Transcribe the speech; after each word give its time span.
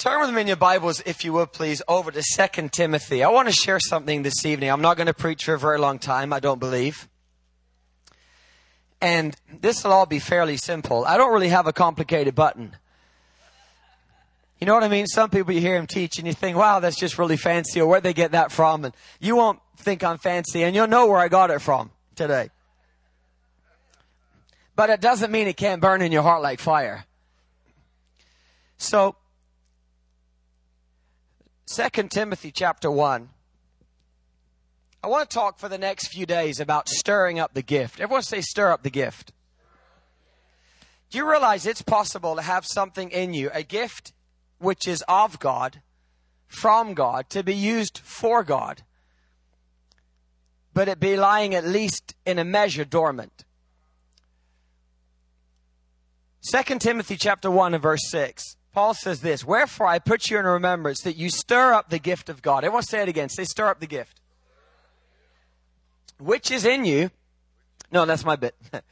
Turn 0.00 0.18
with 0.22 0.34
me 0.34 0.40
in 0.40 0.46
your 0.46 0.56
Bibles, 0.56 1.02
if 1.04 1.26
you 1.26 1.34
would 1.34 1.52
please, 1.52 1.82
over 1.86 2.10
to 2.10 2.22
2 2.22 2.68
Timothy. 2.70 3.22
I 3.22 3.28
want 3.28 3.48
to 3.48 3.52
share 3.52 3.78
something 3.78 4.22
this 4.22 4.46
evening. 4.46 4.70
I'm 4.70 4.80
not 4.80 4.96
going 4.96 5.08
to 5.08 5.12
preach 5.12 5.44
for 5.44 5.52
a 5.52 5.58
very 5.58 5.78
long 5.78 5.98
time, 5.98 6.32
I 6.32 6.40
don't 6.40 6.58
believe. 6.58 7.06
And 9.02 9.36
this 9.60 9.84
will 9.84 9.92
all 9.92 10.06
be 10.06 10.18
fairly 10.18 10.56
simple. 10.56 11.04
I 11.04 11.18
don't 11.18 11.34
really 11.34 11.50
have 11.50 11.66
a 11.66 11.74
complicated 11.74 12.34
button. 12.34 12.74
You 14.58 14.66
know 14.66 14.72
what 14.72 14.84
I 14.84 14.88
mean? 14.88 15.06
Some 15.06 15.28
people 15.28 15.52
you 15.52 15.60
hear 15.60 15.76
him 15.76 15.86
teach 15.86 16.16
and 16.16 16.26
you 16.26 16.32
think, 16.32 16.56
wow, 16.56 16.80
that's 16.80 16.96
just 16.96 17.18
really 17.18 17.36
fancy, 17.36 17.78
or 17.78 17.86
where'd 17.86 18.02
they 18.02 18.14
get 18.14 18.32
that 18.32 18.50
from? 18.50 18.86
And 18.86 18.94
you 19.20 19.36
won't 19.36 19.58
think 19.76 20.02
I'm 20.02 20.16
fancy, 20.16 20.62
and 20.62 20.74
you'll 20.74 20.88
know 20.88 21.08
where 21.08 21.20
I 21.20 21.28
got 21.28 21.50
it 21.50 21.60
from 21.60 21.90
today. 22.16 22.48
But 24.76 24.88
it 24.88 25.02
doesn't 25.02 25.30
mean 25.30 25.46
it 25.46 25.58
can't 25.58 25.82
burn 25.82 26.00
in 26.00 26.10
your 26.10 26.22
heart 26.22 26.40
like 26.40 26.58
fire. 26.58 27.04
So, 28.78 29.16
Second 31.70 32.10
Timothy 32.10 32.50
chapter 32.50 32.90
1. 32.90 33.28
I 35.04 35.06
want 35.06 35.30
to 35.30 35.32
talk 35.32 35.60
for 35.60 35.68
the 35.68 35.78
next 35.78 36.08
few 36.08 36.26
days 36.26 36.58
about 36.58 36.88
stirring 36.88 37.38
up 37.38 37.54
the 37.54 37.62
gift. 37.62 38.00
Everyone 38.00 38.24
say 38.24 38.40
stir 38.40 38.72
up 38.72 38.82
the 38.82 38.90
gift. 38.90 39.32
Do 41.10 41.18
you 41.18 41.30
realize 41.30 41.66
it's 41.66 41.80
possible 41.80 42.34
to 42.34 42.42
have 42.42 42.66
something 42.66 43.12
in 43.12 43.34
you, 43.34 43.50
a 43.54 43.62
gift 43.62 44.12
which 44.58 44.88
is 44.88 45.04
of 45.06 45.38
God, 45.38 45.80
from 46.48 46.92
God, 46.92 47.30
to 47.30 47.44
be 47.44 47.54
used 47.54 47.98
for 47.98 48.42
God, 48.42 48.82
but 50.74 50.88
it 50.88 50.98
be 50.98 51.16
lying 51.16 51.54
at 51.54 51.64
least 51.64 52.16
in 52.26 52.40
a 52.40 52.44
measure 52.44 52.84
dormant? 52.84 53.44
2 56.52 56.80
Timothy 56.80 57.16
chapter 57.16 57.48
1 57.48 57.74
and 57.74 57.82
verse 57.82 58.10
6. 58.10 58.56
Paul 58.72 58.94
says 58.94 59.20
this, 59.20 59.44
Wherefore 59.44 59.86
I 59.86 59.98
put 59.98 60.30
you 60.30 60.38
in 60.38 60.44
remembrance 60.44 61.00
that 61.02 61.16
you 61.16 61.28
stir 61.30 61.72
up 61.72 61.90
the 61.90 61.98
gift 61.98 62.28
of 62.28 62.42
God. 62.42 62.64
Everyone 62.64 62.82
say 62.82 63.02
it 63.02 63.08
again. 63.08 63.28
Say, 63.28 63.44
stir 63.44 63.68
up 63.68 63.80
the 63.80 63.86
gift. 63.86 64.20
Which 66.18 66.50
is 66.50 66.64
in 66.64 66.84
you. 66.84 67.10
No, 67.90 68.06
that's 68.06 68.24
my 68.24 68.36
bit. 68.36 68.54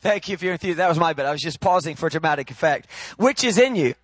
Thank 0.00 0.28
you 0.28 0.36
for 0.36 0.44
your 0.44 0.52
enthusiasm. 0.54 0.78
That 0.78 0.88
was 0.88 0.98
my 0.98 1.12
bit. 1.12 1.26
I 1.26 1.30
was 1.30 1.40
just 1.40 1.60
pausing 1.60 1.94
for 1.94 2.08
dramatic 2.08 2.50
effect. 2.50 2.90
Which 3.16 3.44
is 3.44 3.58
in 3.58 3.76
you 3.76 3.94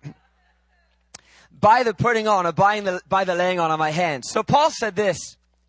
by 1.59 1.83
the 1.83 1.93
putting 1.93 2.27
on 2.27 2.45
or 2.45 2.51
by 2.51 2.79
the, 2.79 3.01
by 3.07 3.23
the 3.23 3.35
laying 3.35 3.59
on 3.59 3.71
of 3.71 3.79
my 3.79 3.89
hands. 3.91 4.29
So 4.29 4.43
Paul 4.43 4.69
said 4.71 4.95
this 4.95 5.17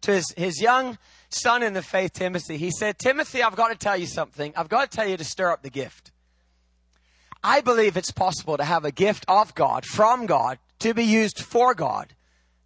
to 0.03 0.13
his, 0.13 0.33
his 0.37 0.61
young 0.61 0.99
son 1.31 1.63
in 1.63 1.73
the 1.75 1.83
faith, 1.83 2.13
Timothy. 2.13 2.57
He 2.57 2.71
said, 2.71 2.99
Timothy, 2.99 3.43
I've 3.43 3.57
got 3.57 3.69
to 3.69 3.75
tell 3.75 3.97
you 3.97 4.07
something. 4.07 4.53
I've 4.57 4.69
got 4.69 4.91
to 4.91 4.97
tell 4.97 5.09
you 5.09 5.17
to 5.17 5.25
stir 5.25 5.51
up 5.51 5.63
the 5.63 5.71
gift. 5.71 6.13
I 7.43 7.61
believe 7.61 7.97
it's 7.97 8.11
possible 8.11 8.57
to 8.57 8.65
have 8.65 8.85
a 8.85 8.93
gift 8.93 9.25
of 9.29 9.55
God, 9.55 9.85
from 9.85 10.27
God, 10.27 10.59
to 10.81 10.95
be 10.95 11.05
used 11.05 11.41
for 11.41 11.75
God 11.75 12.15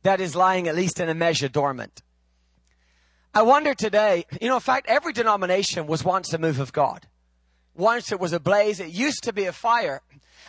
that 0.02 0.20
is 0.20 0.34
lying 0.34 0.68
at 0.68 0.74
least 0.74 1.00
in 1.00 1.08
a 1.08 1.14
measure 1.14 1.48
dormant. 1.48 2.02
I 3.34 3.42
wonder 3.42 3.74
today, 3.74 4.26
you 4.40 4.48
know, 4.48 4.56
in 4.56 4.60
fact, 4.60 4.86
every 4.88 5.12
denomination 5.12 5.86
was 5.86 6.04
once 6.04 6.32
a 6.32 6.38
move 6.38 6.60
of 6.60 6.72
God. 6.72 7.06
Once 7.74 8.12
it 8.12 8.20
was 8.20 8.32
a 8.32 8.40
blaze, 8.40 8.80
it 8.80 8.90
used 8.90 9.22
to 9.24 9.32
be 9.32 9.44
a 9.44 9.52
fire. 9.52 10.02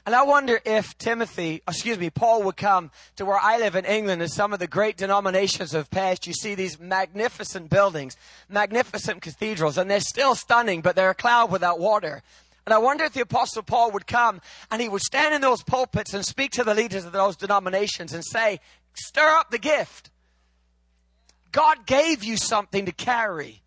And 0.05 0.13
I 0.13 0.23
wonder 0.23 0.59
if 0.66 0.97
Timothy, 0.97 1.61
excuse 1.66 1.97
me, 1.97 2.09
Paul 2.09 2.44
would 2.44 2.57
come 2.57 2.91
to 3.16 3.23
where 3.23 3.39
I 3.39 3.57
live 3.57 3.75
in 3.75 3.85
England 3.85 4.21
and 4.21 4.29
some 4.29 4.51
of 4.51 4.59
the 4.59 4.67
great 4.67 4.97
denominations 4.97 5.71
have 5.71 5.89
passed. 5.89 6.27
You 6.27 6.33
see 6.33 6.55
these 6.55 6.77
magnificent 6.77 7.69
buildings, 7.69 8.17
magnificent 8.49 9.21
cathedrals, 9.21 9.77
and 9.77 9.89
they're 9.89 10.01
still 10.01 10.35
stunning, 10.35 10.81
but 10.81 10.97
they're 10.97 11.11
a 11.11 11.16
cloud 11.16 11.51
without 11.51 11.79
water. 11.79 12.21
And 12.66 12.73
I 12.73 12.78
wonder 12.78 13.03
if 13.03 13.14
the 13.14 13.22
Apostle 13.22 13.64
Paul 13.64 13.92
would 13.92 14.08
come 14.08 14.42
and 14.72 14.81
he 14.81 14.88
would 14.88 15.02
stand 15.02 15.36
in 15.36 15.42
those 15.42 15.64
pulpits 15.64 16.14
and 16.14 16.25
speak 16.25 16.52
to 16.52 16.64
the 16.64 16.73
leaders 16.73 17.06
of 17.06 17.11
those 17.11 17.36
denominations 17.36 18.14
and 18.14 18.23
say, 18.23 18.59
stir 18.94 19.38
up 19.38 19.52
the 19.52 19.58
gift. 19.58 20.09
God 21.52 21.86
gave 21.86 22.23
you 22.23 22.38
something 22.38 22.86
to 22.86 22.91
carry. 22.91 23.61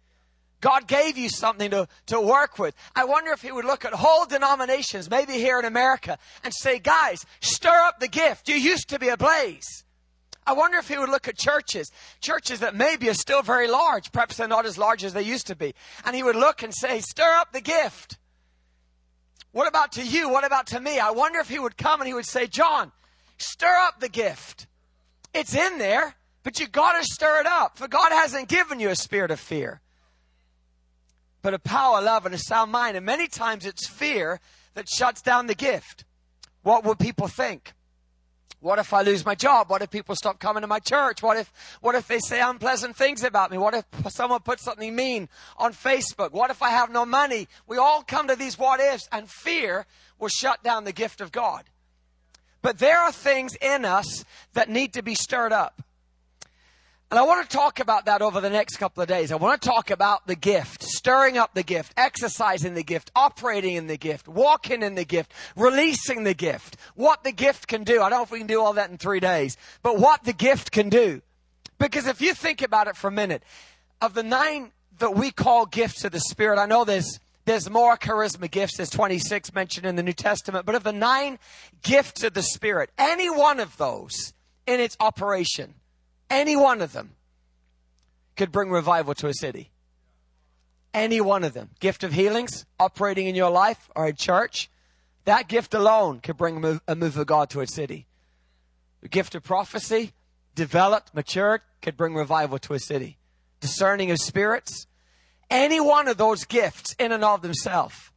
God 0.60 0.88
gave 0.88 1.18
you 1.18 1.28
something 1.28 1.70
to, 1.70 1.86
to 2.06 2.20
work 2.20 2.58
with. 2.58 2.74
I 2.94 3.04
wonder 3.04 3.30
if 3.32 3.42
he 3.42 3.52
would 3.52 3.66
look 3.66 3.84
at 3.84 3.92
whole 3.92 4.24
denominations, 4.24 5.10
maybe 5.10 5.34
here 5.34 5.58
in 5.58 5.64
America, 5.64 6.18
and 6.42 6.52
say, 6.54 6.78
guys, 6.78 7.24
stir 7.40 7.78
up 7.86 8.00
the 8.00 8.08
gift. 8.08 8.48
You 8.48 8.56
used 8.56 8.88
to 8.88 8.98
be 8.98 9.08
ablaze. 9.08 9.84
I 10.46 10.54
wonder 10.54 10.78
if 10.78 10.88
he 10.88 10.96
would 10.96 11.08
look 11.08 11.28
at 11.28 11.36
churches, 11.36 11.90
churches 12.20 12.60
that 12.60 12.74
maybe 12.74 13.08
are 13.08 13.14
still 13.14 13.42
very 13.42 13.68
large, 13.68 14.12
perhaps 14.12 14.36
they're 14.36 14.48
not 14.48 14.64
as 14.64 14.78
large 14.78 15.04
as 15.04 15.12
they 15.12 15.22
used 15.22 15.48
to 15.48 15.56
be, 15.56 15.74
and 16.04 16.14
he 16.14 16.22
would 16.22 16.36
look 16.36 16.62
and 16.62 16.72
say, 16.72 17.00
stir 17.00 17.34
up 17.34 17.52
the 17.52 17.60
gift. 17.60 18.16
What 19.56 19.68
about 19.68 19.92
to 19.92 20.02
you? 20.02 20.28
What 20.28 20.44
about 20.44 20.66
to 20.66 20.80
me? 20.80 20.98
I 20.98 21.12
wonder 21.12 21.38
if 21.38 21.48
he 21.48 21.58
would 21.58 21.78
come 21.78 22.02
and 22.02 22.06
he 22.06 22.12
would 22.12 22.26
say, 22.26 22.46
John, 22.46 22.92
stir 23.38 23.74
up 23.74 24.00
the 24.00 24.08
gift. 24.10 24.66
It's 25.32 25.54
in 25.54 25.78
there, 25.78 26.14
but 26.42 26.60
you 26.60 26.68
got 26.68 26.92
to 27.00 27.02
stir 27.02 27.40
it 27.40 27.46
up. 27.46 27.78
For 27.78 27.88
God 27.88 28.12
hasn't 28.12 28.50
given 28.50 28.80
you 28.80 28.90
a 28.90 28.94
spirit 28.94 29.30
of 29.30 29.40
fear, 29.40 29.80
but 31.40 31.54
a 31.54 31.58
power, 31.58 32.02
love, 32.02 32.26
and 32.26 32.34
a 32.34 32.38
sound 32.38 32.70
mind. 32.70 32.98
And 32.98 33.06
many 33.06 33.28
times 33.28 33.64
it's 33.64 33.88
fear 33.88 34.40
that 34.74 34.90
shuts 34.90 35.22
down 35.22 35.46
the 35.46 35.54
gift. 35.54 36.04
What 36.62 36.84
would 36.84 36.98
people 36.98 37.26
think? 37.26 37.72
What 38.66 38.80
if 38.80 38.92
I 38.92 39.02
lose 39.02 39.24
my 39.24 39.36
job? 39.36 39.70
What 39.70 39.80
if 39.82 39.90
people 39.90 40.16
stop 40.16 40.40
coming 40.40 40.62
to 40.62 40.66
my 40.66 40.80
church? 40.80 41.22
What 41.22 41.36
if, 41.36 41.52
what 41.80 41.94
if 41.94 42.08
they 42.08 42.18
say 42.18 42.40
unpleasant 42.40 42.96
things 42.96 43.22
about 43.22 43.52
me? 43.52 43.58
What 43.58 43.74
if 43.74 43.84
someone 44.12 44.40
puts 44.40 44.64
something 44.64 44.92
mean 44.92 45.28
on 45.56 45.72
Facebook? 45.72 46.32
What 46.32 46.50
if 46.50 46.60
I 46.62 46.70
have 46.70 46.90
no 46.90 47.06
money? 47.06 47.46
We 47.68 47.76
all 47.76 48.02
come 48.02 48.26
to 48.26 48.34
these 48.34 48.58
what 48.58 48.80
ifs 48.80 49.08
and 49.12 49.30
fear 49.30 49.86
will 50.18 50.30
shut 50.30 50.64
down 50.64 50.82
the 50.82 50.92
gift 50.92 51.20
of 51.20 51.30
God. 51.30 51.62
But 52.60 52.80
there 52.80 52.98
are 52.98 53.12
things 53.12 53.54
in 53.62 53.84
us 53.84 54.24
that 54.54 54.68
need 54.68 54.94
to 54.94 55.02
be 55.02 55.14
stirred 55.14 55.52
up. 55.52 55.80
And 57.08 57.20
I 57.20 57.22
want 57.22 57.48
to 57.48 57.56
talk 57.56 57.78
about 57.78 58.06
that 58.06 58.20
over 58.20 58.40
the 58.40 58.50
next 58.50 58.78
couple 58.78 59.00
of 59.00 59.08
days. 59.08 59.30
I 59.30 59.36
want 59.36 59.62
to 59.62 59.68
talk 59.68 59.92
about 59.92 60.26
the 60.26 60.34
gift, 60.34 60.82
stirring 60.82 61.38
up 61.38 61.54
the 61.54 61.62
gift, 61.62 61.92
exercising 61.96 62.74
the 62.74 62.82
gift, 62.82 63.12
operating 63.14 63.76
in 63.76 63.86
the 63.86 63.96
gift, 63.96 64.26
walking 64.26 64.82
in 64.82 64.96
the 64.96 65.04
gift, 65.04 65.32
releasing 65.54 66.24
the 66.24 66.34
gift, 66.34 66.76
what 66.96 67.22
the 67.22 67.30
gift 67.30 67.68
can 67.68 67.84
do. 67.84 68.02
I 68.02 68.10
don't 68.10 68.18
know 68.18 68.22
if 68.24 68.32
we 68.32 68.38
can 68.38 68.48
do 68.48 68.60
all 68.60 68.72
that 68.72 68.90
in 68.90 68.98
three 68.98 69.20
days, 69.20 69.56
but 69.84 69.98
what 69.98 70.24
the 70.24 70.32
gift 70.32 70.72
can 70.72 70.88
do. 70.88 71.22
Because 71.78 72.08
if 72.08 72.20
you 72.20 72.34
think 72.34 72.60
about 72.60 72.88
it 72.88 72.96
for 72.96 73.06
a 73.06 73.12
minute, 73.12 73.44
of 74.00 74.14
the 74.14 74.24
nine 74.24 74.72
that 74.98 75.14
we 75.14 75.30
call 75.30 75.64
gifts 75.64 76.04
of 76.04 76.10
the 76.10 76.20
Spirit, 76.20 76.58
I 76.58 76.66
know 76.66 76.84
there's 76.84 77.20
there's 77.44 77.70
more 77.70 77.96
charisma 77.96 78.50
gifts. 78.50 78.78
There's 78.78 78.90
26 78.90 79.54
mentioned 79.54 79.86
in 79.86 79.94
the 79.94 80.02
New 80.02 80.12
Testament. 80.12 80.66
But 80.66 80.74
of 80.74 80.82
the 80.82 80.92
nine 80.92 81.38
gifts 81.84 82.24
of 82.24 82.34
the 82.34 82.42
Spirit, 82.42 82.90
any 82.98 83.30
one 83.30 83.60
of 83.60 83.76
those 83.76 84.32
in 84.66 84.80
its 84.80 84.96
operation 84.98 85.74
any 86.30 86.56
one 86.56 86.80
of 86.82 86.92
them 86.92 87.12
could 88.36 88.52
bring 88.52 88.70
revival 88.70 89.14
to 89.14 89.28
a 89.28 89.34
city. 89.34 89.70
Any 90.92 91.20
one 91.20 91.44
of 91.44 91.52
them. 91.52 91.70
Gift 91.80 92.04
of 92.04 92.12
healings 92.12 92.64
operating 92.78 93.26
in 93.26 93.34
your 93.34 93.50
life 93.50 93.90
or 93.94 94.06
a 94.06 94.12
church. 94.12 94.70
That 95.24 95.48
gift 95.48 95.74
alone 95.74 96.20
could 96.20 96.36
bring 96.36 96.56
a 96.56 96.94
move, 96.94 97.16
of 97.16 97.26
God 97.26 97.50
to 97.50 97.60
a 97.60 97.66
city. 97.66 98.06
The 99.00 99.08
gift 99.08 99.34
of 99.34 99.42
prophecy, 99.42 100.12
developed, 100.54 101.14
matured, 101.14 101.60
could 101.82 101.96
bring 101.96 102.14
revival 102.14 102.58
to 102.60 102.74
a 102.74 102.78
city. 102.78 103.18
Discerning 103.60 104.10
of 104.10 104.18
spirits. 104.18 104.86
Any 105.50 105.80
one 105.80 106.08
of 106.08 106.16
those 106.16 106.44
gifts 106.44 106.94
in 106.98 107.12
and 107.12 107.24
of 107.24 107.42
themselves. 107.42 108.10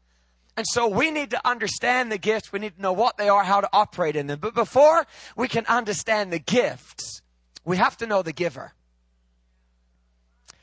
And 0.55 0.65
so 0.67 0.87
we 0.87 1.11
need 1.11 1.31
to 1.31 1.47
understand 1.47 2.11
the 2.11 2.17
gifts. 2.17 2.51
We 2.51 2.59
need 2.59 2.75
to 2.75 2.81
know 2.81 2.93
what 2.93 3.17
they 3.17 3.29
are, 3.29 3.43
how 3.43 3.61
to 3.61 3.69
operate 3.71 4.15
in 4.15 4.27
them. 4.27 4.39
But 4.39 4.53
before 4.53 5.05
we 5.35 5.47
can 5.47 5.65
understand 5.67 6.33
the 6.33 6.39
gifts, 6.39 7.21
we 7.65 7.77
have 7.77 7.97
to 7.97 8.07
know 8.07 8.21
the 8.21 8.33
giver. 8.33 8.73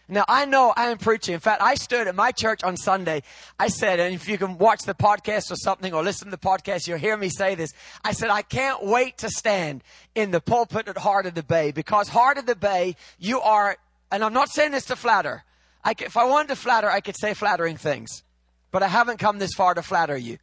Now, 0.09 0.25
I 0.29 0.45
know 0.45 0.73
I 0.77 0.91
am 0.91 0.99
preaching. 0.99 1.35
In 1.35 1.41
fact, 1.41 1.61
I 1.61 1.75
stood 1.75 2.07
at 2.07 2.15
my 2.15 2.31
church 2.31 2.63
on 2.63 2.77
Sunday. 2.77 3.23
I 3.59 3.67
said, 3.67 3.99
and 3.99 4.15
if 4.15 4.29
you 4.29 4.39
can 4.39 4.57
watch 4.57 4.83
the 4.83 4.95
podcast 4.95 5.51
or 5.51 5.57
something 5.57 5.93
or 5.93 6.05
listen 6.05 6.27
to 6.27 6.31
the 6.31 6.39
podcast, 6.39 6.87
you'll 6.87 6.99
hear 6.99 7.17
me 7.17 7.29
say 7.29 7.57
this. 7.57 7.73
I 8.05 8.13
said, 8.13 8.31
I 8.31 8.43
can't 8.43 8.85
wait 8.85 9.19
to 9.19 9.29
stand 9.29 9.83
in 10.15 10.31
the 10.31 10.41
pulpit 10.41 10.87
at 10.87 10.99
Heart 10.99 11.27
of 11.27 11.35
the 11.35 11.43
Bay 11.43 11.73
because 11.73 12.09
Heart 12.09 12.39
of 12.39 12.47
the 12.47 12.55
Bay, 12.55 12.95
you 13.19 13.41
are, 13.41 13.77
and 14.13 14.23
I'm 14.23 14.33
not 14.33 14.49
saying 14.49 14.71
this 14.71 14.85
to 14.87 14.97
flatter. 14.97 15.43
I, 15.85 15.95
if 15.99 16.17
I 16.17 16.25
wanted 16.25 16.49
to 16.49 16.57
flatter, 16.57 16.89
I 16.89 17.01
could 17.01 17.17
say 17.19 17.35
flattering 17.35 17.77
things. 17.77 18.23
But 18.71 18.85
I 18.85 18.89
haven't 18.89 19.19
come 19.19 19.39
this 19.39 19.55
far 19.55 19.75
to 19.75 19.83
flatter 19.83 20.17
you. 20.17 20.39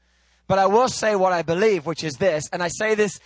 But 0.48 0.60
I 0.60 0.66
will 0.66 0.90
say 0.90 1.16
what 1.16 1.32
I 1.32 1.42
believe, 1.42 1.86
which 1.86 2.04
is 2.04 2.16
this, 2.16 2.50
and 2.52 2.62
I 2.62 2.68
say 2.68 2.96
this 2.96 3.18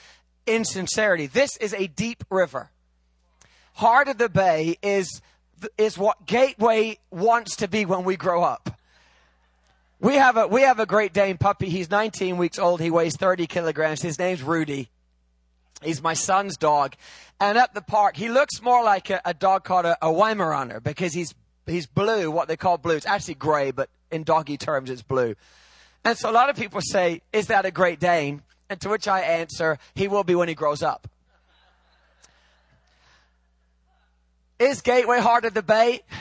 in 0.46 0.66
sincerity. 0.66 1.26
This 1.26 1.58
is 1.58 1.74
a 1.74 1.88
deep 1.88 2.24
river 2.30 2.70
heart 3.78 4.08
of 4.08 4.18
the 4.18 4.28
bay 4.28 4.76
is, 4.82 5.22
is 5.78 5.98
what 5.98 6.26
Gateway 6.26 6.98
wants 7.12 7.58
to 7.58 7.68
be 7.68 7.86
when 7.86 8.04
we 8.04 8.18
grow 8.18 8.44
up. 8.44 8.72
We 10.00 10.16
have 10.16 10.36
a, 10.36 10.48
we 10.48 10.62
have 10.62 10.80
a 10.80 10.88
Great 10.88 11.14
Dane 11.14 11.38
puppy. 11.38 11.70
He's 11.70 11.90
19 11.90 12.38
weeks 12.38 12.58
old. 12.58 12.82
He 12.82 12.90
weighs 12.90 13.16
30 13.16 13.46
kilograms. 13.46 14.02
His 14.02 14.18
name's 14.18 14.42
Rudy. 14.42 14.90
He's 15.84 16.02
my 16.02 16.16
son's 16.16 16.58
dog. 16.58 16.96
And 17.40 17.56
at 17.58 17.76
the 17.76 17.82
park, 17.82 18.16
he 18.18 18.30
looks 18.30 18.64
more 18.64 18.84
like 18.84 19.12
a, 19.12 19.22
a 19.24 19.36
dog 19.36 19.64
called 19.64 19.86
a, 19.86 19.96
a 20.02 20.12
Weimaraner 20.12 20.82
because 20.82 21.14
he's, 21.14 21.36
he's 21.68 21.86
blue, 21.86 22.32
what 22.32 22.48
they 22.48 22.58
call 22.58 22.80
blue. 22.80 22.96
It's 22.96 23.06
actually 23.06 23.36
gray, 23.36 23.70
but 23.70 23.90
in 24.12 24.24
doggy 24.24 24.58
terms, 24.58 24.90
it's 24.90 25.04
blue. 25.04 25.36
And 26.04 26.18
so 26.18 26.32
a 26.32 26.34
lot 26.34 26.50
of 26.50 26.56
people 26.56 26.82
say, 26.82 27.22
is 27.32 27.48
that 27.48 27.66
a 27.66 27.72
Great 27.72 28.00
Dane? 28.00 28.42
And 28.72 28.82
to 28.82 28.90
which 28.90 29.08
I 29.08 29.22
answer, 29.22 29.78
he 29.94 30.08
will 30.08 30.24
be 30.24 30.34
when 30.34 30.48
he 30.48 30.56
grows 30.56 30.82
up. 30.82 31.08
Is 34.60 34.82
Gateway 34.82 35.20
Heart 35.20 35.46
of 35.46 35.54
the 35.54 35.64
Bay? 35.64 36.02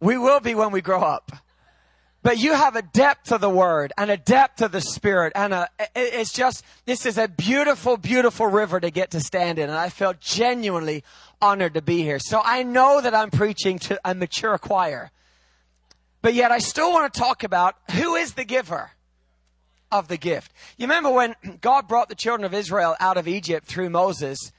We 0.00 0.18
will 0.18 0.40
be 0.40 0.54
when 0.54 0.70
we 0.70 0.82
grow 0.82 1.00
up. 1.00 1.32
But 2.22 2.38
you 2.38 2.52
have 2.52 2.76
a 2.76 2.82
depth 2.82 3.32
of 3.32 3.40
the 3.40 3.48
word 3.48 3.92
and 3.96 4.10
a 4.10 4.18
depth 4.18 4.60
of 4.60 4.72
the 4.72 4.82
spirit 4.82 5.32
and 5.34 5.54
a, 5.54 5.68
it's 5.94 6.32
just, 6.32 6.62
this 6.84 7.06
is 7.06 7.16
a 7.16 7.28
beautiful, 7.28 7.96
beautiful 7.96 8.46
river 8.46 8.80
to 8.80 8.90
get 8.90 9.10
to 9.12 9.20
stand 9.20 9.58
in. 9.58 9.70
And 9.70 9.78
I 9.78 9.88
felt 9.88 10.20
genuinely 10.20 11.04
honored 11.40 11.72
to 11.74 11.82
be 11.82 12.02
here. 12.02 12.18
So 12.18 12.40
I 12.44 12.62
know 12.62 13.00
that 13.00 13.14
I'm 13.14 13.30
preaching 13.30 13.78
to 13.80 13.98
a 14.04 14.14
mature 14.14 14.58
choir. 14.58 15.10
But 16.22 16.32
yet 16.32 16.50
I 16.50 16.58
still 16.58 16.92
want 16.92 17.12
to 17.12 17.20
talk 17.20 17.44
about 17.44 17.76
who 17.92 18.14
is 18.14 18.32
the 18.32 18.44
giver 18.44 18.92
of 19.92 20.08
the 20.08 20.16
gift. 20.16 20.50
You 20.78 20.86
remember 20.86 21.10
when 21.10 21.34
God 21.60 21.86
brought 21.88 22.08
the 22.08 22.14
children 22.14 22.44
of 22.44 22.54
Israel 22.54 22.96
out 23.00 23.18
of 23.18 23.28
Egypt 23.28 23.66
through 23.66 23.90
Moses, 23.90 24.50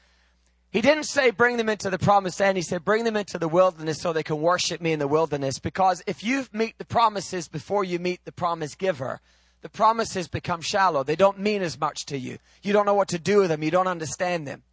he 0.75 0.81
didn't 0.81 1.05
say 1.05 1.31
bring 1.31 1.55
them 1.55 1.69
into 1.69 1.89
the 1.89 1.97
promised 1.97 2.41
land. 2.41 2.57
He 2.57 2.61
said 2.61 2.83
bring 2.83 3.05
them 3.05 3.15
into 3.15 3.37
the 3.37 3.47
wilderness 3.47 4.01
so 4.01 4.11
they 4.11 4.23
can 4.23 4.41
worship 4.41 4.81
me 4.81 4.91
in 4.91 4.99
the 4.99 5.07
wilderness. 5.07 5.57
Because 5.57 6.03
if 6.05 6.21
you 6.21 6.47
meet 6.51 6.77
the 6.77 6.83
promises 6.83 7.47
before 7.47 7.85
you 7.85 7.97
meet 7.97 8.25
the 8.25 8.33
promise 8.33 8.75
giver, 8.75 9.21
the 9.61 9.69
promises 9.69 10.27
become 10.27 10.59
shallow. 10.59 11.01
They 11.01 11.15
don't 11.15 11.39
mean 11.39 11.61
as 11.61 11.79
much 11.79 12.05
to 12.07 12.17
you. 12.17 12.39
You 12.61 12.73
don't 12.73 12.85
know 12.85 12.93
what 12.93 13.07
to 13.07 13.17
do 13.17 13.37
with 13.37 13.51
them. 13.51 13.63
You 13.63 13.71
don't 13.71 13.87
understand 13.87 14.45
them. 14.45 14.63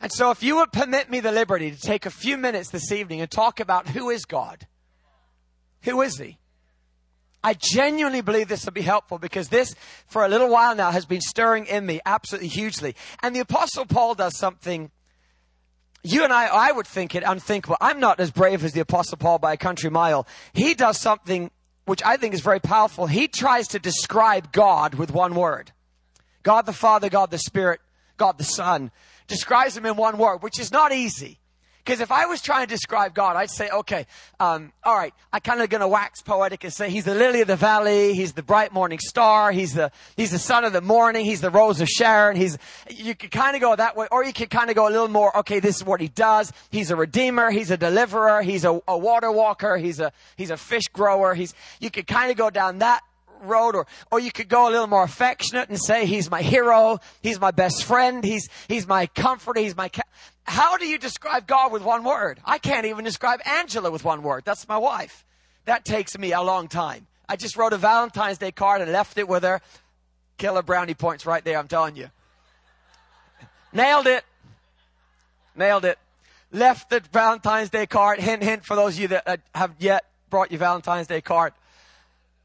And 0.00 0.10
so 0.12 0.32
if 0.32 0.42
you 0.42 0.56
would 0.56 0.72
permit 0.72 1.08
me 1.08 1.20
the 1.20 1.30
liberty 1.30 1.70
to 1.70 1.78
take 1.78 2.06
a 2.06 2.10
few 2.10 2.36
minutes 2.36 2.70
this 2.70 2.90
evening 2.90 3.20
and 3.20 3.30
talk 3.30 3.60
about 3.60 3.86
who 3.86 4.10
is 4.10 4.24
God, 4.24 4.66
who 5.82 6.02
is 6.02 6.18
he? 6.18 6.38
I 7.44 7.54
genuinely 7.54 8.20
believe 8.20 8.48
this 8.48 8.64
will 8.64 8.72
be 8.72 8.82
helpful 8.82 9.18
because 9.18 9.48
this, 9.48 9.76
for 10.08 10.24
a 10.24 10.28
little 10.28 10.50
while 10.50 10.74
now, 10.74 10.90
has 10.90 11.06
been 11.06 11.20
stirring 11.20 11.66
in 11.66 11.86
me 11.86 12.00
absolutely 12.04 12.48
hugely. 12.48 12.96
And 13.22 13.32
the 13.32 13.40
Apostle 13.40 13.86
Paul 13.86 14.16
does 14.16 14.36
something 14.36 14.90
you 16.02 16.24
and 16.24 16.32
I, 16.32 16.46
I 16.46 16.72
would 16.72 16.86
think 16.86 17.14
it 17.14 17.22
unthinkable. 17.26 17.76
I'm 17.80 18.00
not 18.00 18.20
as 18.20 18.30
brave 18.30 18.64
as 18.64 18.72
the 18.72 18.80
Apostle 18.80 19.18
Paul 19.18 19.38
by 19.38 19.52
a 19.52 19.56
country 19.56 19.90
mile. 19.90 20.26
He 20.52 20.74
does 20.74 20.98
something 20.98 21.50
which 21.84 22.02
I 22.04 22.16
think 22.16 22.34
is 22.34 22.40
very 22.40 22.60
powerful. 22.60 23.06
He 23.06 23.26
tries 23.26 23.68
to 23.68 23.78
describe 23.78 24.52
God 24.52 24.94
with 24.94 25.10
one 25.10 25.34
word 25.34 25.72
God 26.42 26.64
the 26.64 26.72
Father, 26.72 27.08
God 27.08 27.30
the 27.30 27.38
Spirit, 27.38 27.80
God 28.16 28.38
the 28.38 28.44
Son. 28.44 28.90
Describes 29.26 29.76
him 29.76 29.86
in 29.86 29.96
one 29.96 30.16
word, 30.16 30.42
which 30.42 30.58
is 30.58 30.72
not 30.72 30.92
easy. 30.92 31.39
Because 31.84 32.00
if 32.00 32.12
I 32.12 32.26
was 32.26 32.42
trying 32.42 32.66
to 32.66 32.72
describe 32.72 33.14
God, 33.14 33.36
I'd 33.36 33.50
say, 33.50 33.70
okay, 33.70 34.06
um, 34.38 34.72
all 34.84 34.94
right, 34.94 35.14
I 35.32 35.40
kind 35.40 35.60
of 35.60 35.68
going 35.70 35.80
to 35.80 35.88
wax 35.88 36.22
poetic 36.22 36.62
and 36.64 36.72
say 36.72 36.90
he's 36.90 37.04
the 37.04 37.14
lily 37.14 37.40
of 37.40 37.48
the 37.48 37.56
valley, 37.56 38.14
he's 38.14 38.34
the 38.34 38.42
bright 38.42 38.72
morning 38.72 38.98
star, 38.98 39.50
he's 39.50 39.74
the 39.74 39.90
he's 40.16 40.30
the 40.30 40.38
son 40.38 40.64
of 40.64 40.72
the 40.72 40.80
morning, 40.80 41.24
he's 41.24 41.40
the 41.40 41.50
rose 41.50 41.80
of 41.80 41.88
Sharon. 41.88 42.36
He's 42.36 42.58
you 42.90 43.14
could 43.14 43.30
kind 43.30 43.56
of 43.56 43.62
go 43.62 43.74
that 43.74 43.96
way, 43.96 44.06
or 44.10 44.24
you 44.24 44.32
could 44.32 44.50
kind 44.50 44.68
of 44.70 44.76
go 44.76 44.88
a 44.88 44.90
little 44.90 45.08
more. 45.08 45.36
Okay, 45.38 45.60
this 45.60 45.76
is 45.76 45.84
what 45.84 46.00
he 46.00 46.08
does. 46.08 46.52
He's 46.70 46.90
a 46.90 46.96
redeemer, 46.96 47.50
he's 47.50 47.70
a 47.70 47.76
deliverer, 47.76 48.42
he's 48.42 48.64
a, 48.64 48.80
a 48.86 48.98
water 48.98 49.32
walker, 49.32 49.76
he's 49.76 50.00
a 50.00 50.12
he's 50.36 50.50
a 50.50 50.56
fish 50.56 50.88
grower. 50.92 51.34
He's 51.34 51.54
you 51.80 51.90
could 51.90 52.06
kind 52.06 52.30
of 52.30 52.36
go 52.36 52.50
down 52.50 52.78
that 52.78 53.02
road 53.42 53.74
or, 53.74 53.86
or 54.10 54.20
you 54.20 54.30
could 54.30 54.48
go 54.48 54.68
a 54.68 54.70
little 54.70 54.86
more 54.86 55.02
affectionate 55.02 55.68
and 55.68 55.80
say 55.80 56.06
he's 56.06 56.30
my 56.30 56.42
hero, 56.42 56.98
he's 57.22 57.40
my 57.40 57.50
best 57.50 57.84
friend, 57.84 58.24
he's, 58.24 58.48
he's 58.68 58.86
my 58.86 59.06
comforter, 59.06 59.60
he's 59.60 59.76
my, 59.76 59.88
ca-. 59.88 60.02
how 60.50 60.76
do 60.76 60.84
you 60.84 60.98
describe 60.98 61.46
God 61.46 61.70
with 61.70 61.84
one 61.84 62.02
word? 62.02 62.40
I 62.44 62.58
can't 62.58 62.84
even 62.86 63.04
describe 63.04 63.40
Angela 63.46 63.88
with 63.88 64.04
one 64.04 64.24
word. 64.24 64.42
That's 64.44 64.66
my 64.66 64.78
wife. 64.78 65.24
That 65.64 65.84
takes 65.84 66.18
me 66.18 66.32
a 66.32 66.42
long 66.42 66.66
time. 66.66 67.06
I 67.28 67.36
just 67.36 67.56
wrote 67.56 67.72
a 67.72 67.76
Valentine's 67.76 68.38
Day 68.38 68.50
card 68.50 68.80
and 68.80 68.90
left 68.90 69.16
it 69.16 69.28
with 69.28 69.44
her. 69.44 69.60
Killer 70.38 70.62
brownie 70.62 70.94
points 70.94 71.24
right 71.24 71.44
there, 71.44 71.56
I'm 71.56 71.68
telling 71.68 71.94
you. 71.94 72.10
Nailed 73.72 74.08
it. 74.08 74.24
Nailed 75.54 75.84
it. 75.84 75.98
Left 76.50 76.90
the 76.90 77.00
Valentine's 77.12 77.70
Day 77.70 77.86
card. 77.86 78.18
Hint, 78.18 78.42
hint 78.42 78.64
for 78.64 78.74
those 78.74 78.96
of 78.96 79.02
you 79.02 79.08
that 79.08 79.42
have 79.54 79.74
yet 79.78 80.04
brought 80.30 80.50
your 80.50 80.58
Valentine's 80.58 81.06
Day 81.06 81.20
card. 81.20 81.52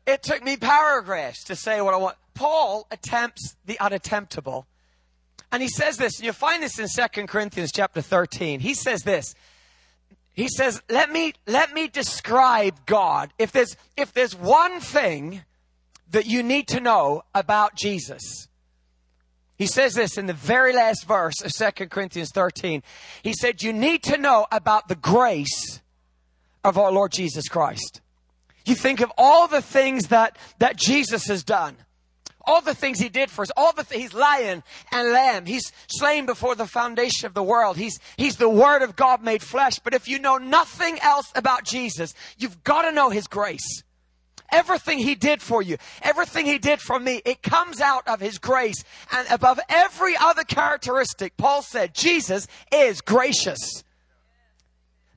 It 0.06 0.22
took 0.22 0.44
me 0.44 0.57
paragraphs 0.57 1.44
to 1.46 1.56
say 1.56 1.81
what 1.81 1.96
I 1.96 1.98
want. 1.98 2.18
Paul 2.36 2.86
attempts 2.92 3.56
the 3.66 3.78
unattemptable. 3.81 4.66
And 5.51 5.62
he 5.62 5.69
says 5.69 5.97
this, 5.97 6.18
and 6.18 6.25
you'll 6.25 6.33
find 6.33 6.62
this 6.62 6.80
in 6.80 6.88
2 6.88 7.27
Corinthians 7.27 7.71
chapter 7.74 8.01
13. 8.01 8.59
He 8.59 8.74
says 8.74 9.01
this. 9.01 9.33
He 10.33 10.50
says, 10.50 10.81
let 10.89 11.12
me, 11.12 11.33
let 11.47 11.74
me 11.74 11.88
describe 11.88 12.86
God. 12.86 13.31
If 13.39 13.53
there's, 13.53 13.77
if 13.95 14.12
there's 14.12 14.36
one 14.36 14.81
thing 14.81 15.44
that 16.12 16.25
you 16.25 16.44
need 16.44 16.68
to 16.69 16.81
know 16.81 17.24
about 17.33 17.75
Jesus, 17.75 18.50
he 19.57 19.65
says 19.65 19.94
this 19.94 20.18
in 20.18 20.25
the 20.25 20.33
very 20.33 20.74
last 20.74 21.06
verse 21.06 21.36
of 21.42 21.53
2 21.53 21.88
Corinthians 21.88 22.31
13. 22.31 22.83
He 23.24 23.33
said, 23.33 23.63
you 23.63 23.71
need 23.71 24.03
to 24.03 24.18
know 24.18 24.45
about 24.51 24.89
the 24.89 24.95
grace 24.95 25.80
of 26.65 26.77
our 26.77 26.92
Lord 26.92 27.13
Jesus 27.13 27.47
Christ. 27.47 28.01
You 28.65 28.75
think 28.75 29.00
of 29.00 29.13
all 29.18 29.47
the 29.47 29.62
things 29.62 30.07
that, 30.07 30.38
that 30.59 30.75
Jesus 30.75 31.27
has 31.27 31.44
done. 31.44 31.77
All 32.47 32.62
the 32.62 32.75
things 32.75 33.00
he 33.00 33.09
did 33.09 33.31
for 33.31 33.42
us. 33.42 33.51
All 33.57 33.74
the 33.74 33.83
th- 33.83 34.01
he's 34.01 34.13
lion 34.13 34.63
and 34.92 35.12
lamb. 35.12 35.45
He's 35.45 35.71
slain 35.88 36.25
before 36.25 36.56
the 36.56 36.68
foundation 36.68 37.25
of 37.25 37.33
the 37.33 37.44
world. 37.44 37.77
He's, 37.77 38.00
he's 38.18 38.38
the 38.38 38.50
word 38.50 38.81
of 38.81 38.95
God 38.95 39.24
made 39.24 39.42
flesh. 39.42 39.80
But 39.80 39.94
if 39.94 40.07
you 40.07 40.19
know 40.19 40.38
nothing 40.38 41.00
else 41.00 41.31
about 41.36 41.63
Jesus, 41.63 42.13
you've 42.38 42.63
got 42.63 42.83
to 42.83 42.92
know 42.92 43.09
his 43.09 43.27
grace. 43.27 43.83
Everything 44.51 45.00
he 45.00 45.15
did 45.15 45.42
for 45.42 45.62
you, 45.62 45.77
everything 46.01 46.45
he 46.45 46.59
did 46.59 46.80
for 46.80 47.00
me, 47.00 47.21
it 47.25 47.42
comes 47.42 47.81
out 47.81 48.07
of 48.07 48.19
his 48.19 48.38
grace. 48.38 48.83
And 49.12 49.27
above 49.31 49.59
every 49.69 50.15
other 50.15 50.44
characteristic, 50.44 51.36
Paul 51.36 51.62
said, 51.62 51.95
Jesus 51.95 52.47
is 52.71 53.01
gracious. 53.01 53.83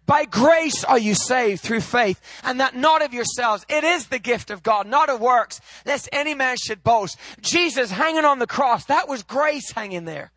By 0.09 0.25
grace 0.25 0.85
are 0.85 0.99
you 0.99 1.15
saved 1.15 1.61
through 1.61 1.83
faith, 1.83 2.19
and 2.43 2.59
that 2.61 2.75
not 2.75 3.03
of 3.03 3.13
yourselves. 3.13 3.67
It 3.69 3.85
is 3.85 4.07
the 4.07 4.19
gift 4.19 4.51
of 4.51 4.63
God, 4.63 4.87
not 4.87 5.11
of 5.11 5.21
works, 5.21 5.61
lest 5.85 6.09
any 6.13 6.35
man 6.35 6.57
should 6.57 6.83
boast. 6.83 7.19
Jesus 7.43 7.91
hanging 7.91 8.25
on 8.25 8.39
the 8.39 8.47
cross, 8.47 8.87
that 8.87 9.07
was 9.07 9.23
grace 9.23 9.71
hanging 9.73 10.07
there. 10.07 10.33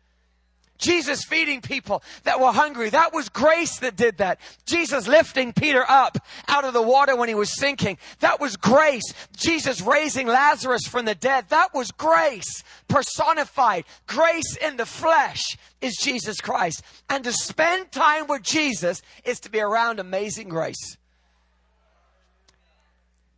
Jesus 0.82 1.24
feeding 1.24 1.60
people 1.60 2.02
that 2.24 2.40
were 2.40 2.52
hungry. 2.52 2.90
That 2.90 3.14
was 3.14 3.28
grace 3.28 3.78
that 3.78 3.96
did 3.96 4.18
that. 4.18 4.40
Jesus 4.66 5.06
lifting 5.06 5.52
Peter 5.52 5.84
up 5.88 6.18
out 6.48 6.64
of 6.64 6.74
the 6.74 6.82
water 6.82 7.16
when 7.16 7.28
he 7.28 7.34
was 7.34 7.56
sinking. 7.56 7.98
That 8.18 8.40
was 8.40 8.56
grace. 8.56 9.04
Jesus 9.36 9.80
raising 9.80 10.26
Lazarus 10.26 10.86
from 10.86 11.04
the 11.04 11.14
dead. 11.14 11.46
That 11.48 11.72
was 11.72 11.92
grace 11.92 12.64
personified. 12.88 13.84
Grace 14.06 14.56
in 14.56 14.76
the 14.76 14.84
flesh 14.84 15.56
is 15.80 15.96
Jesus 15.96 16.40
Christ. 16.40 16.82
And 17.08 17.22
to 17.24 17.32
spend 17.32 17.92
time 17.92 18.26
with 18.26 18.42
Jesus 18.42 19.02
is 19.24 19.38
to 19.40 19.50
be 19.50 19.60
around 19.60 20.00
amazing 20.00 20.48
grace. 20.48 20.96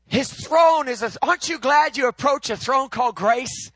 His 0.07 0.33
throne 0.33 0.89
is 0.89 1.03
a, 1.03 1.13
aren't 1.23 1.49
you 1.49 1.59
glad 1.59 1.97
you 1.97 2.09
approach 2.09 2.49
a 2.49 2.57
throne 2.57 2.89
called 2.89 3.17
grace? 3.17 3.71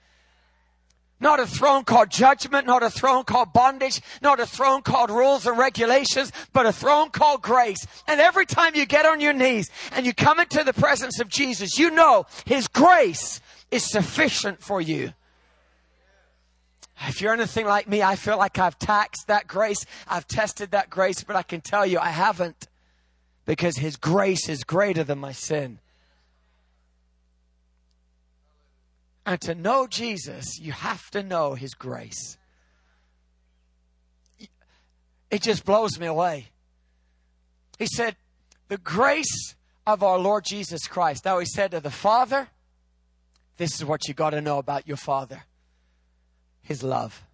Not 1.21 1.41
a 1.41 1.47
throne 1.47 1.85
called 1.85 2.11
judgment, 2.11 2.67
not 2.67 2.83
a 2.83 2.91
throne 2.91 3.25
called 3.25 3.53
bondage, 3.53 4.01
not 4.23 4.39
a 4.39 4.47
throne 4.47 4.83
called 4.83 5.11
rules 5.11 5.47
and 5.47 5.59
regulations, 5.59 6.33
but 6.53 6.65
a 6.65 6.73
throne 6.73 7.11
called 7.11 7.43
grace. 7.43 7.85
And 8.07 8.21
every 8.21 8.47
time 8.47 8.77
you 8.77 8.87
get 8.87 9.05
on 9.05 9.21
your 9.21 9.33
knees 9.33 9.69
and 9.93 10.07
you 10.07 10.15
come 10.15 10.39
into 10.39 10.63
the 10.63 10.73
presence 10.73 11.19
of 11.19 11.29
Jesus, 11.29 11.79
you 11.79 11.91
know 11.91 12.27
His 12.45 12.69
grace 12.69 13.41
is 13.71 13.91
sufficient 13.91 14.63
for 14.63 14.81
you. 14.81 15.13
If 17.07 17.21
you're 17.21 17.33
anything 17.33 17.67
like 17.67 17.89
me, 17.89 18.03
I 18.03 18.17
feel 18.17 18.39
like 18.39 18.59
I've 18.59 18.79
taxed 18.79 19.27
that 19.27 19.47
grace. 19.47 19.85
I've 20.09 20.27
tested 20.27 20.71
that 20.73 20.91
grace, 20.91 21.23
but 21.25 21.37
I 21.37 21.43
can 21.43 21.61
tell 21.61 21.87
you 21.87 21.99
I 21.99 22.11
haven't 22.11 22.69
because 23.45 23.77
His 23.77 23.97
grace 23.97 24.49
is 24.49 24.63
greater 24.63 25.03
than 25.03 25.19
my 25.19 25.33
sin. 25.33 25.81
And 29.29 29.43
to 29.43 29.55
know 29.55 29.87
Jesus, 29.87 30.59
you 30.59 30.73
have 30.73 31.11
to 31.11 31.23
know 31.23 31.53
His 31.53 31.75
grace. 31.75 32.39
It 35.31 35.43
just 35.43 35.67
blows 35.67 36.01
me 36.01 36.07
away. 36.07 36.49
He 37.79 37.85
said, 37.85 38.17
The 38.69 38.79
grace 38.79 39.55
of 39.87 40.03
our 40.03 40.19
Lord 40.19 40.47
Jesus 40.47 40.87
Christ. 40.87 41.27
Now, 41.27 41.41
He 41.41 41.45
said 41.45 41.73
to 41.73 41.81
the 41.81 41.91
Father, 41.91 42.49
This 43.59 43.75
is 43.75 43.85
what 43.85 44.09
you 44.09 44.15
got 44.15 44.31
to 44.31 44.41
know 44.41 44.57
about 44.57 44.89
your 44.89 44.97
Father 44.97 45.43
His 46.63 46.83
love. 46.83 47.27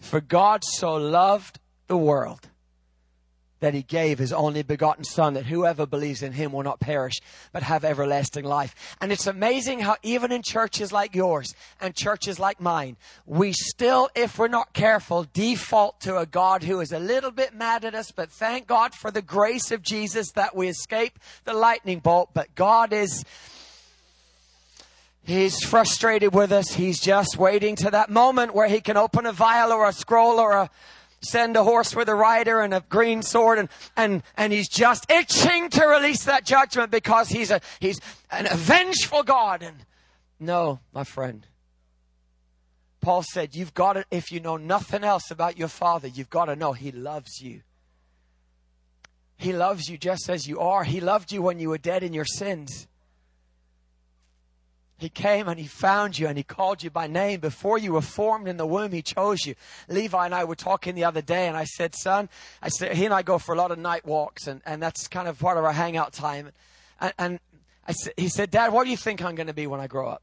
For 0.00 0.20
God 0.20 0.62
so 0.62 0.94
loved 0.94 1.58
the 1.88 1.96
world 1.96 2.48
that 3.62 3.74
he 3.74 3.82
gave 3.82 4.18
his 4.18 4.32
only 4.32 4.62
begotten 4.62 5.04
son 5.04 5.34
that 5.34 5.46
whoever 5.46 5.86
believes 5.86 6.20
in 6.20 6.32
him 6.32 6.52
will 6.52 6.64
not 6.64 6.80
perish 6.80 7.20
but 7.52 7.62
have 7.62 7.84
everlasting 7.84 8.44
life. 8.44 8.96
And 9.00 9.12
it's 9.12 9.28
amazing 9.28 9.80
how 9.80 9.96
even 10.02 10.32
in 10.32 10.42
churches 10.42 10.92
like 10.92 11.14
yours 11.14 11.54
and 11.80 11.94
churches 11.94 12.40
like 12.40 12.60
mine, 12.60 12.96
we 13.24 13.52
still, 13.52 14.10
if 14.16 14.36
we're 14.36 14.48
not 14.48 14.72
careful, 14.72 15.26
default 15.32 16.00
to 16.00 16.18
a 16.18 16.26
God 16.26 16.64
who 16.64 16.80
is 16.80 16.90
a 16.90 16.98
little 16.98 17.30
bit 17.30 17.54
mad 17.54 17.84
at 17.84 17.94
us, 17.94 18.10
but 18.10 18.30
thank 18.30 18.66
God 18.66 18.94
for 18.94 19.12
the 19.12 19.22
grace 19.22 19.70
of 19.70 19.80
Jesus 19.80 20.32
that 20.32 20.56
we 20.56 20.66
escape 20.68 21.20
the 21.44 21.54
lightning 21.54 22.00
bolt, 22.00 22.30
but 22.34 22.52
God 22.56 22.92
is 22.92 23.24
He's 25.24 25.62
frustrated 25.62 26.34
with 26.34 26.50
us. 26.50 26.72
He's 26.72 26.98
just 26.98 27.36
waiting 27.36 27.76
to 27.76 27.92
that 27.92 28.10
moment 28.10 28.56
where 28.56 28.66
he 28.66 28.80
can 28.80 28.96
open 28.96 29.24
a 29.24 29.30
vial 29.30 29.70
or 29.70 29.88
a 29.88 29.92
scroll 29.92 30.40
or 30.40 30.50
a, 30.50 30.70
send 31.24 31.56
a 31.56 31.64
horse 31.64 31.94
with 31.94 32.08
a 32.08 32.14
rider 32.14 32.60
and 32.60 32.74
a 32.74 32.84
green 32.88 33.22
sword 33.22 33.58
and, 33.58 33.68
and, 33.96 34.22
and 34.36 34.52
he's 34.52 34.68
just 34.68 35.10
itching 35.10 35.70
to 35.70 35.86
release 35.86 36.24
that 36.24 36.44
judgment 36.44 36.90
because 36.90 37.28
he's 37.28 37.50
a, 37.50 37.60
he's 37.80 38.00
an 38.30 38.46
vengeful 38.52 39.22
God. 39.22 39.62
And 39.62 39.76
no, 40.40 40.80
my 40.92 41.04
friend. 41.04 41.46
Paul 43.00 43.22
said, 43.22 43.54
you've 43.56 43.74
got 43.74 43.94
to, 43.94 44.04
if 44.10 44.30
you 44.30 44.40
know 44.40 44.56
nothing 44.56 45.02
else 45.02 45.30
about 45.30 45.58
your 45.58 45.68
father, 45.68 46.06
you've 46.06 46.30
got 46.30 46.44
to 46.44 46.56
know 46.56 46.72
he 46.72 46.92
loves 46.92 47.40
you. 47.40 47.62
He 49.36 49.52
loves 49.52 49.88
you 49.88 49.98
just 49.98 50.30
as 50.30 50.46
you 50.46 50.60
are. 50.60 50.84
He 50.84 51.00
loved 51.00 51.32
you 51.32 51.42
when 51.42 51.58
you 51.58 51.70
were 51.70 51.78
dead 51.78 52.04
in 52.04 52.14
your 52.14 52.24
sins. 52.24 52.86
He 55.02 55.08
came 55.08 55.48
and 55.48 55.58
he 55.58 55.66
found 55.66 56.18
you 56.18 56.28
and 56.28 56.36
he 56.36 56.42
called 56.42 56.82
you 56.82 56.90
by 56.90 57.06
name. 57.06 57.40
Before 57.40 57.78
you 57.78 57.92
were 57.92 58.00
formed 58.00 58.48
in 58.48 58.56
the 58.56 58.66
womb, 58.66 58.92
he 58.92 59.02
chose 59.02 59.44
you. 59.44 59.54
Levi 59.88 60.24
and 60.24 60.34
I 60.34 60.44
were 60.44 60.54
talking 60.54 60.94
the 60.94 61.04
other 61.04 61.22
day 61.22 61.48
and 61.48 61.56
I 61.56 61.64
said, 61.64 61.94
son, 61.94 62.28
I 62.62 62.68
said, 62.68 62.96
he 62.96 63.04
and 63.04 63.14
I 63.14 63.22
go 63.22 63.38
for 63.38 63.54
a 63.54 63.58
lot 63.58 63.70
of 63.70 63.78
night 63.78 64.06
walks 64.06 64.46
and, 64.46 64.62
and 64.64 64.82
that's 64.82 65.08
kind 65.08 65.28
of 65.28 65.38
part 65.38 65.58
of 65.58 65.64
our 65.64 65.72
hangout 65.72 66.12
time. 66.12 66.52
And, 67.00 67.14
and 67.18 67.40
I 67.86 67.92
said, 67.92 68.14
he 68.16 68.28
said, 68.28 68.50
dad, 68.50 68.72
what 68.72 68.84
do 68.84 68.90
you 68.90 68.96
think 68.96 69.22
I'm 69.22 69.34
going 69.34 69.48
to 69.48 69.54
be 69.54 69.66
when 69.66 69.80
I 69.80 69.86
grow 69.86 70.08
up? 70.08 70.22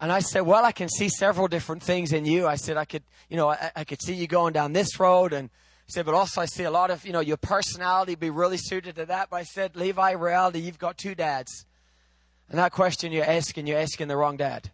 And 0.00 0.12
I 0.12 0.20
said, 0.20 0.42
well, 0.42 0.64
I 0.64 0.72
can 0.72 0.88
see 0.88 1.08
several 1.08 1.48
different 1.48 1.82
things 1.82 2.12
in 2.12 2.24
you. 2.24 2.46
I 2.46 2.56
said, 2.56 2.76
I 2.76 2.84
could, 2.84 3.02
you 3.28 3.36
know, 3.36 3.48
I, 3.50 3.70
I 3.74 3.84
could 3.84 4.02
see 4.02 4.14
you 4.14 4.26
going 4.26 4.52
down 4.52 4.72
this 4.72 5.00
road 5.00 5.32
and, 5.32 5.50
he 5.88 5.92
said, 5.92 6.04
but 6.04 6.14
also 6.14 6.42
I 6.42 6.44
see 6.44 6.64
a 6.64 6.70
lot 6.70 6.90
of, 6.90 7.06
you 7.06 7.14
know, 7.14 7.20
your 7.20 7.38
personality 7.38 8.14
be 8.14 8.28
really 8.28 8.58
suited 8.58 8.96
to 8.96 9.06
that. 9.06 9.30
But 9.30 9.36
I 9.38 9.44
said, 9.44 9.74
Levi, 9.74 10.10
reality, 10.10 10.58
you've 10.58 10.78
got 10.78 10.98
two 10.98 11.14
dads. 11.14 11.64
And 12.50 12.58
that 12.58 12.72
question 12.72 13.12
you're 13.12 13.24
asking, 13.24 13.66
you're 13.66 13.78
asking 13.78 14.08
the 14.08 14.16
wrong 14.16 14.36
dad. 14.36 14.70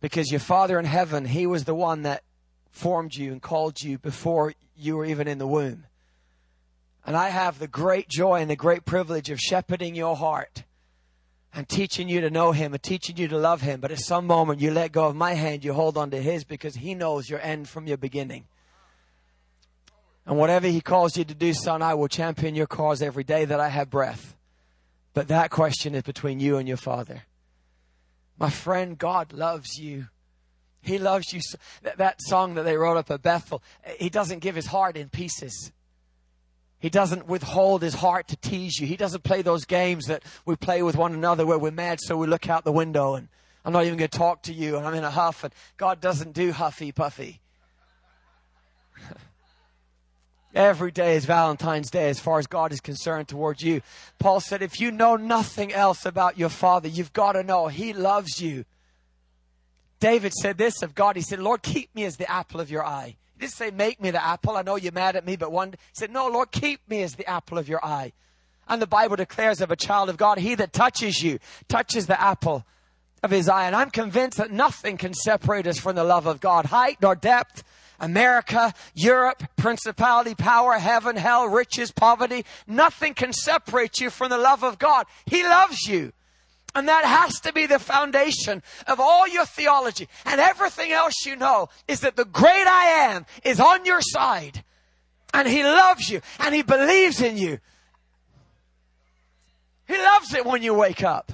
Because 0.00 0.30
your 0.30 0.40
Father 0.40 0.78
in 0.78 0.84
heaven, 0.84 1.26
He 1.26 1.46
was 1.46 1.64
the 1.64 1.74
one 1.74 2.02
that 2.02 2.22
formed 2.70 3.14
you 3.14 3.32
and 3.32 3.40
called 3.40 3.82
you 3.82 3.98
before 3.98 4.52
you 4.76 4.96
were 4.96 5.04
even 5.04 5.28
in 5.28 5.38
the 5.38 5.46
womb. 5.46 5.86
And 7.06 7.16
I 7.16 7.28
have 7.28 7.58
the 7.58 7.68
great 7.68 8.08
joy 8.08 8.40
and 8.40 8.50
the 8.50 8.56
great 8.56 8.84
privilege 8.84 9.30
of 9.30 9.38
shepherding 9.38 9.94
your 9.94 10.16
heart 10.16 10.64
and 11.54 11.68
teaching 11.68 12.08
you 12.08 12.20
to 12.22 12.30
know 12.30 12.52
Him 12.52 12.72
and 12.72 12.82
teaching 12.82 13.16
you 13.16 13.28
to 13.28 13.38
love 13.38 13.60
Him. 13.60 13.80
But 13.80 13.92
at 13.92 14.00
some 14.00 14.26
moment, 14.26 14.60
you 14.60 14.70
let 14.70 14.92
go 14.92 15.06
of 15.06 15.14
my 15.14 15.34
hand, 15.34 15.64
you 15.64 15.72
hold 15.72 15.96
on 15.96 16.10
to 16.10 16.20
His 16.20 16.44
because 16.44 16.76
He 16.76 16.94
knows 16.94 17.28
your 17.28 17.40
end 17.40 17.68
from 17.68 17.86
your 17.86 17.98
beginning. 17.98 18.46
And 20.26 20.38
whatever 20.38 20.66
He 20.66 20.80
calls 20.80 21.16
you 21.16 21.24
to 21.24 21.34
do, 21.34 21.52
son, 21.52 21.82
I 21.82 21.94
will 21.94 22.08
champion 22.08 22.54
your 22.54 22.66
cause 22.66 23.02
every 23.02 23.24
day 23.24 23.44
that 23.44 23.60
I 23.60 23.68
have 23.68 23.90
breath. 23.90 24.34
But 25.14 25.28
that 25.28 25.50
question 25.50 25.94
is 25.94 26.02
between 26.02 26.40
you 26.40 26.58
and 26.58 26.68
your 26.68 26.76
Father. 26.76 27.22
My 28.36 28.50
friend, 28.50 28.98
God 28.98 29.32
loves 29.32 29.78
you. 29.78 30.08
He 30.82 30.98
loves 30.98 31.32
you. 31.32 31.40
That 31.96 32.20
song 32.20 32.54
that 32.54 32.64
they 32.64 32.76
wrote 32.76 32.96
up 32.96 33.10
at 33.10 33.22
Bethel, 33.22 33.62
He 33.98 34.10
doesn't 34.10 34.40
give 34.40 34.56
His 34.56 34.66
heart 34.66 34.96
in 34.96 35.08
pieces. 35.08 35.72
He 36.84 36.90
doesn't 36.90 37.26
withhold 37.26 37.80
his 37.80 37.94
heart 37.94 38.28
to 38.28 38.36
tease 38.36 38.78
you. 38.78 38.86
He 38.86 38.98
doesn't 38.98 39.24
play 39.24 39.40
those 39.40 39.64
games 39.64 40.04
that 40.04 40.22
we 40.44 40.54
play 40.54 40.82
with 40.82 40.96
one 40.96 41.14
another 41.14 41.46
where 41.46 41.58
we're 41.58 41.70
mad 41.70 41.98
so 41.98 42.14
we 42.14 42.26
look 42.26 42.50
out 42.50 42.64
the 42.64 42.72
window 42.72 43.14
and 43.14 43.28
I'm 43.64 43.72
not 43.72 43.86
even 43.86 43.96
going 43.96 44.10
to 44.10 44.18
talk 44.18 44.42
to 44.42 44.52
you 44.52 44.76
and 44.76 44.86
I'm 44.86 44.92
in 44.92 45.02
a 45.02 45.10
huff 45.10 45.44
and 45.44 45.54
God 45.78 46.02
doesn't 46.02 46.34
do 46.34 46.52
huffy 46.52 46.92
puffy. 46.92 47.40
Every 50.54 50.92
day 50.92 51.16
is 51.16 51.24
Valentine's 51.24 51.90
Day 51.90 52.08
as 52.08 52.20
far 52.20 52.38
as 52.38 52.46
God 52.46 52.72
is 52.72 52.80
concerned 52.80 53.26
towards 53.26 53.62
you. 53.62 53.82
Paul 54.20 54.38
said, 54.38 54.62
if 54.62 54.80
you 54.80 54.92
know 54.92 55.16
nothing 55.16 55.72
else 55.72 56.06
about 56.06 56.38
your 56.38 56.48
father, 56.48 56.86
you've 56.86 57.12
got 57.12 57.32
to 57.32 57.42
know 57.42 57.66
he 57.66 57.92
loves 57.92 58.40
you. 58.40 58.64
David 59.98 60.32
said 60.32 60.56
this 60.56 60.82
of 60.82 60.94
God. 60.94 61.16
He 61.16 61.22
said, 61.22 61.40
Lord, 61.40 61.62
keep 61.62 61.92
me 61.94 62.04
as 62.04 62.16
the 62.16 62.30
apple 62.30 62.60
of 62.60 62.70
your 62.70 62.84
eye. 62.84 63.16
He 63.34 63.40
didn't 63.40 63.54
say, 63.54 63.72
make 63.72 64.00
me 64.00 64.12
the 64.12 64.24
apple. 64.24 64.56
I 64.56 64.62
know 64.62 64.76
you're 64.76 64.92
mad 64.92 65.16
at 65.16 65.26
me, 65.26 65.34
but 65.34 65.50
one, 65.50 65.72
he 65.72 65.76
said, 65.94 66.12
no, 66.12 66.28
Lord, 66.28 66.52
keep 66.52 66.88
me 66.88 67.02
as 67.02 67.16
the 67.16 67.28
apple 67.28 67.58
of 67.58 67.68
your 67.68 67.84
eye. 67.84 68.12
And 68.68 68.80
the 68.80 68.86
Bible 68.86 69.16
declares 69.16 69.60
of 69.60 69.72
a 69.72 69.76
child 69.76 70.08
of 70.08 70.16
God, 70.16 70.38
he 70.38 70.54
that 70.54 70.72
touches 70.72 71.20
you, 71.20 71.40
touches 71.68 72.06
the 72.06 72.20
apple 72.20 72.64
of 73.24 73.30
his 73.32 73.48
eye. 73.48 73.66
And 73.66 73.74
I'm 73.74 73.90
convinced 73.90 74.38
that 74.38 74.52
nothing 74.52 74.98
can 74.98 75.14
separate 75.14 75.66
us 75.66 75.80
from 75.80 75.96
the 75.96 76.04
love 76.04 76.26
of 76.26 76.40
God. 76.40 76.66
Height 76.66 76.98
nor 77.02 77.16
depth, 77.16 77.64
America, 78.04 78.74
Europe, 78.94 79.42
principality, 79.56 80.34
power, 80.34 80.74
heaven, 80.74 81.16
hell, 81.16 81.46
riches, 81.46 81.90
poverty. 81.90 82.44
Nothing 82.66 83.14
can 83.14 83.32
separate 83.32 83.98
you 83.98 84.10
from 84.10 84.28
the 84.28 84.36
love 84.36 84.62
of 84.62 84.78
God. 84.78 85.06
He 85.24 85.42
loves 85.42 85.88
you. 85.88 86.12
And 86.74 86.86
that 86.88 87.04
has 87.04 87.40
to 87.40 87.52
be 87.52 87.66
the 87.66 87.78
foundation 87.78 88.62
of 88.86 89.00
all 89.00 89.26
your 89.26 89.46
theology. 89.46 90.08
And 90.26 90.38
everything 90.40 90.92
else 90.92 91.24
you 91.24 91.34
know 91.36 91.68
is 91.88 92.00
that 92.00 92.16
the 92.16 92.26
great 92.26 92.66
I 92.66 93.12
am 93.12 93.26
is 93.42 93.58
on 93.58 93.86
your 93.86 94.02
side. 94.02 94.64
And 95.32 95.48
He 95.48 95.62
loves 95.62 96.10
you. 96.10 96.20
And 96.40 96.54
He 96.54 96.62
believes 96.62 97.22
in 97.22 97.38
you. 97.38 97.58
He 99.86 99.96
loves 99.96 100.34
it 100.34 100.44
when 100.44 100.62
you 100.62 100.74
wake 100.74 101.02
up. 101.02 101.32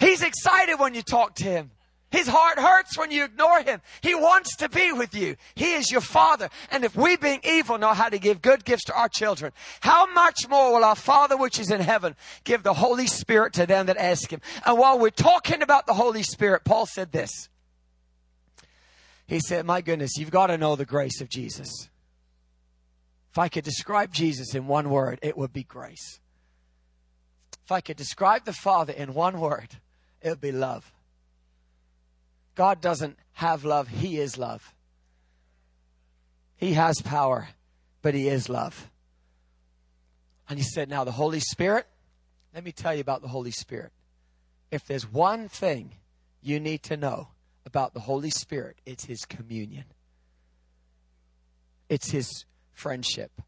He's 0.00 0.22
excited 0.22 0.76
when 0.80 0.94
you 0.94 1.02
talk 1.02 1.36
to 1.36 1.44
Him. 1.44 1.70
His 2.10 2.26
heart 2.26 2.58
hurts 2.58 2.96
when 2.96 3.10
you 3.10 3.24
ignore 3.24 3.62
him. 3.62 3.82
He 4.00 4.14
wants 4.14 4.56
to 4.56 4.68
be 4.70 4.92
with 4.92 5.14
you. 5.14 5.36
He 5.54 5.74
is 5.74 5.90
your 5.90 6.00
father. 6.00 6.48
And 6.70 6.82
if 6.82 6.96
we 6.96 7.16
being 7.16 7.40
evil 7.44 7.76
know 7.76 7.92
how 7.92 8.08
to 8.08 8.18
give 8.18 8.40
good 8.40 8.64
gifts 8.64 8.84
to 8.84 8.98
our 8.98 9.10
children, 9.10 9.52
how 9.80 10.10
much 10.14 10.48
more 10.48 10.72
will 10.72 10.84
our 10.84 10.94
father 10.94 11.36
which 11.36 11.58
is 11.58 11.70
in 11.70 11.82
heaven 11.82 12.16
give 12.44 12.62
the 12.62 12.72
Holy 12.72 13.06
Spirit 13.06 13.52
to 13.54 13.66
them 13.66 13.86
that 13.86 13.98
ask 13.98 14.30
him? 14.30 14.40
And 14.64 14.78
while 14.78 14.98
we're 14.98 15.10
talking 15.10 15.60
about 15.60 15.86
the 15.86 15.94
Holy 15.94 16.22
Spirit, 16.22 16.64
Paul 16.64 16.86
said 16.86 17.12
this. 17.12 17.50
He 19.26 19.40
said, 19.40 19.66
my 19.66 19.82
goodness, 19.82 20.16
you've 20.16 20.30
got 20.30 20.46
to 20.46 20.56
know 20.56 20.76
the 20.76 20.86
grace 20.86 21.20
of 21.20 21.28
Jesus. 21.28 21.90
If 23.30 23.38
I 23.38 23.48
could 23.48 23.64
describe 23.64 24.14
Jesus 24.14 24.54
in 24.54 24.66
one 24.66 24.88
word, 24.88 25.18
it 25.20 25.36
would 25.36 25.52
be 25.52 25.62
grace. 25.62 26.20
If 27.66 27.70
I 27.70 27.82
could 27.82 27.98
describe 27.98 28.46
the 28.46 28.54
Father 28.54 28.94
in 28.94 29.12
one 29.12 29.38
word, 29.38 29.76
it 30.22 30.30
would 30.30 30.40
be 30.40 30.52
love. 30.52 30.90
God 32.58 32.80
doesn't 32.80 33.16
have 33.34 33.64
love, 33.64 33.86
He 33.86 34.18
is 34.18 34.36
love. 34.36 34.74
He 36.56 36.72
has 36.72 37.00
power, 37.00 37.50
but 38.02 38.14
He 38.14 38.26
is 38.26 38.48
love. 38.48 38.90
And 40.48 40.58
He 40.58 40.64
said, 40.64 40.90
Now, 40.90 41.04
the 41.04 41.12
Holy 41.12 41.38
Spirit, 41.38 41.86
let 42.52 42.64
me 42.64 42.72
tell 42.72 42.92
you 42.92 43.00
about 43.00 43.22
the 43.22 43.28
Holy 43.28 43.52
Spirit. 43.52 43.92
If 44.72 44.84
there's 44.86 45.08
one 45.08 45.48
thing 45.48 45.92
you 46.42 46.58
need 46.58 46.82
to 46.82 46.96
know 46.96 47.28
about 47.64 47.94
the 47.94 48.00
Holy 48.00 48.30
Spirit, 48.30 48.78
it's 48.84 49.04
His 49.04 49.24
communion, 49.24 49.84
it's 51.88 52.10
His 52.10 52.44
friendship. 52.72 53.40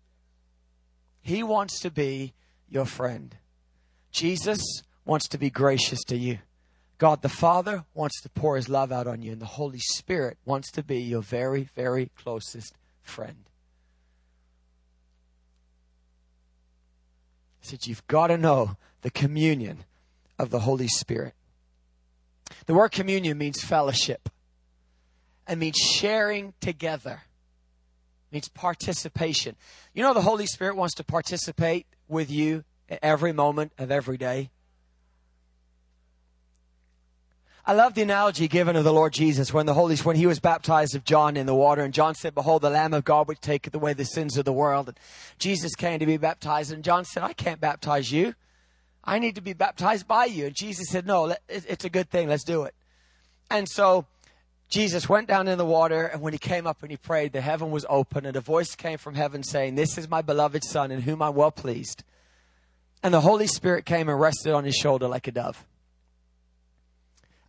He 1.21 1.43
wants 1.43 1.81
to 1.81 1.91
be 1.91 2.33
your 2.69 2.87
friend. 2.87 3.35
Jesus 4.13 4.63
wants 5.05 5.27
to 5.31 5.37
be 5.37 5.51
gracious 5.51 6.05
to 6.05 6.17
you. 6.17 6.39
God 7.01 7.23
the 7.23 7.31
Father 7.31 7.87
wants 7.95 8.21
to 8.21 8.29
pour 8.29 8.57
his 8.57 8.69
love 8.69 8.93
out 8.93 9.07
on 9.07 9.23
you, 9.23 9.33
and 9.33 9.41
the 9.41 9.47
Holy 9.47 9.79
Spirit 9.79 10.37
wants 10.45 10.71
to 10.73 10.83
be 10.83 10.99
your 10.99 11.23
very, 11.23 11.71
very 11.75 12.11
closest 12.15 12.75
friend. 13.03 13.49
He 17.59 17.69
said, 17.69 17.87
You've 17.87 18.07
got 18.07 18.27
to 18.27 18.37
know 18.37 18.77
the 19.01 19.11
communion 19.11 19.85
of 20.39 20.51
the 20.51 20.61
Holy 20.61 20.89
Spirit. 20.89 21.33
The 22.67 22.75
word 22.75 22.93
communion 22.93 23.39
means 23.39 23.63
fellowship 23.63 24.29
and 25.47 25.59
means 25.59 25.79
sharing 25.79 26.53
together, 26.61 27.23
it 28.31 28.35
means 28.35 28.51
participation. 28.51 29.57
You 29.95 30.03
know, 30.03 30.13
the 30.13 30.21
Holy 30.21 30.45
Spirit 30.45 30.77
wants 30.77 30.97
to 30.97 31.05
participate 31.05 31.87
with 32.09 32.31
you 32.31 32.65
every 33.01 33.33
moment 33.33 33.73
of 33.79 33.91
every 33.91 34.19
day. 34.19 34.51
I 37.67 37.75
love 37.75 37.95
the 37.95 38.03
analogy 38.03 38.49
given 38.49 38.75
of 38.75 38.85
the 38.85 38.93
Lord 38.93 39.13
Jesus 39.13 39.53
when 39.53 39.67
the 39.67 39.75
Holy 39.75 39.95
when 39.97 40.17
he 40.17 40.27
was 40.27 40.41
baptized 40.41 40.95
of 40.95 41.05
John 41.05 41.37
in 41.37 41.47
the 41.47 41.55
water, 41.55 41.83
and 41.83 41.93
John 41.93 42.15
said, 42.15 42.35
"Behold, 42.35 42.63
the 42.63 42.71
Lamb 42.71 42.95
of 42.95 43.05
God 43.05 43.29
which 43.29 43.41
taketh 43.41 43.75
away 43.75 43.93
the 43.93 44.05
sins 44.05 44.39
of 44.39 44.45
the 44.45 44.53
world." 44.53 44.89
And 44.89 44.99
Jesus 45.39 45.75
came 45.75 45.99
to 45.99 46.07
be 46.07 46.17
baptized, 46.17 46.73
and 46.73 46.83
John 46.83 47.05
said, 47.05 47.23
"I 47.23 47.35
can't 47.35 47.61
baptize 47.61 48.11
you. 48.11 48.35
I 49.05 49.19
need 49.19 49.35
to 49.35 49.41
be 49.41 49.53
baptized 49.53 50.09
by 50.09 50.25
you." 50.25 50.47
And 50.47 50.57
Jesus 50.57 50.89
said, 50.89 51.07
"No, 51.07 51.35
it's 51.49 51.85
a 51.85 51.91
good 51.91 52.11
thing. 52.11 52.29
Let's 52.29 52.45
do 52.45 52.63
it." 52.63 52.75
And 53.51 53.69
so 53.69 54.07
Jesus 54.71 55.09
went 55.09 55.29
down 55.29 55.47
in 55.47 55.59
the 55.59 55.65
water, 55.65 56.07
and 56.07 56.23
when 56.23 56.33
he 56.33 56.39
came 56.39 56.67
up 56.67 56.83
and 56.83 56.91
he 56.91 56.97
prayed, 56.97 57.33
the 57.33 57.41
heaven 57.41 57.71
was 57.71 57.85
open, 57.89 58.25
and 58.25 58.37
a 58.37 58.41
voice 58.41 58.75
came 58.75 58.99
from 58.99 59.17
heaven 59.17 59.43
saying, 59.43 59.75
"This 59.75 59.99
is 59.99 60.09
my 60.09 60.23
beloved 60.23 60.65
Son, 60.65 60.91
in 60.91 61.03
whom 61.03 61.21
I'm 61.21 61.35
well 61.35 61.51
pleased." 61.51 62.05
And 63.03 63.13
the 63.13 63.21
Holy 63.21 63.47
Spirit 63.47 63.85
came 63.85 64.09
and 64.09 64.19
rested 64.19 64.55
on 64.55 64.65
his 64.65 64.77
shoulder 64.77 65.09
like 65.09 65.27
a 65.29 65.33
dove. 65.33 65.65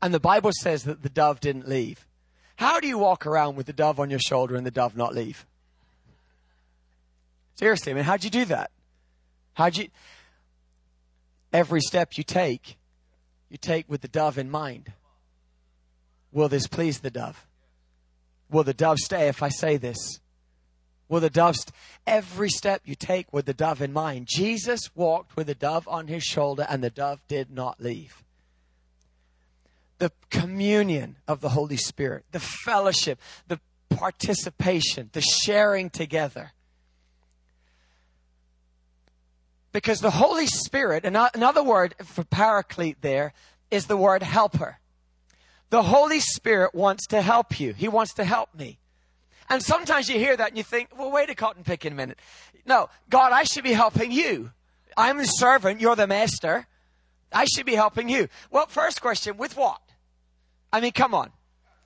And 0.01 0.13
the 0.13 0.20
Bible 0.20 0.51
says 0.62 0.84
that 0.84 1.03
the 1.03 1.10
dove 1.10 1.39
didn't 1.39 1.67
leave. 1.67 2.08
How 2.55 2.79
do 2.79 2.88
you 2.88 2.98
walk 2.98 3.25
around 3.25 3.55
with 3.55 3.65
the 3.65 3.74
dove 3.74 4.00
on 4.00 4.10
your 4.10 4.20
shoulder 4.20 4.55
and 4.55 4.65
the 4.65 4.72
dove 4.72 4.96
not 4.96 5.13
leave? 5.13 5.46
Seriously, 7.55 7.91
I 7.91 7.96
mean, 7.96 8.03
how'd 8.03 8.24
you 8.24 8.29
do 8.29 8.46
that? 8.46 8.72
How'd 9.53 9.77
you, 9.77 9.89
every 11.53 11.81
step 11.81 12.17
you 12.17 12.24
take, 12.24 12.77
you 13.50 13.58
take 13.58 13.89
with 13.89 14.01
the 14.01 14.08
dove 14.08 14.38
in 14.38 14.50
mind. 14.50 14.93
Will 16.31 16.48
this 16.48 16.67
please 16.67 17.00
the 17.00 17.12
dove? 17.12 17.46
Will 18.50 18.63
the 18.63 18.74
dove 18.74 18.98
stay 18.98 19.27
if 19.27 19.43
I 19.43 19.50
say 19.50 19.77
this? 19.77 20.20
Will 21.10 21.20
the 21.20 21.29
dove, 21.29 21.58
st- 21.58 21.74
every 22.08 22.50
step 22.50 22.81
you 22.86 22.96
take 22.96 23.31
with 23.34 23.46
the 23.46 23.53
dove 23.53 23.81
in 23.81 23.91
mind. 23.91 24.27
Jesus 24.29 24.89
walked 24.96 25.36
with 25.36 25.48
the 25.48 25.55
dove 25.55 25.88
on 25.88 26.08
his 26.08 26.24
shoulder 26.24 26.65
and 26.70 26.81
the 26.81 26.89
dove 26.89 27.20
did 27.27 27.51
not 27.51 27.81
leave. 27.81 28.24
The 30.01 30.12
communion 30.31 31.17
of 31.27 31.41
the 31.41 31.50
Holy 31.50 31.77
Spirit, 31.77 32.25
the 32.31 32.39
fellowship, 32.39 33.22
the 33.48 33.60
participation, 33.91 35.12
the 35.13 35.22
sharing 35.22 35.91
together. 35.91 36.53
Because 39.72 40.00
the 40.00 40.10
Holy 40.10 40.48
Spirit, 40.48 41.05
another 41.05 41.62
word 41.62 41.93
for 42.03 42.24
paraclete 42.24 43.03
there 43.03 43.34
is 43.70 43.86
the 43.86 43.96
word 43.96 44.24
helper. 44.24 44.79
The 45.70 45.84
Holy 45.84 46.20
Spirit 46.20 46.74
wants 46.74 47.05
to 47.08 47.22
help 47.22 47.60
you. 47.60 47.74
He 47.74 47.88
wants 47.88 48.15
to 48.15 48.24
help 48.24 48.55
me. 48.55 48.79
And 49.50 49.62
sometimes 49.62 50.10
you 50.10 50.17
hear 50.17 50.36
that 50.36 50.48
and 50.48 50.58
you 50.58 50.63
think, 50.63 50.98
well, 50.98 51.12
wait 51.12 51.29
a 51.29 51.36
cotton 51.36 51.63
picking 51.63 51.96
minute. 51.96 52.17
No, 52.65 52.89
God, 53.08 53.34
I 53.34 53.43
should 53.43 53.63
be 53.63 53.74
helping 53.74 54.12
you. 54.12 54.50
I'm 54.98 55.20
the 55.20 55.25
servant, 55.25 55.79
you're 55.79 55.96
the 55.96 56.08
master. 56.08 56.65
I 57.31 57.46
should 57.46 57.67
be 57.67 57.75
helping 57.75 58.10
you. 58.10 58.29
Well, 58.50 58.65
first 58.65 59.00
question, 59.00 59.38
with 59.38 59.55
what? 59.55 59.79
I 60.73 60.81
mean, 60.81 60.91
come 60.91 61.13
on. 61.13 61.31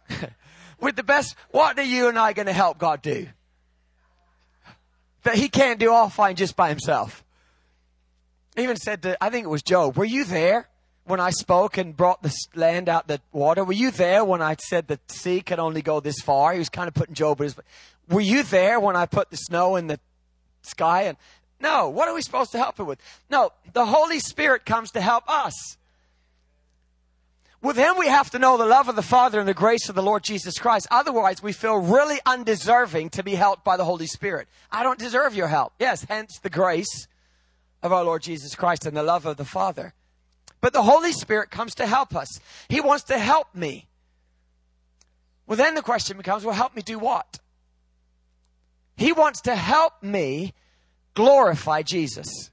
with 0.79 0.95
the 0.95 1.03
best, 1.03 1.35
what 1.51 1.77
are 1.79 1.83
you 1.83 2.07
and 2.07 2.17
I 2.17 2.33
going 2.33 2.45
to 2.47 2.53
help 2.53 2.77
God 2.77 3.01
do? 3.01 3.27
That 5.23 5.35
he 5.35 5.49
can't 5.49 5.79
do 5.79 5.91
all 5.91 6.09
fine 6.09 6.35
just 6.35 6.55
by 6.55 6.69
himself. 6.69 7.23
Even 8.57 8.77
said 8.77 9.01
to, 9.03 9.23
I 9.23 9.29
think 9.29 9.45
it 9.45 9.49
was 9.49 9.63
Job, 9.63 9.97
were 9.97 10.05
you 10.05 10.23
there 10.23 10.69
when 11.05 11.19
I 11.19 11.31
spoke 11.31 11.77
and 11.77 11.95
brought 11.95 12.21
the 12.21 12.33
land 12.53 12.87
out 12.87 13.07
the 13.07 13.19
water? 13.31 13.63
Were 13.63 13.73
you 13.73 13.91
there 13.91 14.23
when 14.23 14.41
I 14.41 14.55
said 14.59 14.87
the 14.87 14.99
sea 15.07 15.41
could 15.41 15.59
only 15.59 15.81
go 15.81 15.99
this 15.99 16.21
far? 16.21 16.53
He 16.53 16.59
was 16.59 16.69
kind 16.69 16.87
of 16.87 16.93
putting 16.93 17.15
Job 17.15 17.41
in 17.41 17.45
his, 17.45 17.55
were 18.09 18.21
you 18.21 18.43
there 18.43 18.79
when 18.79 18.95
I 18.95 19.05
put 19.05 19.31
the 19.31 19.37
snow 19.37 19.75
in 19.75 19.87
the 19.87 19.99
sky? 20.61 21.03
And 21.03 21.17
no, 21.59 21.89
what 21.89 22.07
are 22.07 22.13
we 22.13 22.21
supposed 22.21 22.51
to 22.51 22.57
help 22.57 22.79
him 22.79 22.85
with? 22.85 22.99
No, 23.29 23.51
the 23.73 23.85
Holy 23.85 24.19
Spirit 24.19 24.65
comes 24.65 24.91
to 24.91 25.01
help 25.01 25.23
us. 25.27 25.77
With 27.65 27.77
Him, 27.77 27.95
we 27.97 28.09
have 28.09 28.29
to 28.29 28.37
know 28.37 28.57
the 28.57 28.65
love 28.67 28.89
of 28.89 28.95
the 28.95 29.01
Father 29.01 29.39
and 29.39 29.47
the 29.47 29.55
grace 29.55 29.89
of 29.89 29.95
the 29.95 30.03
Lord 30.03 30.23
Jesus 30.23 30.59
Christ. 30.59 30.85
Otherwise, 30.91 31.41
we 31.41 31.51
feel 31.51 31.77
really 31.77 32.19
undeserving 32.23 33.09
to 33.09 33.23
be 33.23 33.33
helped 33.33 33.63
by 33.63 33.75
the 33.75 33.85
Holy 33.85 34.05
Spirit. 34.05 34.47
I 34.71 34.83
don't 34.83 34.99
deserve 34.99 35.33
your 35.33 35.47
help. 35.47 35.73
Yes, 35.79 36.05
hence 36.07 36.37
the 36.37 36.51
grace 36.51 37.07
of 37.81 37.91
our 37.91 38.03
Lord 38.03 38.21
Jesus 38.21 38.53
Christ 38.53 38.85
and 38.85 38.95
the 38.95 39.01
love 39.01 39.25
of 39.25 39.37
the 39.37 39.45
Father. 39.45 39.95
But 40.61 40.73
the 40.73 40.83
Holy 40.83 41.11
Spirit 41.11 41.49
comes 41.49 41.73
to 41.75 41.87
help 41.87 42.15
us. 42.15 42.39
He 42.69 42.81
wants 42.81 43.05
to 43.05 43.17
help 43.17 43.47
me. 43.55 43.87
Well, 45.47 45.57
then 45.57 45.73
the 45.73 45.81
question 45.81 46.17
becomes, 46.17 46.45
well, 46.45 46.53
help 46.53 46.75
me 46.75 46.83
do 46.83 46.99
what? 46.99 47.39
He 48.95 49.11
wants 49.11 49.41
to 49.41 49.55
help 49.55 50.03
me 50.03 50.53
glorify 51.15 51.81
Jesus. 51.81 52.51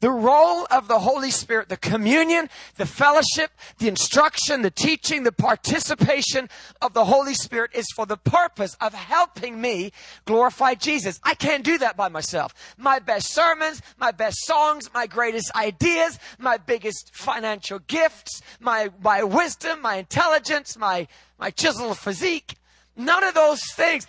The 0.00 0.10
role 0.10 0.66
of 0.70 0.86
the 0.86 1.00
Holy 1.00 1.30
Spirit, 1.30 1.68
the 1.68 1.76
communion, 1.76 2.48
the 2.76 2.86
fellowship, 2.86 3.50
the 3.78 3.88
instruction, 3.88 4.62
the 4.62 4.70
teaching, 4.70 5.24
the 5.24 5.32
participation 5.32 6.48
of 6.80 6.92
the 6.92 7.04
Holy 7.04 7.34
Spirit 7.34 7.72
is 7.74 7.86
for 7.96 8.06
the 8.06 8.16
purpose 8.16 8.76
of 8.80 8.94
helping 8.94 9.60
me 9.60 9.92
glorify 10.24 10.74
Jesus. 10.74 11.18
I 11.24 11.34
can't 11.34 11.64
do 11.64 11.78
that 11.78 11.96
by 11.96 12.08
myself. 12.08 12.54
My 12.76 13.00
best 13.00 13.34
sermons, 13.34 13.82
my 13.98 14.12
best 14.12 14.46
songs, 14.46 14.88
my 14.94 15.06
greatest 15.06 15.54
ideas, 15.56 16.18
my 16.38 16.58
biggest 16.58 17.10
financial 17.12 17.80
gifts, 17.80 18.40
my, 18.60 18.90
my 19.02 19.24
wisdom, 19.24 19.82
my 19.82 19.96
intelligence, 19.96 20.78
my, 20.78 21.08
my 21.40 21.50
chiseled 21.50 21.98
physique, 21.98 22.54
none 22.96 23.24
of 23.24 23.34
those 23.34 23.62
things. 23.72 24.06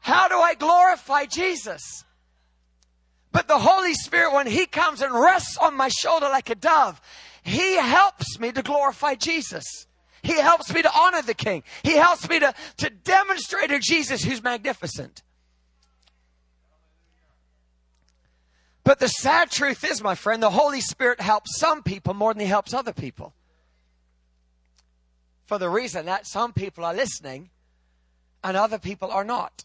How 0.00 0.28
do 0.28 0.36
I 0.36 0.54
glorify 0.54 1.26
Jesus? 1.26 2.04
But 3.32 3.48
the 3.48 3.58
Holy 3.58 3.94
Spirit, 3.94 4.32
when 4.32 4.46
He 4.46 4.66
comes 4.66 5.02
and 5.02 5.12
rests 5.12 5.56
on 5.58 5.76
my 5.76 5.88
shoulder 5.88 6.26
like 6.26 6.50
a 6.50 6.54
dove, 6.54 7.00
He 7.42 7.76
helps 7.76 8.38
me 8.38 8.52
to 8.52 8.62
glorify 8.62 9.14
Jesus. 9.14 9.64
He 10.22 10.40
helps 10.40 10.72
me 10.72 10.82
to 10.82 10.90
honor 10.94 11.22
the 11.22 11.34
King. 11.34 11.62
He 11.82 11.92
helps 11.92 12.28
me 12.28 12.40
to, 12.40 12.52
to 12.78 12.90
demonstrate 12.90 13.70
to 13.70 13.78
Jesus 13.78 14.24
who's 14.24 14.42
magnificent. 14.42 15.22
But 18.88 19.00
the 19.00 19.08
sad 19.08 19.50
truth 19.50 19.84
is, 19.84 20.02
my 20.02 20.14
friend, 20.14 20.42
the 20.42 20.50
Holy 20.50 20.80
Spirit 20.80 21.20
helps 21.20 21.58
some 21.58 21.82
people 21.82 22.14
more 22.14 22.32
than 22.32 22.40
He 22.40 22.46
helps 22.46 22.72
other 22.72 22.92
people. 22.92 23.34
For 25.44 25.58
the 25.58 25.68
reason 25.68 26.06
that 26.06 26.26
some 26.26 26.52
people 26.52 26.84
are 26.84 26.94
listening 26.94 27.50
and 28.42 28.56
other 28.56 28.78
people 28.78 29.10
are 29.10 29.24
not. 29.24 29.64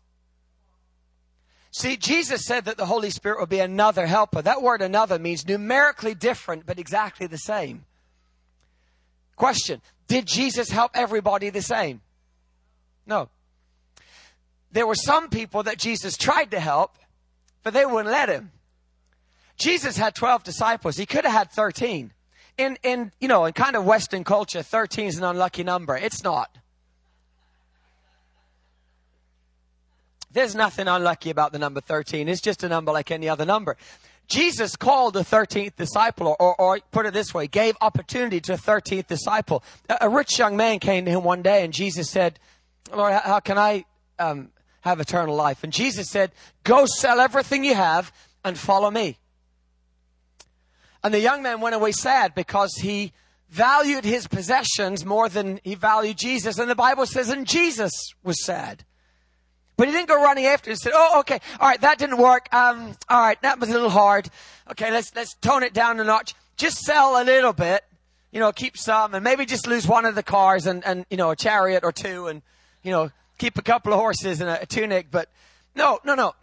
See, 1.74 1.98
Jesus 1.98 2.46
said 2.46 2.66
that 2.66 2.78
the 2.78 2.86
Holy 2.86 3.10
Spirit 3.10 3.40
will 3.40 3.48
be 3.48 3.60
another 3.60 4.06
helper. 4.06 4.44
That 4.44 4.62
word 4.62 4.84
another 4.84 5.18
means 5.18 5.48
numerically 5.48 6.14
different, 6.14 6.68
but 6.68 6.78
exactly 6.78 7.26
the 7.26 7.40
same. 7.40 7.86
Question 9.36 9.82
Did 10.08 10.28
Jesus 10.28 10.70
help 10.70 10.92
everybody 10.94 11.50
the 11.50 11.64
same? 11.64 12.02
No. 13.08 13.28
There 14.72 14.86
were 14.86 14.96
some 14.96 15.30
people 15.30 15.64
that 15.64 15.80
Jesus 15.80 16.16
tried 16.16 16.52
to 16.52 16.60
help, 16.60 16.96
but 17.64 17.74
they 17.74 17.88
wouldn't 17.88 18.12
let 18.12 18.30
him. 18.30 18.52
Jesus 19.58 19.98
had 19.98 20.14
12 20.14 20.44
disciples. 20.44 20.98
He 20.98 21.08
could 21.08 21.26
have 21.26 21.34
had 21.34 21.52
13. 21.52 22.14
In, 22.60 22.78
in, 22.84 23.12
you 23.20 23.28
know, 23.28 23.46
in 23.46 23.54
kind 23.54 23.76
of 23.76 23.84
Western 23.84 24.24
culture, 24.24 24.62
13 24.62 25.08
is 25.08 25.18
an 25.18 25.24
unlucky 25.24 25.64
number. 25.64 25.98
It's 25.98 26.24
not. 26.24 26.56
There's 30.34 30.56
nothing 30.56 30.88
unlucky 30.88 31.30
about 31.30 31.52
the 31.52 31.60
number 31.60 31.80
13. 31.80 32.28
It's 32.28 32.42
just 32.42 32.64
a 32.64 32.70
number 32.70 32.92
like 32.92 33.12
any 33.12 33.30
other 33.30 33.46
number. 33.46 33.78
Jesus 34.28 34.76
called 34.76 35.14
the 35.14 35.22
13th 35.22 35.76
disciple, 35.76 36.36
or, 36.40 36.60
or, 36.60 36.80
put 36.92 37.06
it 37.06 37.14
this 37.14 37.34
way, 37.34 37.46
gave 37.46 37.76
opportunity 37.82 38.40
to 38.42 38.54
a 38.54 38.58
13th 38.58 39.08
disciple. 39.08 39.64
A, 39.90 39.98
a, 40.02 40.10
rich 40.10 40.40
young 40.40 40.56
man 40.56 40.80
came 40.80 41.06
to 41.06 41.12
him 41.12 41.24
one 41.24 41.42
day 41.42 41.64
and 41.64 41.74
Jesus 41.74 42.10
said, 42.10 42.40
Lord, 42.92 43.14
how 43.14 43.42
can 43.42 43.58
I 43.58 43.86
um, 44.18 44.50
have 44.82 45.00
eternal 45.00 45.36
life? 45.36 45.64
And 45.64 45.74
Jesus 45.74 46.10
said, 46.10 46.32
go 46.64 46.86
sell 46.86 47.20
everything 47.20 47.64
you 47.64 47.76
have 47.76 48.14
and 48.44 48.58
follow 48.58 48.90
me. 48.90 49.18
And 51.04 51.14
the 51.14 51.20
young 51.20 51.44
man 51.44 51.60
went 51.60 51.76
away 51.76 51.92
sad 51.92 52.34
because 52.34 52.76
he 52.76 53.12
valued 53.50 54.06
his 54.06 54.28
possessions 54.28 55.06
more 55.06 55.28
than 55.28 55.60
he 55.64 55.76
valued 55.76 56.18
Jesus. 56.18 56.58
And 56.58 56.70
the 56.70 56.76
Bible 56.76 57.06
says, 57.06 57.30
and 57.30 57.46
Jesus 57.46 57.92
was 58.24 58.44
sad. 58.44 58.86
But 59.84 59.90
he 59.90 59.96
didn't 59.96 60.08
go 60.08 60.16
running 60.16 60.46
after 60.46 60.70
and 60.70 60.80
said, 60.80 60.94
"Oh, 60.96 61.20
okay, 61.20 61.42
all 61.60 61.68
right, 61.68 61.82
that 61.82 61.98
didn't 61.98 62.18
work. 62.18 62.48
Um, 62.54 62.96
all 63.10 63.20
right, 63.20 63.42
that 63.42 63.60
was 63.60 63.68
a 63.68 63.74
little 63.74 63.90
hard. 63.90 64.30
Okay, 64.72 64.90
let's 64.90 65.14
let's 65.14 65.34
tone 65.42 65.62
it 65.62 65.74
down 65.74 66.00
a 66.00 66.06
notch. 66.06 66.36
Just 66.56 66.78
sell 66.78 67.22
a 67.22 67.24
little 67.26 67.52
bit, 67.52 67.84
you 68.32 68.40
know, 68.40 68.54
keep 68.54 68.78
some, 68.78 69.14
and 69.14 69.22
maybe 69.26 69.46
just 69.46 69.68
lose 69.68 69.86
one 69.86 70.06
of 70.06 70.16
the 70.16 70.24
cars 70.24 70.68
and 70.68 70.86
and 70.86 71.06
you 71.10 71.18
know 71.18 71.32
a 71.32 71.36
chariot 71.36 71.84
or 71.84 71.92
two, 71.92 72.28
and 72.28 72.44
you 72.82 72.92
know 72.92 73.12
keep 73.38 73.58
a 73.58 73.62
couple 73.62 73.92
of 73.92 74.00
horses 74.00 74.40
and 74.40 74.50
a, 74.50 74.62
a 74.62 74.66
tunic. 74.66 75.08
But 75.12 75.28
no, 75.76 76.00
no, 76.06 76.16
no. 76.16 76.34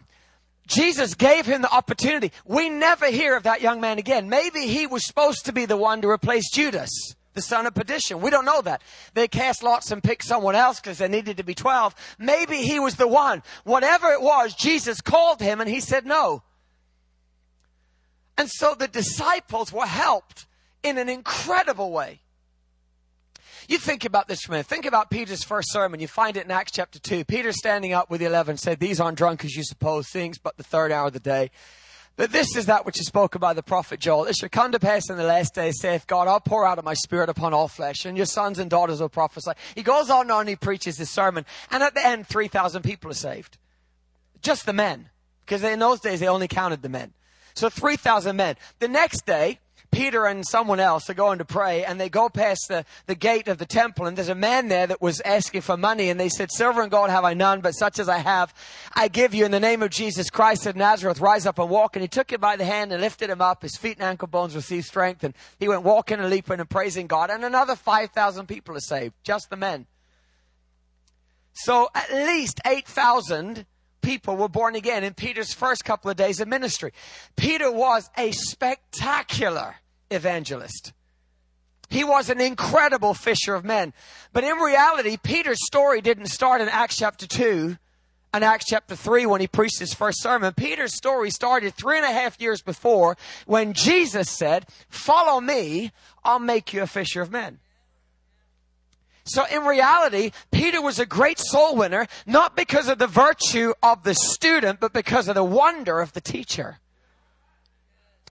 Jesus 0.66 1.14
gave 1.14 1.46
him 1.46 1.62
the 1.62 1.74
opportunity. 1.74 2.32
We 2.44 2.68
never 2.68 3.06
hear 3.06 3.38
of 3.38 3.44
that 3.44 3.62
young 3.62 3.80
man 3.80 3.98
again. 3.98 4.28
Maybe 4.28 4.66
he 4.66 4.86
was 4.86 5.06
supposed 5.06 5.46
to 5.46 5.52
be 5.52 5.64
the 5.64 5.78
one 5.78 6.02
to 6.02 6.10
replace 6.10 6.50
Judas 6.52 7.14
the 7.40 7.46
son 7.46 7.66
of 7.66 7.74
perdition. 7.74 8.20
We 8.20 8.28
don't 8.28 8.44
know 8.44 8.60
that. 8.60 8.82
They 9.14 9.26
cast 9.26 9.62
lots 9.62 9.90
and 9.90 10.02
picked 10.02 10.24
someone 10.24 10.54
else 10.54 10.78
because 10.78 10.98
there 10.98 11.08
needed 11.08 11.38
to 11.38 11.42
be 11.42 11.54
12. 11.54 11.94
Maybe 12.18 12.58
he 12.58 12.78
was 12.78 12.96
the 12.96 13.08
one. 13.08 13.42
Whatever 13.64 14.12
it 14.12 14.20
was, 14.20 14.54
Jesus 14.54 15.00
called 15.00 15.40
him 15.40 15.60
and 15.60 15.68
he 15.68 15.80
said 15.80 16.04
no. 16.04 16.42
And 18.36 18.50
so 18.50 18.74
the 18.74 18.88
disciples 18.88 19.72
were 19.72 19.86
helped 19.86 20.46
in 20.82 20.98
an 20.98 21.08
incredible 21.08 21.92
way. 21.92 22.20
You 23.68 23.78
think 23.78 24.04
about 24.04 24.28
this 24.28 24.42
for 24.42 24.52
a 24.52 24.54
minute. 24.54 24.66
Think 24.66 24.84
about 24.84 25.10
Peter's 25.10 25.44
first 25.44 25.72
sermon. 25.72 26.00
You 26.00 26.08
find 26.08 26.36
it 26.36 26.44
in 26.44 26.50
Acts 26.50 26.72
chapter 26.72 26.98
2. 26.98 27.24
Peter 27.24 27.52
standing 27.52 27.92
up 27.92 28.10
with 28.10 28.20
the 28.20 28.26
eleven 28.26 28.56
said, 28.56 28.80
These 28.80 29.00
aren't 29.00 29.16
drunk 29.16 29.44
as 29.44 29.54
you 29.54 29.62
suppose, 29.62 30.08
things 30.08 30.38
but 30.38 30.56
the 30.56 30.62
third 30.62 30.92
hour 30.92 31.06
of 31.06 31.12
the 31.14 31.20
day. 31.20 31.50
But 32.20 32.32
this 32.32 32.54
is 32.54 32.66
that 32.66 32.84
which 32.84 33.00
is 33.00 33.06
spoken 33.06 33.40
by 33.40 33.54
the 33.54 33.62
prophet 33.62 33.98
Joel. 33.98 34.26
It 34.26 34.36
shall 34.36 34.50
come 34.50 34.72
to 34.72 34.78
pass 34.78 35.08
in 35.08 35.16
the 35.16 35.24
last 35.24 35.54
days, 35.54 35.80
saith 35.80 36.06
God, 36.06 36.28
I'll 36.28 36.38
pour 36.38 36.66
out 36.66 36.78
of 36.78 36.84
my 36.84 36.92
spirit 36.92 37.30
upon 37.30 37.54
all 37.54 37.66
flesh, 37.66 38.04
and 38.04 38.14
your 38.14 38.26
sons 38.26 38.58
and 38.58 38.68
daughters 38.68 39.00
will 39.00 39.08
prophesy. 39.08 39.52
He 39.74 39.82
goes 39.82 40.10
on 40.10 40.20
and 40.20 40.30
on, 40.30 40.46
he 40.46 40.54
preaches 40.54 40.98
his 40.98 41.08
sermon, 41.08 41.46
and 41.70 41.82
at 41.82 41.94
the 41.94 42.06
end, 42.06 42.26
3,000 42.26 42.82
people 42.82 43.10
are 43.10 43.14
saved. 43.14 43.56
Just 44.42 44.66
the 44.66 44.74
men. 44.74 45.08
Because 45.46 45.62
in 45.64 45.78
those 45.78 46.00
days, 46.00 46.20
they 46.20 46.28
only 46.28 46.46
counted 46.46 46.82
the 46.82 46.90
men. 46.90 47.14
So 47.54 47.70
3,000 47.70 48.36
men. 48.36 48.56
The 48.80 48.88
next 48.88 49.24
day, 49.24 49.58
Peter 49.90 50.26
and 50.26 50.46
someone 50.46 50.78
else 50.78 51.10
are 51.10 51.14
going 51.14 51.38
to 51.38 51.44
pray 51.44 51.84
and 51.84 52.00
they 52.00 52.08
go 52.08 52.28
past 52.28 52.66
the, 52.68 52.84
the 53.06 53.14
gate 53.14 53.48
of 53.48 53.58
the 53.58 53.66
temple 53.66 54.06
and 54.06 54.16
there's 54.16 54.28
a 54.28 54.34
man 54.34 54.68
there 54.68 54.86
that 54.86 55.02
was 55.02 55.20
asking 55.22 55.60
for 55.60 55.76
money 55.76 56.08
and 56.10 56.20
they 56.20 56.28
said, 56.28 56.50
silver 56.52 56.80
and 56.82 56.90
gold 56.90 57.10
have 57.10 57.24
I 57.24 57.34
none, 57.34 57.60
but 57.60 57.72
such 57.72 57.98
as 57.98 58.08
I 58.08 58.18
have, 58.18 58.54
I 58.94 59.08
give 59.08 59.34
you 59.34 59.44
in 59.44 59.50
the 59.50 59.60
name 59.60 59.82
of 59.82 59.90
Jesus 59.90 60.30
Christ 60.30 60.66
of 60.66 60.76
Nazareth, 60.76 61.20
rise 61.20 61.44
up 61.44 61.58
and 61.58 61.68
walk. 61.68 61.96
And 61.96 62.02
he 62.02 62.08
took 62.08 62.32
him 62.32 62.40
by 62.40 62.56
the 62.56 62.64
hand 62.64 62.92
and 62.92 63.00
lifted 63.00 63.30
him 63.30 63.40
up. 63.40 63.62
His 63.62 63.76
feet 63.76 63.96
and 63.98 64.06
ankle 64.06 64.28
bones 64.28 64.54
received 64.54 64.86
strength 64.86 65.24
and 65.24 65.34
he 65.58 65.68
went 65.68 65.82
walking 65.82 66.20
and 66.20 66.30
leaping 66.30 66.60
and 66.60 66.70
praising 66.70 67.06
God. 67.06 67.30
And 67.30 67.44
another 67.44 67.74
5,000 67.74 68.46
people 68.46 68.76
are 68.76 68.80
saved, 68.80 69.14
just 69.24 69.50
the 69.50 69.56
men. 69.56 69.86
So 71.52 71.88
at 71.94 72.12
least 72.12 72.60
8,000 72.64 73.66
people 74.00 74.36
were 74.36 74.48
born 74.48 74.74
again 74.74 75.04
in 75.04 75.14
Peter's 75.14 75.52
first 75.52 75.84
couple 75.84 76.10
of 76.10 76.16
days 76.16 76.40
of 76.40 76.48
ministry. 76.48 76.92
Peter 77.36 77.70
was 77.70 78.10
a 78.16 78.32
spectacular 78.32 79.76
evangelist. 80.10 80.92
He 81.88 82.04
was 82.04 82.30
an 82.30 82.40
incredible 82.40 83.14
fisher 83.14 83.54
of 83.54 83.64
men. 83.64 83.92
But 84.32 84.44
in 84.44 84.56
reality, 84.56 85.16
Peter's 85.16 85.64
story 85.66 86.00
didn't 86.00 86.26
start 86.26 86.60
in 86.60 86.68
Acts 86.68 86.96
chapter 86.96 87.26
2 87.26 87.76
and 88.32 88.44
Acts 88.44 88.66
chapter 88.68 88.94
3 88.94 89.26
when 89.26 89.40
he 89.40 89.48
preached 89.48 89.80
his 89.80 89.92
first 89.92 90.22
sermon. 90.22 90.54
Peter's 90.54 90.96
story 90.96 91.30
started 91.30 91.74
three 91.74 91.96
and 91.96 92.06
a 92.06 92.12
half 92.12 92.40
years 92.40 92.62
before 92.62 93.16
when 93.46 93.72
Jesus 93.72 94.30
said, 94.30 94.66
Follow 94.88 95.40
me, 95.40 95.90
I'll 96.24 96.38
make 96.38 96.72
you 96.72 96.82
a 96.82 96.86
fisher 96.86 97.22
of 97.22 97.32
men. 97.32 97.58
So 99.30 99.44
in 99.44 99.64
reality, 99.64 100.32
Peter 100.50 100.82
was 100.82 100.98
a 100.98 101.06
great 101.06 101.38
soul 101.38 101.76
winner, 101.76 102.08
not 102.26 102.56
because 102.56 102.88
of 102.88 102.98
the 102.98 103.06
virtue 103.06 103.74
of 103.80 104.02
the 104.02 104.14
student, 104.14 104.80
but 104.80 104.92
because 104.92 105.28
of 105.28 105.36
the 105.36 105.44
wonder 105.44 106.00
of 106.00 106.14
the 106.14 106.20
teacher. 106.20 106.80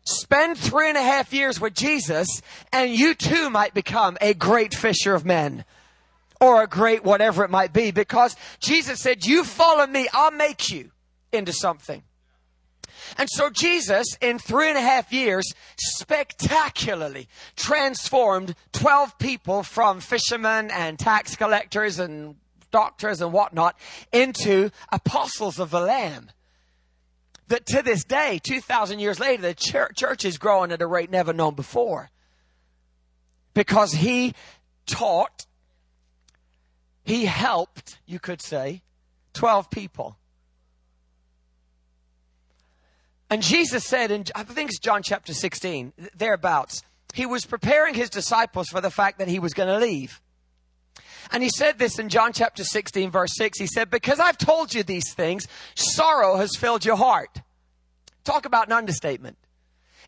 Spend 0.03 0.57
three 0.57 0.89
and 0.89 0.97
a 0.97 1.01
half 1.01 1.31
years 1.31 1.61
with 1.61 1.73
Jesus 1.73 2.41
and 2.73 2.91
you 2.91 3.13
too 3.13 3.49
might 3.49 3.73
become 3.73 4.17
a 4.19 4.33
great 4.33 4.73
fisher 4.73 5.13
of 5.13 5.23
men 5.23 5.63
or 6.41 6.63
a 6.63 6.67
great 6.67 7.05
whatever 7.05 7.45
it 7.45 7.49
might 7.49 7.71
be 7.71 7.91
because 7.91 8.35
Jesus 8.59 8.99
said, 8.99 9.25
you 9.25 9.45
follow 9.45 9.87
me, 9.87 10.09
I'll 10.11 10.31
make 10.31 10.69
you 10.69 10.91
into 11.31 11.53
something. 11.53 12.03
And 13.17 13.29
so 13.29 13.49
Jesus, 13.49 14.05
in 14.21 14.39
three 14.39 14.69
and 14.69 14.77
a 14.77 14.81
half 14.81 15.11
years, 15.11 15.51
spectacularly 15.77 17.27
transformed 17.55 18.55
12 18.73 19.17
people 19.17 19.63
from 19.63 19.99
fishermen 19.99 20.71
and 20.71 20.97
tax 20.99 21.35
collectors 21.35 21.99
and 21.99 22.35
doctors 22.71 23.21
and 23.21 23.33
whatnot 23.33 23.77
into 24.11 24.69
apostles 24.91 25.59
of 25.59 25.71
the 25.71 25.81
Lamb. 25.81 26.31
That 27.47 27.65
to 27.67 27.81
this 27.81 28.03
day, 28.03 28.39
2,000 28.43 28.99
years 28.99 29.19
later, 29.19 29.41
the 29.41 29.53
church, 29.55 29.97
church 29.97 30.23
is 30.23 30.37
growing 30.37 30.71
at 30.71 30.81
a 30.81 30.87
rate 30.87 31.09
never 31.09 31.33
known 31.33 31.55
before. 31.55 32.11
Because 33.55 33.93
he 33.93 34.35
taught, 34.85 35.47
he 37.03 37.25
helped, 37.25 37.97
you 38.05 38.19
could 38.19 38.41
say, 38.41 38.83
12 39.33 39.71
people 39.71 40.17
And 43.29 43.43
Jesus 43.43 43.85
said 43.85 44.11
in, 44.11 44.25
I 44.33 44.43
think 44.43 44.71
it's 44.71 44.79
John 44.79 45.03
chapter 45.03 45.33
16, 45.33 45.93
thereabouts, 46.15 46.83
he 47.13 47.25
was 47.25 47.45
preparing 47.45 47.93
his 47.93 48.09
disciples 48.09 48.69
for 48.69 48.81
the 48.81 48.91
fact 48.91 49.19
that 49.19 49.27
he 49.27 49.39
was 49.39 49.53
going 49.53 49.69
to 49.69 49.77
leave. 49.77 50.21
And 51.31 51.43
he 51.43 51.49
said 51.49 51.77
this 51.77 51.99
in 51.99 52.09
John 52.09 52.33
chapter 52.33 52.63
16 52.63 53.11
verse 53.11 53.35
6. 53.35 53.59
He 53.59 53.67
said, 53.67 53.91
because 53.91 54.19
I've 54.19 54.37
told 54.37 54.73
you 54.73 54.83
these 54.83 55.13
things, 55.13 55.47
sorrow 55.75 56.37
has 56.37 56.55
filled 56.55 56.85
your 56.85 56.95
heart. 56.95 57.41
Talk 58.23 58.45
about 58.45 58.67
an 58.67 58.73
understatement. 58.73 59.37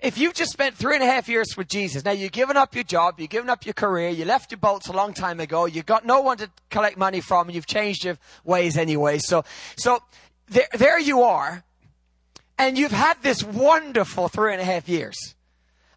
If 0.01 0.17
you've 0.17 0.33
just 0.33 0.51
spent 0.51 0.75
three 0.75 0.95
and 0.95 1.03
a 1.03 1.07
half 1.07 1.29
years 1.29 1.55
with 1.55 1.67
Jesus, 1.67 2.03
now 2.03 2.11
you've 2.11 2.31
given 2.31 2.57
up 2.57 2.73
your 2.73 2.83
job, 2.83 3.19
you've 3.19 3.29
given 3.29 3.51
up 3.51 3.67
your 3.67 3.73
career, 3.73 4.09
you 4.09 4.25
left 4.25 4.51
your 4.51 4.57
bolts 4.57 4.87
a 4.87 4.93
long 4.93 5.13
time 5.13 5.39
ago, 5.39 5.67
you've 5.67 5.85
got 5.85 6.05
no 6.05 6.21
one 6.21 6.37
to 6.37 6.49
collect 6.71 6.97
money 6.97 7.21
from, 7.21 7.47
and 7.47 7.55
you've 7.55 7.67
changed 7.67 8.03
your 8.03 8.17
ways 8.43 8.77
anyway. 8.77 9.19
So, 9.19 9.43
so 9.75 9.99
there, 10.47 10.67
there 10.73 10.99
you 10.99 11.21
are 11.21 11.63
and 12.57 12.77
you've 12.77 12.91
had 12.91 13.21
this 13.21 13.43
wonderful 13.43 14.27
three 14.27 14.53
and 14.53 14.61
a 14.61 14.65
half 14.65 14.87
years. 14.87 15.35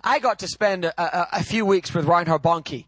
I 0.03 0.19
got 0.19 0.41
to 0.41 0.49
spend 0.49 0.85
a, 0.85 0.93
a, 0.99 1.29
a 1.39 1.43
few 1.43 1.65
weeks 1.65 1.95
with 1.95 2.05
Reinhard 2.05 2.43
Bonnke 2.43 2.87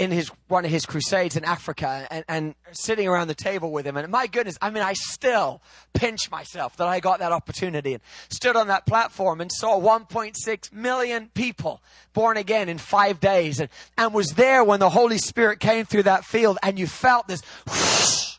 in 0.00 0.10
his 0.10 0.30
one 0.48 0.64
of 0.64 0.70
his 0.70 0.86
crusades 0.86 1.36
in 1.36 1.44
Africa 1.44 2.06
and, 2.10 2.24
and, 2.26 2.54
sitting 2.72 3.06
around 3.06 3.28
the 3.28 3.34
table 3.34 3.70
with 3.70 3.86
him. 3.86 3.96
And 3.96 4.10
my 4.10 4.26
goodness, 4.26 4.56
I 4.62 4.70
mean, 4.70 4.82
I 4.82 4.94
still 4.94 5.60
pinch 5.92 6.30
myself 6.30 6.76
that 6.76 6.88
I 6.88 7.00
got 7.00 7.18
that 7.18 7.32
opportunity 7.32 7.92
and 7.92 8.02
stood 8.30 8.56
on 8.56 8.68
that 8.68 8.86
platform 8.86 9.40
and 9.40 9.50
saw 9.52 9.78
1.6 9.78 10.72
million 10.72 11.30
people 11.34 11.82
born 12.14 12.36
again 12.36 12.68
in 12.68 12.78
five 12.78 13.20
days 13.20 13.60
and, 13.60 13.68
and 13.98 14.14
was 14.14 14.30
there 14.30 14.64
when 14.64 14.80
the 14.80 14.88
Holy 14.88 15.18
Spirit 15.18 15.60
came 15.60 15.84
through 15.84 16.04
that 16.04 16.24
field 16.24 16.58
and 16.62 16.78
you 16.78 16.86
felt 16.86 17.28
this 17.28 17.42
whoosh, 17.66 18.29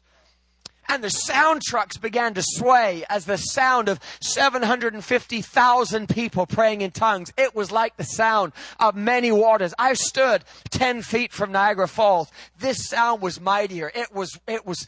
and 0.91 1.01
the 1.01 1.09
sound 1.09 1.61
trucks 1.61 1.95
began 1.95 2.33
to 2.33 2.43
sway 2.43 3.05
as 3.09 3.23
the 3.23 3.37
sound 3.37 3.87
of 3.87 3.97
750,000 4.19 6.09
people 6.09 6.45
praying 6.45 6.81
in 6.81 6.91
tongues. 6.91 7.31
It 7.37 7.55
was 7.55 7.71
like 7.71 7.95
the 7.95 8.03
sound 8.03 8.51
of 8.77 8.93
many 8.93 9.31
waters. 9.31 9.73
I 9.79 9.93
stood 9.93 10.43
10 10.69 11.01
feet 11.03 11.31
from 11.31 11.53
Niagara 11.53 11.87
Falls. 11.87 12.29
This 12.59 12.89
sound 12.89 13.21
was 13.21 13.39
mightier. 13.39 13.89
It 13.95 14.13
was, 14.13 14.37
it 14.47 14.65
was, 14.65 14.85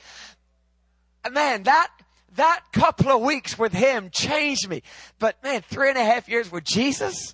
man, 1.32 1.64
that, 1.64 1.90
that 2.36 2.64
couple 2.74 3.10
of 3.10 3.22
weeks 3.22 3.58
with 3.58 3.72
him 3.72 4.10
changed 4.12 4.68
me. 4.68 4.84
But 5.20 5.42
man, 5.42 5.62
three 5.62 5.88
and 5.88 5.98
a 5.98 6.04
half 6.04 6.28
years 6.28 6.52
with 6.52 6.66
Jesus, 6.66 7.34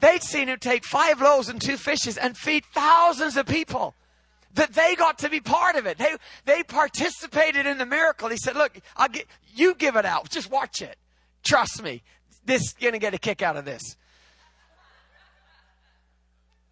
they'd 0.00 0.24
seen 0.24 0.48
him 0.48 0.58
take 0.58 0.84
five 0.84 1.20
loaves 1.20 1.48
and 1.48 1.62
two 1.62 1.76
fishes 1.76 2.18
and 2.18 2.36
feed 2.36 2.64
thousands 2.74 3.36
of 3.36 3.46
people 3.46 3.94
that 4.54 4.72
they 4.72 4.94
got 4.94 5.18
to 5.18 5.28
be 5.28 5.40
part 5.40 5.76
of 5.76 5.86
it. 5.86 5.98
They, 5.98 6.16
they 6.44 6.62
participated 6.62 7.66
in 7.66 7.78
the 7.78 7.86
miracle. 7.86 8.28
He 8.28 8.36
said, 8.36 8.56
look, 8.56 8.78
I'll 8.96 9.08
get, 9.08 9.26
you 9.54 9.74
give 9.74 9.96
it 9.96 10.04
out. 10.04 10.30
Just 10.30 10.50
watch 10.50 10.82
it. 10.82 10.96
Trust 11.42 11.82
me. 11.82 12.02
This 12.44 12.72
gonna 12.74 12.98
get 12.98 13.14
a 13.14 13.18
kick 13.18 13.42
out 13.42 13.56
of 13.56 13.64
this. 13.64 13.96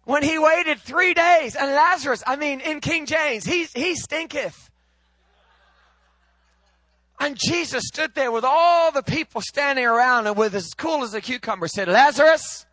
When 0.05 0.21
he 0.21 0.37
waited 0.37 0.79
three 0.79 1.13
days 1.13 1.55
and 1.55 1.71
Lazarus, 1.71 2.23
I 2.27 2.35
mean, 2.35 2.59
in 2.59 2.81
King 2.81 3.05
James, 3.05 3.45
he, 3.45 3.65
he 3.73 3.95
stinketh. 3.95 4.69
And 7.19 7.37
Jesus 7.37 7.83
stood 7.85 8.13
there 8.15 8.31
with 8.31 8.43
all 8.43 8.91
the 8.91 9.03
people 9.03 9.39
standing 9.39 9.85
around 9.85 10.27
and 10.27 10.35
with 10.35 10.53
as 10.55 10.73
cool 10.73 11.03
as 11.03 11.13
a 11.13 11.21
cucumber 11.21 11.69
said, 11.69 11.87
Lazarus, 11.87 12.65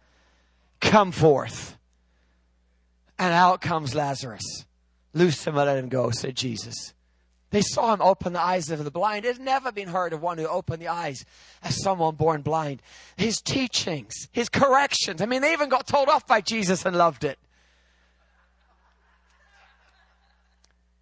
come 0.80 1.12
forth. 1.12 1.78
And 3.16 3.32
out 3.32 3.60
comes 3.60 3.94
Lazarus. 3.94 4.64
Loose 5.12 5.46
him 5.46 5.56
and 5.56 5.66
let 5.66 5.78
him 5.78 5.88
go, 5.88 6.10
said 6.10 6.36
Jesus. 6.36 6.94
They 7.50 7.62
saw 7.62 7.92
him 7.92 8.00
open 8.00 8.32
the 8.32 8.40
eyes 8.40 8.70
of 8.70 8.84
the 8.84 8.90
blind. 8.92 9.24
It 9.24 9.36
had 9.36 9.44
never 9.44 9.72
been 9.72 9.88
heard 9.88 10.12
of 10.12 10.22
one 10.22 10.38
who 10.38 10.46
opened 10.46 10.80
the 10.80 10.88
eyes 10.88 11.24
of 11.64 11.72
someone 11.72 12.14
born 12.14 12.42
blind. 12.42 12.80
His 13.16 13.40
teachings, 13.40 14.28
his 14.30 14.48
corrections. 14.48 15.20
I 15.20 15.26
mean, 15.26 15.42
they 15.42 15.52
even 15.52 15.68
got 15.68 15.86
told 15.86 16.08
off 16.08 16.26
by 16.26 16.40
Jesus 16.40 16.86
and 16.86 16.96
loved 16.96 17.24
it. 17.24 17.38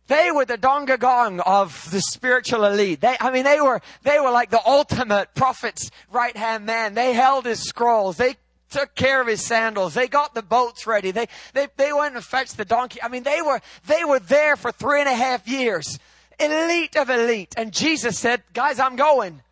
They 0.07 0.31
were 0.31 0.47
the 0.47 0.57
Donga 0.57 0.97
Gong 0.97 1.41
of 1.41 1.91
the 1.91 2.01
spiritual 2.01 2.65
elite. 2.65 3.03
They, 3.03 3.15
I 3.21 3.31
mean, 3.31 3.45
they 3.45 3.61
were, 3.61 3.83
they 4.05 4.19
were 4.19 4.31
like 4.31 4.49
the 4.49 4.67
ultimate 4.67 5.35
prophet's 5.35 5.91
right 6.11 6.35
hand 6.35 6.65
man. 6.65 6.95
They 6.95 7.13
held 7.13 7.45
his 7.45 7.61
scrolls. 7.61 8.17
They 8.17 8.37
took 8.71 8.95
care 8.95 9.21
of 9.21 9.27
his 9.27 9.45
sandals. 9.45 9.95
They 9.95 10.09
got 10.09 10.35
the 10.35 10.43
boats 10.43 10.87
ready. 10.87 11.11
They, 11.11 11.29
they, 11.55 11.69
they 11.77 11.93
went 11.93 12.15
and 12.15 12.25
fetched 12.25 12.57
the 12.57 12.65
donkey. 12.65 13.03
I 13.03 13.09
mean, 13.09 13.23
they 13.23 13.41
were, 13.43 13.61
they 13.87 14.05
were 14.05 14.19
there 14.19 14.57
for 14.57 14.73
three 14.73 15.01
and 15.01 15.09
a 15.09 15.15
half 15.15 15.49
years. 15.49 15.99
Elite 16.39 16.97
of 16.97 17.11
elite. 17.11 17.55
And 17.57 17.73
Jesus 17.73 18.19
said, 18.19 18.43
guys, 18.53 18.79
I'm 18.79 18.97
going. 18.97 19.43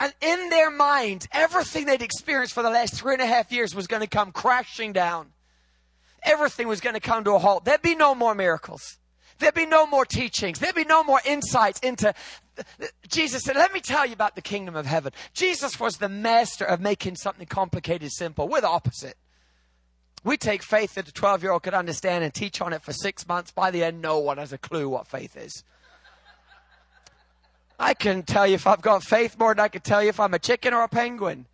And 0.00 0.14
in 0.20 0.48
their 0.48 0.70
minds, 0.70 1.26
everything 1.32 1.86
they'd 1.86 2.02
experienced 2.02 2.54
for 2.54 2.62
the 2.62 2.70
last 2.70 2.94
three 2.94 3.14
and 3.14 3.22
a 3.22 3.26
half 3.26 3.50
years 3.50 3.74
was 3.74 3.86
going 3.86 4.02
to 4.02 4.08
come 4.08 4.30
crashing 4.30 4.92
down. 4.92 5.32
Everything 6.22 6.68
was 6.68 6.80
going 6.80 6.94
to 6.94 7.00
come 7.00 7.24
to 7.24 7.32
a 7.32 7.38
halt. 7.38 7.64
There'd 7.64 7.82
be 7.82 7.94
no 7.94 8.14
more 8.14 8.34
miracles. 8.34 8.98
There'd 9.38 9.54
be 9.54 9.66
no 9.66 9.86
more 9.86 10.04
teachings. 10.04 10.58
There'd 10.58 10.74
be 10.74 10.84
no 10.84 11.04
more 11.04 11.20
insights 11.24 11.78
into 11.80 12.12
Jesus 13.08 13.42
said, 13.42 13.56
Let 13.56 13.72
me 13.72 13.80
tell 13.80 14.06
you 14.06 14.12
about 14.12 14.34
the 14.34 14.42
kingdom 14.42 14.76
of 14.76 14.86
heaven. 14.86 15.12
Jesus 15.32 15.78
was 15.78 15.96
the 15.96 16.08
master 16.08 16.64
of 16.64 16.80
making 16.80 17.16
something 17.16 17.46
complicated 17.46 18.10
simple. 18.12 18.48
We're 18.48 18.60
the 18.60 18.68
opposite. 18.68 19.16
We 20.24 20.36
take 20.36 20.62
faith 20.62 20.94
that 20.94 21.08
a 21.08 21.12
12 21.12 21.42
year 21.42 21.52
old 21.52 21.62
could 21.62 21.74
understand 21.74 22.24
and 22.24 22.34
teach 22.34 22.60
on 22.60 22.72
it 22.72 22.82
for 22.82 22.92
six 22.92 23.26
months. 23.26 23.50
By 23.50 23.70
the 23.70 23.84
end, 23.84 24.02
no 24.02 24.18
one 24.18 24.38
has 24.38 24.52
a 24.52 24.58
clue 24.58 24.88
what 24.88 25.06
faith 25.06 25.36
is. 25.36 25.64
I 27.78 27.94
can 27.94 28.24
tell 28.24 28.46
you 28.46 28.54
if 28.54 28.66
I've 28.66 28.82
got 28.82 29.04
faith 29.04 29.38
more 29.38 29.54
than 29.54 29.60
I 29.60 29.68
can 29.68 29.82
tell 29.82 30.02
you 30.02 30.08
if 30.08 30.18
I'm 30.18 30.34
a 30.34 30.38
chicken 30.38 30.74
or 30.74 30.82
a 30.82 30.88
penguin. 30.88 31.46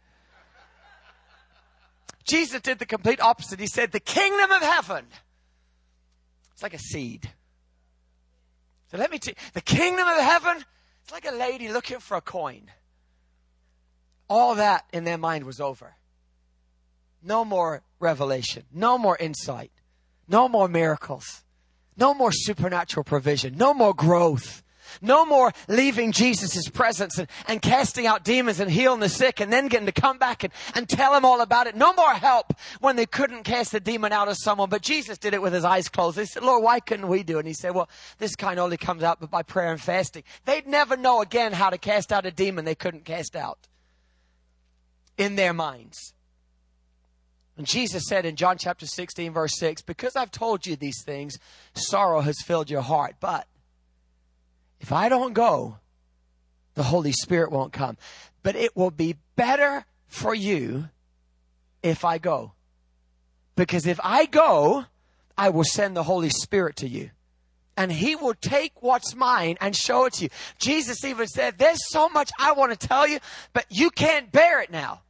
Jesus 2.25 2.63
did 2.63 2.79
the 2.79 2.87
complete 2.87 3.21
opposite. 3.21 3.61
He 3.61 3.67
said, 3.67 3.93
The 3.93 4.01
kingdom 4.01 4.51
of 4.51 4.63
heaven. 4.63 5.05
It's 6.55 6.63
like 6.63 6.73
a 6.73 6.79
seed. 6.79 7.31
So 8.91 8.97
let 8.97 9.11
me 9.11 9.19
tell 9.19 9.33
you, 9.33 9.51
the 9.53 9.61
kingdom 9.61 10.07
of 10.09 10.19
heaven 10.19 10.65
it's 11.05 11.13
like 11.13 11.27
a 11.27 11.37
lady 11.37 11.69
looking 11.69 11.99
for 11.99 12.17
a 12.17 12.23
coin. 12.23 12.71
All 14.27 14.55
that 14.55 14.87
in 14.91 15.05
their 15.05 15.19
mind 15.19 15.45
was 15.45 15.61
over. 15.61 15.97
No 17.23 17.45
more 17.45 17.83
revelation. 18.01 18.63
No 18.73 18.97
more 18.97 19.15
insight. 19.21 19.71
No 20.27 20.49
more 20.49 20.67
miracles. 20.67 21.45
No 21.95 22.15
more 22.15 22.33
supernatural 22.33 23.05
provision. 23.05 23.55
No 23.59 23.75
more 23.75 23.93
growth. 23.93 24.63
No 25.01 25.25
more 25.25 25.53
leaving 25.69 26.13
Jesus' 26.13 26.69
presence 26.69 27.19
and, 27.19 27.29
and 27.47 27.61
casting 27.61 28.07
out 28.07 28.25
demons 28.25 28.61
and 28.61 28.71
healing 28.71 29.01
the 29.01 29.09
sick 29.09 29.41
and 29.41 29.53
then 29.53 29.69
getting 29.69 29.87
to 29.87 29.93
come 29.93 30.19
back 30.19 30.45
and, 30.45 30.53
and 30.75 30.89
tell 30.89 31.13
them 31.13 31.25
all 31.25 31.41
about 31.41 31.67
it. 31.67 31.77
No 31.77 31.93
more 31.93 32.15
help 32.15 32.53
when 32.81 32.97
they 32.97 33.07
couldn't 33.07 33.45
cast 33.45 33.73
the 33.73 33.81
demon 33.81 34.13
out 34.13 34.29
of 34.29 34.37
someone, 34.37 34.69
but 34.69 34.83
Jesus 34.83 35.19
did 35.19 35.35
it 35.35 35.43
with 35.43 35.53
his 35.53 35.65
eyes 35.65 35.89
closed. 35.89 36.17
They 36.17 36.25
said, 36.25 36.43
Lord, 36.43 36.63
why 36.63 36.81
couldn't 36.81 37.09
we 37.09 37.23
do 37.23 37.37
it? 37.37 37.41
And 37.41 37.49
he 37.49 37.55
said, 37.55 37.75
well, 37.75 37.89
this 38.19 38.37
kind 38.37 38.59
only 38.59 38.77
comes 38.77 39.03
out 39.03 39.31
by 39.31 39.43
prayer 39.43 39.71
and 39.71 39.81
fasting. 39.81 40.25
They'd 40.45 40.67
never 40.67 40.97
know 40.97 41.21
again 41.23 41.53
how 41.53 41.71
to 41.71 41.79
cast 41.79 42.13
out 42.13 42.27
a 42.27 42.31
demon 42.31 42.65
they 42.65 42.75
couldn't 42.75 43.05
cast 43.05 43.37
out 43.37 43.69
in 45.17 45.37
their 45.37 45.53
minds. 45.53 46.15
And 47.57 47.67
Jesus 47.67 48.05
said 48.09 48.27
in 48.27 48.35
John 48.35 48.59
chapter 48.59 48.87
16, 48.87 49.33
verse 49.33 49.57
6, 49.59 49.83
Because 49.83 50.17
I've 50.17 50.33
told 50.33 50.67
you 50.67 50.75
these 50.75 51.03
things, 51.05 51.39
sorrow 51.75 52.21
has 52.21 52.37
filled 52.45 52.69
your 52.69 52.83
heart. 52.83 53.17
But 53.21 53.47
if 54.81 54.93
I 54.93 55.09
don't 55.09 55.33
go, 55.33 55.79
the 56.75 56.83
Holy 56.83 57.13
Spirit 57.13 57.51
won't 57.51 57.73
come. 57.73 57.97
But 58.43 58.57
it 58.57 58.77
will 58.77 58.91
be 58.91 59.17
better 59.37 59.87
for 60.07 60.35
you 60.35 60.89
if 61.83 62.05
I 62.05 62.19
go. 62.19 62.53
Because 63.57 63.87
if 63.87 64.01
I 64.03 64.27
go, 64.27 64.85
I 65.39 65.51
will 65.51 65.65
send 65.65 65.97
the 65.97 66.03
Holy 66.03 66.31
Spirit 66.31 66.77
to 66.77 66.89
you. 66.89 67.11
And 67.77 67.91
he 67.91 68.15
will 68.15 68.35
take 68.35 68.83
what's 68.83 69.17
mine 69.17 69.57
and 69.61 69.75
show 69.75 70.05
it 70.05 70.15
to 70.15 70.25
you. 70.25 70.31
Jesus 70.59 71.05
even 71.05 71.27
said, 71.27 71.59
There's 71.59 71.91
so 71.91 72.09
much 72.09 72.31
I 72.39 72.53
want 72.53 72.79
to 72.79 72.89
tell 72.89 73.07
you, 73.07 73.19
but 73.53 73.67
you 73.69 73.91
can't 73.91 74.31
bear 74.31 74.61
it 74.61 74.71
now. 74.71 75.01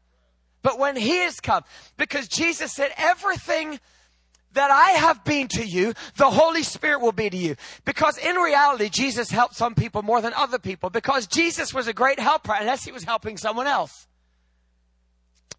But 0.64 0.78
when 0.78 0.96
He 0.96 1.18
has 1.18 1.40
come, 1.40 1.62
because 1.98 2.26
Jesus 2.26 2.72
said, 2.72 2.90
everything 2.96 3.78
that 4.54 4.70
I 4.70 4.90
have 4.92 5.24
been 5.24 5.48
to 5.48 5.64
you, 5.64 5.94
the 6.16 6.30
Holy 6.30 6.62
Spirit 6.62 7.00
will 7.00 7.12
be 7.12 7.30
to 7.30 7.36
you. 7.36 7.56
Because 7.84 8.18
in 8.18 8.36
reality, 8.36 8.88
Jesus 8.88 9.30
helped 9.30 9.54
some 9.54 9.74
people 9.74 10.02
more 10.02 10.20
than 10.20 10.32
other 10.34 10.58
people. 10.58 10.90
Because 10.90 11.26
Jesus 11.26 11.74
was 11.74 11.86
a 11.86 11.92
great 11.92 12.18
helper 12.18 12.54
unless 12.58 12.84
He 12.84 12.92
was 12.92 13.04
helping 13.04 13.36
someone 13.36 13.66
else. 13.66 14.06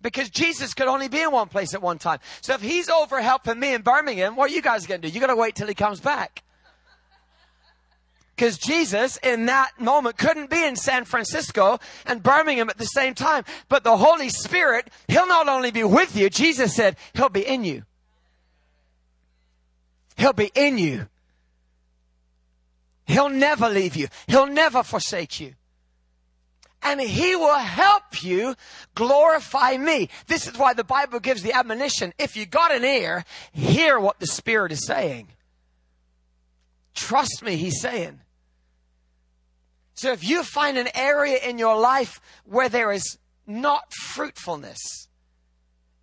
Because 0.02 0.30
Jesus 0.30 0.74
could 0.74 0.88
only 0.88 1.08
be 1.08 1.22
in 1.22 1.32
one 1.32 1.48
place 1.48 1.74
at 1.74 1.82
one 1.82 1.98
time. 1.98 2.20
So 2.42 2.54
if 2.54 2.62
He's 2.62 2.90
over 2.90 3.22
helping 3.22 3.60
me 3.60 3.74
in 3.74 3.82
Birmingham, 3.82 4.36
what 4.36 4.52
are 4.52 4.54
you 4.54 4.62
guys 4.62 4.86
going 4.86 5.02
to 5.02 5.08
do? 5.08 5.14
You're 5.14 5.26
going 5.26 5.36
to 5.36 5.42
wait 5.42 5.56
till 5.56 5.68
He 5.68 5.74
comes 5.74 6.00
back. 6.00 6.44
Because 8.36 8.58
Jesus, 8.58 9.18
in 9.24 9.46
that 9.46 9.80
moment, 9.80 10.18
couldn't 10.18 10.50
be 10.50 10.62
in 10.62 10.76
San 10.76 11.06
Francisco 11.06 11.80
and 12.06 12.22
Birmingham 12.22 12.70
at 12.70 12.78
the 12.78 12.86
same 12.86 13.14
time. 13.14 13.46
But 13.70 13.86
the 13.86 13.96
Holy 13.96 14.28
Spirit, 14.28 14.90
He'll 15.08 15.28
not 15.28 15.48
only 15.48 15.72
be 15.72 15.86
with 15.86 16.18
you, 16.18 16.30
Jesus 16.30 16.76
said, 16.76 16.98
He'll 17.14 17.30
be 17.30 17.48
in 17.48 17.64
you. 17.64 17.84
He'll 20.16 20.34
be 20.34 20.52
in 20.56 20.78
you. 20.78 21.08
He'll 23.06 23.30
never 23.30 23.70
leave 23.70 23.96
you. 23.96 24.08
He'll 24.28 24.48
never 24.48 24.84
forsake 24.84 25.40
you. 25.40 25.54
And 26.82 27.02
He 27.02 27.36
will 27.36 27.56
help 27.56 28.24
you 28.24 28.56
glorify 28.94 29.78
me. 29.78 30.10
This 30.28 30.48
is 30.48 30.58
why 30.58 30.74
the 30.74 30.84
Bible 30.84 31.20
gives 31.20 31.42
the 31.42 31.54
admonition. 31.54 32.14
If 32.18 32.36
you 32.36 32.46
got 32.46 32.72
an 32.74 32.84
ear, 32.84 33.26
hear 33.52 34.00
what 34.00 34.20
the 34.20 34.28
Spirit 34.28 34.72
is 34.72 34.86
saying. 34.86 35.30
Trust 36.94 37.44
me, 37.44 37.58
He's 37.58 37.82
saying. 37.82 38.22
So 39.96 40.12
if 40.12 40.28
you 40.28 40.44
find 40.44 40.78
an 40.78 40.90
area 40.94 41.38
in 41.38 41.58
your 41.58 41.80
life 41.80 42.20
where 42.44 42.70
there 42.70 42.92
is 42.92 43.18
not 43.48 43.94
fruitfulness, 43.94 45.08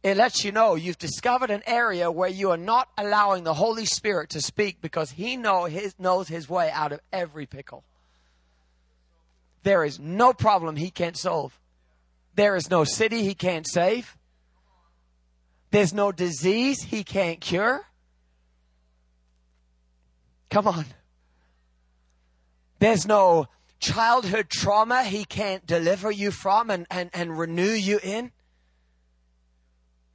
it 0.02 0.16
lets 0.16 0.44
you 0.44 0.52
know 0.52 0.74
you've 0.74 0.98
discovered 0.98 1.50
an 1.50 1.62
area 1.66 2.10
where 2.10 2.28
you 2.28 2.50
are 2.50 2.56
not 2.56 2.88
allowing 2.98 3.44
the 3.44 3.54
Holy 3.54 3.86
Spirit 3.86 4.30
to 4.30 4.40
speak 4.40 4.80
because 4.80 5.12
He 5.12 5.36
know 5.36 5.64
his, 5.64 5.94
knows 5.98 6.28
His 6.28 6.48
way 6.48 6.70
out 6.70 6.92
of 6.92 7.00
every 7.12 7.46
pickle. 7.46 7.84
There 9.62 9.84
is 9.84 9.98
no 9.98 10.32
problem 10.32 10.76
He 10.76 10.90
can't 10.90 11.16
solve. 11.16 11.58
There 12.34 12.56
is 12.56 12.70
no 12.70 12.84
city 12.84 13.22
He 13.22 13.34
can't 13.34 13.66
save. 13.68 14.16
There's 15.70 15.94
no 15.94 16.12
disease 16.12 16.82
He 16.82 17.04
can't 17.04 17.40
cure. 17.40 17.86
Come 20.50 20.66
on. 20.68 20.84
There's 22.78 23.06
no 23.06 23.46
childhood 23.78 24.50
trauma 24.50 25.04
he 25.04 25.24
can't 25.24 25.66
deliver 25.66 26.10
you 26.10 26.30
from 26.30 26.68
and, 26.68 26.86
and, 26.90 27.10
and 27.14 27.38
renew 27.38 27.70
you 27.70 28.00
in. 28.02 28.32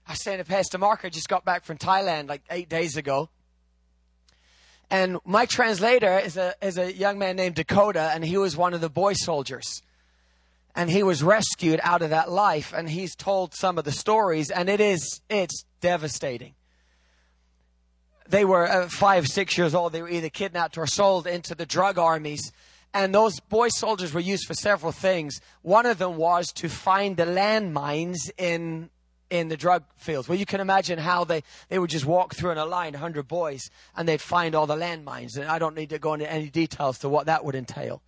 I 0.07 0.13
was 0.13 0.23
saying 0.23 0.37
to 0.37 0.45
Pastor 0.45 0.77
Mark, 0.77 1.01
I 1.03 1.09
just 1.09 1.27
got 1.27 1.43
back 1.43 1.65
from 1.65 1.77
Thailand 1.77 2.29
like 2.29 2.41
eight 2.49 2.69
days 2.69 2.95
ago. 2.95 3.29
And 4.89 5.17
my 5.25 5.45
translator 5.45 6.17
is 6.17 6.37
a, 6.37 6.53
is 6.61 6.77
a 6.77 6.93
young 6.93 7.19
man 7.19 7.35
named 7.35 7.55
Dakota, 7.55 8.11
and 8.13 8.23
he 8.23 8.37
was 8.37 8.55
one 8.55 8.73
of 8.73 8.79
the 8.79 8.89
boy 8.89 9.13
soldiers. 9.13 9.81
And 10.73 10.89
he 10.89 11.03
was 11.03 11.23
rescued 11.23 11.81
out 11.83 12.01
of 12.01 12.11
that 12.11 12.31
life, 12.31 12.71
and 12.73 12.89
he's 12.89 13.17
told 13.17 13.53
some 13.53 13.77
of 13.77 13.83
the 13.83 13.91
stories, 13.91 14.49
and 14.49 14.69
it 14.69 14.79
is, 14.79 15.19
it's 15.29 15.65
devastating. 15.81 16.53
They 18.29 18.45
were 18.45 18.65
uh, 18.65 18.87
five, 18.87 19.27
six 19.27 19.57
years 19.57 19.75
old. 19.75 19.91
They 19.91 20.01
were 20.01 20.09
either 20.09 20.29
kidnapped 20.29 20.77
or 20.77 20.87
sold 20.87 21.27
into 21.27 21.53
the 21.53 21.65
drug 21.65 21.97
armies 21.97 22.53
and 22.93 23.13
those 23.13 23.39
boy 23.41 23.67
soldiers 23.67 24.13
were 24.13 24.21
used 24.21 24.47
for 24.47 24.53
several 24.53 24.91
things. 24.91 25.39
One 25.61 25.85
of 25.85 25.97
them 25.97 26.15
was 26.15 26.47
to 26.53 26.69
find 26.69 27.17
the 27.17 27.25
landmines 27.25 28.31
in 28.37 28.89
in 29.29 29.49
the 29.49 29.57
drug 29.57 29.83
fields. 29.97 30.27
Well, 30.27 30.37
you 30.37 30.45
can 30.45 30.61
imagine 30.61 30.99
how 30.99 31.23
they, 31.23 31.43
they 31.69 31.79
would 31.79 31.89
just 31.89 32.05
walk 32.05 32.35
through 32.35 32.51
in 32.51 32.57
a 32.57 32.65
line, 32.65 32.93
100 32.93 33.27
boys, 33.27 33.69
and 33.95 34.07
they'd 34.07 34.21
find 34.21 34.55
all 34.55 34.67
the 34.67 34.75
landmines. 34.75 35.37
And 35.37 35.45
I 35.45 35.59
don't 35.59 35.75
need 35.75 35.89
to 35.89 35.99
go 35.99 36.13
into 36.13 36.31
any 36.31 36.49
details 36.49 36.99
to 36.99 37.09
what 37.09 37.25
that 37.25 37.43
would 37.43 37.55
entail. 37.55 38.01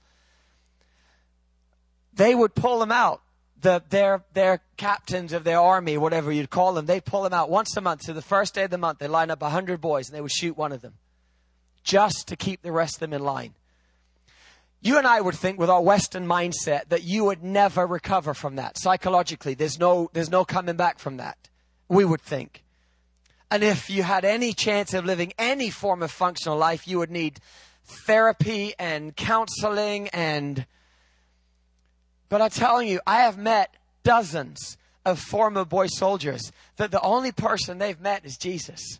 They 2.13 2.36
would 2.36 2.55
pull 2.55 2.79
them 2.79 2.91
out. 2.91 3.21
The, 3.62 3.84
their, 3.89 4.23
their 4.34 4.62
captains 4.77 5.34
of 5.34 5.43
their 5.43 5.60
army, 5.60 5.97
whatever 5.97 6.32
you'd 6.32 6.49
call 6.49 6.73
them, 6.73 6.86
they'd 6.86 7.03
pull 7.03 7.23
them 7.23 7.34
out 7.34 7.49
once 7.49 7.75
a 7.75 7.82
month. 7.82 8.03
So 8.03 8.13
the 8.13 8.21
first 8.21 8.55
day 8.55 8.63
of 8.63 8.71
the 8.71 8.77
month, 8.77 8.99
they'd 8.99 9.10
line 9.10 9.29
up 9.29 9.41
100 9.41 9.82
boys 9.82 10.08
and 10.08 10.15
they 10.15 10.21
would 10.21 10.32
shoot 10.32 10.58
one 10.58 10.71
of 10.71 10.82
them 10.82 10.93
just 11.84 12.27
to 12.29 12.38
keep 12.38 12.62
the 12.62 12.71
rest 12.71 12.95
of 12.95 12.99
them 13.01 13.13
in 13.13 13.21
line. 13.21 13.53
You 14.81 14.97
and 14.97 15.05
I 15.05 15.19
would 15.19 15.35
think 15.35 15.59
with 15.59 15.69
our 15.69 15.81
Western 15.81 16.25
mindset 16.25 16.87
that 16.89 17.03
you 17.03 17.25
would 17.25 17.43
never 17.43 17.85
recover 17.85 18.33
from 18.33 18.55
that. 18.55 18.77
Psychologically, 18.77 19.53
there's 19.53 19.77
no, 19.77 20.09
there's 20.13 20.29
no 20.29 20.45
coming 20.45 20.77
back 20.77 20.99
from 20.99 21.17
that. 21.17 21.49
We 21.89 22.05
would 22.05 22.21
think. 22.21 22.63
And 23.51 23.63
if 23.63 23.89
you 23.89 24.03
had 24.03 24.23
any 24.23 24.53
chance 24.53 24.93
of 24.93 25.05
living 25.05 25.33
any 25.37 25.69
form 25.69 26.01
of 26.01 26.11
functional 26.11 26.57
life, 26.57 26.87
you 26.87 26.99
would 26.99 27.11
need 27.11 27.39
therapy 27.83 28.73
and 28.77 29.15
counseling 29.15 30.07
and, 30.09 30.65
but 32.29 32.41
I'm 32.41 32.51
telling 32.51 32.87
you, 32.87 33.01
I 33.07 33.21
have 33.21 33.37
met 33.37 33.75
dozens 34.03 34.77
of 35.03 35.19
former 35.19 35.65
boy 35.65 35.87
soldiers 35.87 36.51
that 36.77 36.91
the 36.91 37.01
only 37.01 37.31
person 37.31 37.79
they've 37.79 37.99
met 37.99 38.23
is 38.23 38.37
Jesus. 38.37 38.99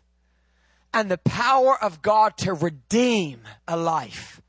And 0.92 1.08
the 1.10 1.18
power 1.18 1.80
of 1.80 2.02
God 2.02 2.36
to 2.38 2.52
redeem 2.52 3.42
a 3.68 3.76
life 3.76 4.39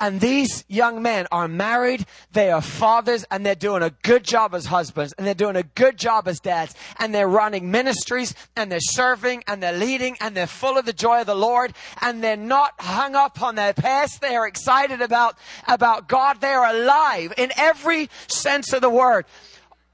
and 0.00 0.20
these 0.20 0.64
young 0.66 1.02
men 1.02 1.26
are 1.30 1.46
married, 1.46 2.06
they 2.32 2.50
are 2.50 2.62
fathers, 2.62 3.24
and 3.30 3.44
they're 3.44 3.54
doing 3.54 3.82
a 3.82 3.90
good 4.02 4.24
job 4.24 4.54
as 4.54 4.66
husbands, 4.66 5.12
and 5.12 5.26
they're 5.26 5.34
doing 5.34 5.56
a 5.56 5.62
good 5.62 5.98
job 5.98 6.26
as 6.26 6.40
dads, 6.40 6.74
and 6.98 7.14
they're 7.14 7.28
running 7.28 7.70
ministries, 7.70 8.34
and 8.56 8.72
they're 8.72 8.80
serving, 8.80 9.44
and 9.46 9.62
they're 9.62 9.76
leading, 9.76 10.16
and 10.20 10.34
they're 10.34 10.46
full 10.46 10.78
of 10.78 10.86
the 10.86 10.92
joy 10.92 11.20
of 11.20 11.26
the 11.26 11.34
Lord, 11.36 11.74
and 12.00 12.24
they're 12.24 12.36
not 12.36 12.72
hung 12.80 13.14
up 13.14 13.42
on 13.42 13.54
their 13.54 13.74
past. 13.74 14.20
They 14.20 14.34
are 14.34 14.46
excited 14.46 15.02
about, 15.02 15.36
about 15.68 16.08
God. 16.08 16.40
They 16.40 16.52
are 16.52 16.74
alive 16.74 17.34
in 17.36 17.52
every 17.56 18.08
sense 18.28 18.72
of 18.72 18.80
the 18.80 18.90
word. 18.90 19.26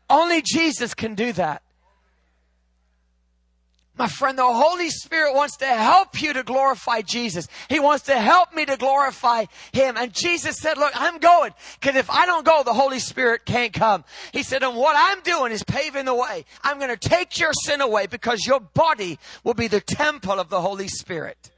Only 0.09 0.41
Jesus 0.41 0.95
can 0.95 1.17
do 1.17 1.33
that. 1.33 1.63
My 3.99 4.09
friend, 4.09 4.37
the 4.37 4.45
Holy 4.45 4.91
Spirit 4.91 5.35
wants 5.35 5.57
to 5.59 5.67
help 5.67 6.21
you 6.21 6.35
to 6.35 6.43
glorify 6.43 7.01
Jesus. 7.01 7.49
He 7.71 7.81
wants 7.81 8.05
to 8.05 8.19
help 8.19 8.55
me 8.55 8.67
to 8.67 8.77
glorify 8.77 9.47
Him. 9.73 9.97
And 9.97 10.13
Jesus 10.13 10.59
said, 10.59 10.77
look, 10.77 10.93
I'm 10.95 11.19
going. 11.19 11.55
Cause 11.81 11.97
if 11.97 12.11
I 12.11 12.27
don't 12.27 12.45
go, 12.45 12.63
the 12.63 12.75
Holy 12.75 12.99
Spirit 12.99 13.47
can't 13.47 13.73
come. 13.73 14.05
He 14.33 14.43
said, 14.43 14.63
and 14.63 14.77
what 14.77 14.97
I'm 14.99 15.23
doing 15.23 15.51
is 15.51 15.65
paving 15.65 16.05
the 16.05 16.15
way. 16.15 16.45
I'm 16.63 16.79
going 16.79 16.95
to 16.95 17.09
take 17.09 17.39
your 17.39 17.55
sin 17.55 17.81
away 17.81 18.07
because 18.07 18.47
your 18.47 18.61
body 18.61 19.19
will 19.45 19.55
be 19.55 19.67
the 19.67 19.81
temple 19.81 20.39
of 20.39 20.51
the 20.51 20.61
Holy 20.61 20.89
Spirit. 20.89 21.51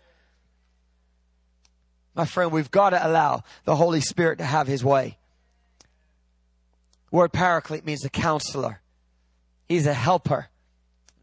My 2.14 2.24
friend, 2.24 2.52
we've 2.52 2.70
got 2.70 2.90
to 2.90 3.04
allow 3.04 3.42
the 3.64 3.74
Holy 3.74 4.00
Spirit 4.00 4.38
to 4.38 4.44
have 4.44 4.68
His 4.68 4.84
way. 4.84 5.18
Word 7.10 7.32
paraclete 7.32 7.84
means 7.84 8.04
a 8.04 8.10
counselor. 8.10 8.80
He's 9.68 9.86
a 9.86 9.94
helper, 9.94 10.48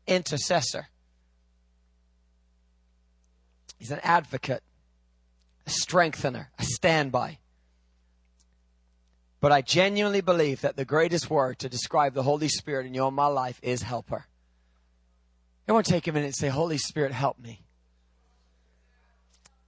intercessor. 0.08 0.88
He's 3.86 3.92
an 3.92 4.00
advocate, 4.02 4.64
a 5.68 5.70
strengthener, 5.70 6.50
a 6.58 6.64
standby. 6.64 7.38
But 9.40 9.52
I 9.52 9.62
genuinely 9.62 10.22
believe 10.22 10.62
that 10.62 10.76
the 10.76 10.86
greatest 10.86 11.30
word 11.30 11.60
to 11.60 11.70
describe 11.70 12.16
the 12.16 12.24
Holy 12.24 12.48
Spirit 12.48 12.88
in 12.88 12.96
your 12.96 13.12
my 13.12 13.28
life 13.28 13.60
is 13.62 13.84
helper. 13.84 14.26
Everyone 15.68 15.84
take 15.84 16.08
a 16.08 16.12
minute 16.12 16.26
and 16.26 16.36
say, 16.36 16.48
Holy 16.48 16.80
Spirit, 16.80 17.12
help 17.12 17.38
me. 17.38 17.62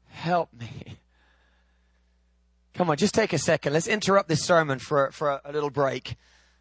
Help 0.08 0.52
me. 0.52 0.98
Come 2.74 2.90
on, 2.90 2.98
just 2.98 3.14
take 3.14 3.34
a 3.34 3.38
second. 3.38 3.74
Let's 3.74 3.88
interrupt 3.88 4.30
this 4.30 4.44
sermon 4.44 4.80
for, 4.80 5.12
for 5.12 5.30
a, 5.30 5.42
a 5.46 5.52
little 5.52 5.70
break. 5.70 6.16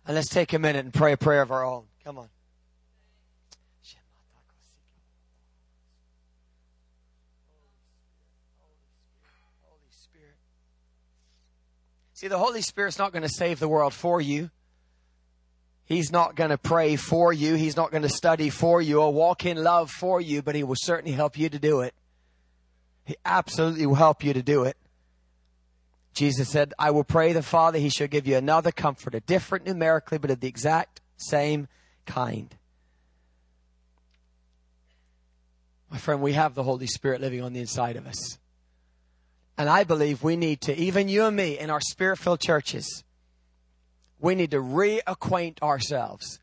And 0.06 0.14
let's 0.14 0.28
take 0.28 0.52
a 0.52 0.58
minute 0.58 0.84
and 0.84 0.92
pray 0.92 1.12
a 1.12 1.16
prayer 1.16 1.40
of 1.40 1.50
our 1.50 1.64
own. 1.64 1.84
Come 2.04 2.18
on. 2.18 2.28
See, 12.16 12.28
the 12.28 12.38
Holy 12.38 12.62
Spirit's 12.62 12.98
not 12.98 13.12
going 13.12 13.24
to 13.24 13.28
save 13.28 13.58
the 13.58 13.68
world 13.68 13.92
for 13.92 14.22
you. 14.22 14.50
He's 15.84 16.10
not 16.10 16.34
going 16.34 16.48
to 16.48 16.56
pray 16.56 16.96
for 16.96 17.30
you. 17.30 17.56
He's 17.56 17.76
not 17.76 17.90
going 17.90 18.04
to 18.04 18.08
study 18.08 18.48
for 18.48 18.80
you 18.80 19.02
or 19.02 19.12
walk 19.12 19.44
in 19.44 19.62
love 19.62 19.90
for 19.90 20.18
you, 20.18 20.40
but 20.40 20.54
He 20.54 20.62
will 20.62 20.78
certainly 20.78 21.12
help 21.12 21.38
you 21.38 21.50
to 21.50 21.58
do 21.58 21.82
it. 21.82 21.92
He 23.04 23.16
absolutely 23.26 23.84
will 23.84 23.96
help 23.96 24.24
you 24.24 24.32
to 24.32 24.42
do 24.42 24.62
it. 24.62 24.78
Jesus 26.14 26.48
said, 26.48 26.72
I 26.78 26.90
will 26.90 27.04
pray 27.04 27.34
the 27.34 27.42
Father, 27.42 27.78
He 27.78 27.90
shall 27.90 28.08
give 28.08 28.26
you 28.26 28.38
another 28.38 28.72
comforter, 28.72 29.20
different 29.20 29.66
numerically, 29.66 30.16
but 30.16 30.30
of 30.30 30.40
the 30.40 30.48
exact 30.48 31.02
same 31.18 31.68
kind. 32.06 32.56
My 35.90 35.98
friend, 35.98 36.22
we 36.22 36.32
have 36.32 36.54
the 36.54 36.62
Holy 36.62 36.86
Spirit 36.86 37.20
living 37.20 37.42
on 37.42 37.52
the 37.52 37.60
inside 37.60 37.96
of 37.96 38.06
us. 38.06 38.38
And 39.58 39.68
I 39.68 39.84
believe 39.84 40.22
we 40.22 40.36
need 40.36 40.60
to, 40.62 40.76
even 40.76 41.08
you 41.08 41.24
and 41.24 41.36
me 41.36 41.58
in 41.58 41.70
our 41.70 41.80
spirit 41.80 42.18
filled 42.18 42.40
churches, 42.40 43.04
we 44.18 44.34
need 44.34 44.50
to 44.50 44.58
reacquaint 44.58 45.62
ourselves 45.62 46.38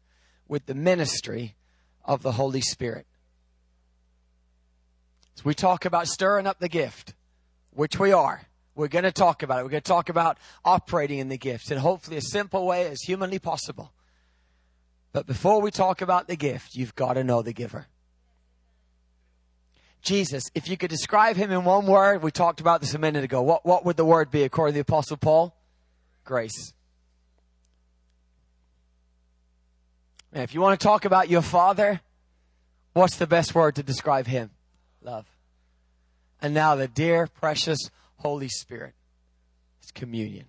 with 0.47 0.65
the 0.65 0.76
ministry 0.76 1.56
of 2.04 2.23
the 2.23 2.34
Holy 2.34 2.62
Spirit. 2.62 3.06
So 5.36 5.43
we 5.45 5.54
talk 5.54 5.86
about 5.86 6.08
stirring 6.08 6.47
up 6.47 6.60
the 6.60 6.69
gift, 6.69 7.13
which 7.71 7.99
we 7.99 8.12
are. 8.12 8.47
We're 8.76 8.88
going 8.88 9.04
to 9.04 9.12
talk 9.12 9.43
about 9.43 9.60
it. 9.60 9.63
We're 9.63 9.71
going 9.71 9.84
to 9.84 9.88
talk 9.88 10.10
about 10.10 10.38
operating 10.65 11.19
in 11.19 11.30
the 11.30 11.38
gifts 11.38 11.69
in 11.69 11.78
hopefully 11.78 12.17
a 12.17 12.21
simple 12.21 12.65
way 12.65 12.88
as 12.88 13.02
humanly 13.02 13.39
possible. 13.39 13.93
But 15.12 15.28
before 15.28 15.62
we 15.62 15.69
talk 15.69 16.02
about 16.02 16.28
the 16.28 16.36
gift, 16.36 16.76
you've 16.76 16.95
got 16.95 17.13
to 17.13 17.23
know 17.23 17.43
the 17.43 17.54
giver. 17.54 17.86
Jesus, 20.03 20.43
if 20.53 20.67
you 20.67 20.75
could 20.75 20.89
describe 20.89 21.37
him 21.37 21.49
in 21.49 21.63
one 21.63 21.87
word, 21.87 22.21
we 22.21 22.29
talked 22.29 22.59
about 22.59 22.81
this 22.81 22.93
a 22.93 22.99
minute 22.99 23.23
ago. 23.23 23.41
What, 23.41 23.65
what 23.65 23.85
would 23.85 23.95
the 23.95 24.05
word 24.05 24.29
be 24.29 24.43
according 24.43 24.73
to 24.73 24.77
the 24.77 24.81
Apostle 24.81 25.15
Paul? 25.15 25.55
Grace. 26.25 26.73
If 30.33 30.53
you 30.53 30.59
want 30.59 30.77
to 30.77 30.83
talk 30.83 31.05
about 31.05 31.29
your 31.29 31.41
father, 31.41 32.01
what's 32.91 33.15
the 33.15 33.27
best 33.27 33.55
word 33.55 33.75
to 33.75 33.83
describe 33.83 34.27
him? 34.27 34.51
Love. 35.01 35.25
And 36.41 36.53
now 36.53 36.75
the 36.75 36.89
dear, 36.89 37.27
precious 37.27 37.79
Holy 38.17 38.49
Spirit. 38.49 38.93
It's 39.81 39.91
communion. 39.91 40.45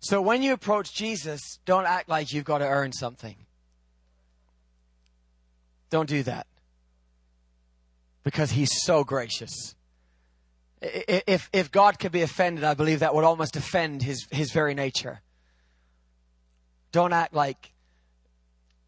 So 0.00 0.20
when 0.20 0.42
you 0.42 0.52
approach 0.52 0.92
Jesus, 0.92 1.60
don't 1.64 1.86
act 1.86 2.08
like 2.08 2.32
you've 2.32 2.44
got 2.44 2.58
to 2.58 2.66
earn 2.66 2.92
something. 2.92 3.36
Don't 5.94 6.08
do 6.08 6.24
that. 6.24 6.48
Because 8.24 8.50
he's 8.50 8.82
so 8.82 9.04
gracious. 9.04 9.76
If, 10.82 11.48
if 11.52 11.70
God 11.70 12.00
could 12.00 12.10
be 12.10 12.22
offended, 12.22 12.64
I 12.64 12.74
believe 12.74 12.98
that 12.98 13.14
would 13.14 13.22
almost 13.22 13.54
offend 13.54 14.02
his, 14.02 14.26
his 14.32 14.50
very 14.50 14.74
nature. 14.74 15.20
Don't 16.90 17.12
act 17.12 17.32
like 17.32 17.74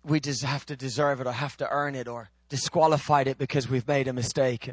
we 0.02 0.18
just 0.18 0.42
have 0.42 0.66
to 0.66 0.74
deserve 0.74 1.20
it 1.20 1.28
or 1.28 1.32
have 1.32 1.56
to 1.58 1.68
earn 1.70 1.94
it 1.94 2.08
or 2.08 2.30
disqualified 2.48 3.28
it 3.28 3.38
because 3.38 3.70
we've 3.70 3.86
made 3.86 4.08
a 4.08 4.12
mistake. 4.12 4.68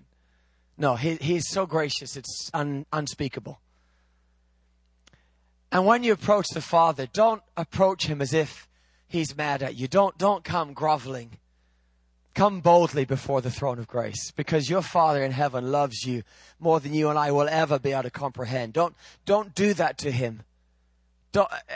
No, 0.76 0.96
he, 0.96 1.18
he's 1.18 1.48
so 1.48 1.68
gracious, 1.68 2.18
it's 2.18 2.50
un, 2.52 2.88
unspeakable. 2.92 3.60
And 5.72 5.86
when 5.86 6.04
you 6.04 6.14
approach 6.14 6.48
the 6.52 6.62
Father, 6.62 7.06
don't 7.06 7.44
approach 7.56 8.08
him 8.08 8.24
as 8.24 8.34
if 8.34 8.68
he's 9.08 9.38
mad 9.38 9.62
at 9.62 9.76
you. 9.76 9.88
Don't, 9.88 10.18
don't 10.18 10.44
come 10.44 10.74
groveling. 10.74 11.38
Come 12.34 12.62
boldly 12.62 13.06
before 13.06 13.42
the 13.42 13.52
throne 13.52 13.78
of 13.78 13.88
grace 13.88 14.32
because 14.32 14.70
your 14.70 14.82
Father 14.82 15.24
in 15.24 15.32
heaven 15.32 15.72
loves 15.72 16.06
you 16.06 16.24
more 16.60 16.80
than 16.80 16.94
you 16.94 17.10
and 17.10 17.20
I 17.20 17.32
will 17.32 17.48
ever 17.48 17.78
be 17.78 17.92
able 17.92 18.04
to 18.04 18.10
comprehend. 18.10 18.74
Don't, 18.74 18.96
don't 19.26 19.54
do 19.54 19.74
that 19.76 19.98
to 20.00 20.12
him 20.12 20.44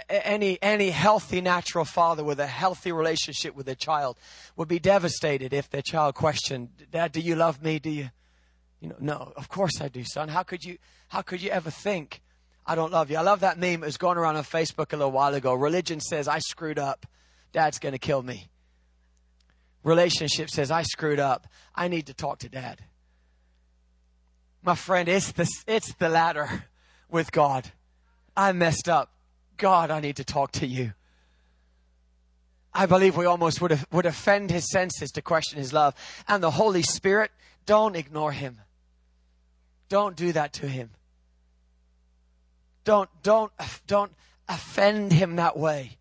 any, 0.10 0.60
any 0.62 0.92
healthy 0.92 1.42
natural 1.42 1.86
father 1.86 2.24
with 2.24 2.40
a 2.40 2.48
healthy 2.48 2.92
relationship 2.92 3.56
with 3.56 3.66
their 3.66 3.76
child 3.76 4.18
would 4.56 4.68
be 4.68 4.80
devastated 4.80 5.54
if 5.54 5.70
their 5.70 5.82
child 5.82 6.16
questioned, 6.16 6.70
Dad, 6.92 7.12
do 7.12 7.20
you 7.20 7.36
love 7.36 7.64
me? 7.64 7.80
Do 7.80 7.90
you, 7.90 8.10
you 8.80 8.90
know, 8.90 8.96
no, 9.00 9.34
of 9.36 9.50
course 9.50 9.82
I 9.82 9.88
do, 9.88 10.04
son. 10.04 10.30
How 10.30 10.44
could 10.44 10.64
you, 10.64 10.78
how 11.08 11.22
could 11.22 11.42
you 11.42 11.50
ever 11.50 11.72
think 11.72 12.22
I 12.66 12.76
don't 12.76 12.92
love 12.92 13.10
you? 13.10 13.18
I 13.18 13.22
love 13.22 13.40
that 13.40 13.58
meme. 13.58 13.82
It 13.84 13.88
was 13.88 13.98
going 13.98 14.18
around 14.18 14.36
on 14.36 14.44
Facebook 14.44 14.94
a 14.94 14.98
little 14.98 15.12
while 15.12 15.34
ago. 15.34 15.54
Religion 15.54 16.00
says 16.00 16.28
I 16.28 16.40
screwed 16.40 16.78
up. 16.78 17.08
Dad's 17.52 17.80
going 17.80 17.94
to 17.94 18.00
kill 18.00 18.22
me. 18.22 18.50
Relationship 19.88 20.50
says 20.50 20.70
I 20.70 20.84
screwed 20.84 21.18
up. 21.18 21.48
I 21.74 21.88
need 21.88 22.08
to 22.08 22.14
talk 22.14 22.40
to 22.40 22.50
dad. 22.50 22.84
My 24.62 24.76
friend, 24.76 25.08
it's 25.08 25.32
the, 25.32 25.50
it's 25.66 25.94
the 25.94 26.10
latter 26.10 26.66
with 27.10 27.32
God. 27.32 27.72
I 28.36 28.52
messed 28.52 28.90
up. 28.90 29.14
God, 29.56 29.90
I 29.90 30.02
need 30.02 30.18
to 30.18 30.26
talk 30.26 30.52
to 30.54 30.68
you. 30.68 30.92
I 32.74 32.86
believe 32.86 33.16
we 33.16 33.26
almost 33.26 33.62
would, 33.62 33.80
would 33.94 34.06
offend 34.06 34.52
his 34.52 34.70
senses 34.70 35.10
to 35.12 35.22
question 35.22 35.58
his 35.58 35.72
love. 35.72 35.96
And 36.28 36.44
the 36.44 36.52
Holy 36.52 36.82
Spirit, 36.82 37.32
don't 37.66 37.96
ignore 37.96 38.34
him. 38.34 38.58
Don't 39.88 40.18
do 40.18 40.34
that 40.34 40.52
to 40.54 40.68
him. 40.68 40.90
Don't, 42.84 43.10
don't, 43.24 43.54
don't 43.88 44.12
offend 44.50 45.14
him 45.14 45.38
that 45.38 45.56
way 45.56 45.98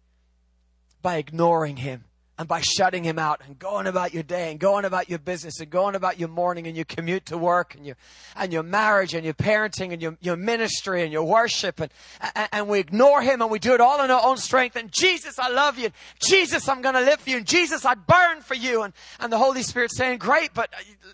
by 1.03 1.19
ignoring 1.19 1.77
him 1.77 2.03
and 2.39 2.47
by 2.47 2.61
shutting 2.61 3.03
him 3.03 3.19
out 3.19 3.41
and 3.47 3.59
going 3.59 3.87
about 3.87 4.13
your 4.13 4.23
day 4.23 4.51
and 4.51 4.61
going 4.61 4.85
about 4.85 5.09
your 5.09 5.19
business 5.19 5.59
and 5.61 5.71
going 5.71 5.95
about 5.95 6.21
your 6.21 6.29
morning 6.29 6.67
and 6.67 6.77
your 6.77 6.85
commute 6.85 7.25
to 7.27 7.39
work 7.39 7.75
and 7.75 7.87
your 7.87 7.97
and 8.37 8.53
your 8.53 8.63
marriage 8.63 9.15
and 9.15 9.25
your 9.25 9.35
parenting 9.35 9.93
and 9.93 10.03
your, 10.03 10.17
your 10.21 10.37
ministry 10.37 11.03
and 11.03 11.13
your 11.13 11.25
worship 11.25 11.81
and, 11.81 11.91
and, 12.35 12.49
and 12.53 12.69
we 12.69 12.79
ignore 12.79 13.23
him 13.23 13.41
and 13.41 13.51
we 13.51 13.59
do 13.59 13.73
it 13.73 13.81
all 13.81 14.05
in 14.05 14.11
our 14.11 14.23
own 14.23 14.37
strength 14.37 14.77
and 14.77 14.93
Jesus 14.93 15.39
I 15.39 15.49
love 15.49 15.79
you 15.79 15.91
Jesus 16.21 16.69
I'm 16.69 16.83
going 16.83 16.95
to 16.95 17.01
live 17.01 17.21
for 17.21 17.31
you 17.31 17.39
and 17.39 17.47
Jesus 17.47 17.85
I 17.85 17.95
burn 17.95 18.43
for 18.43 18.55
you 18.55 18.83
and 18.83 18.93
and 19.19 19.33
the 19.33 19.39
Holy 19.39 19.63
Spirit 19.63 19.91
saying 19.93 20.19
great 20.19 20.51
but 20.53 20.73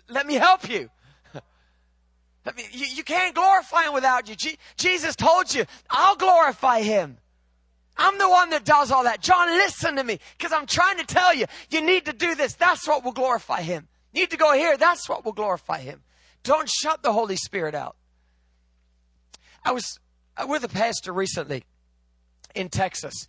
let 0.09 0.27
me 0.27 0.35
help 0.35 0.69
you. 0.69 0.89
Let 2.45 2.57
me, 2.57 2.65
you, 2.73 2.85
you 2.87 3.03
can't 3.03 3.33
glorify 3.33 3.83
him 3.83 3.93
without 3.93 4.27
you. 4.27 4.35
Jesus 4.75 5.15
told 5.15 5.53
you 5.53 5.63
I'll 5.89 6.17
glorify 6.17 6.81
him 6.81 7.17
I'm 7.97 8.17
the 8.17 8.29
one 8.29 8.49
that 8.49 8.65
does 8.65 8.91
all 8.91 9.03
that. 9.03 9.21
John, 9.21 9.47
listen 9.49 9.95
to 9.97 10.03
me 10.03 10.19
because 10.37 10.51
I'm 10.51 10.65
trying 10.65 10.97
to 10.97 11.05
tell 11.05 11.33
you, 11.33 11.45
you 11.69 11.81
need 11.81 12.05
to 12.05 12.13
do 12.13 12.35
this. 12.35 12.53
That's 12.55 12.87
what 12.87 13.03
will 13.03 13.11
glorify 13.11 13.61
him. 13.61 13.87
You 14.11 14.21
need 14.21 14.31
to 14.31 14.37
go 14.37 14.53
here. 14.53 14.77
That's 14.77 15.07
what 15.07 15.25
will 15.25 15.33
glorify 15.33 15.79
him. 15.79 16.01
Don't 16.43 16.69
shut 16.69 17.03
the 17.03 17.13
Holy 17.13 17.35
Spirit 17.35 17.75
out. 17.75 17.95
I 19.63 19.71
was 19.71 19.99
with 20.47 20.63
a 20.63 20.69
pastor 20.69 21.13
recently 21.13 21.63
in 22.53 22.69
Texas, 22.69 23.27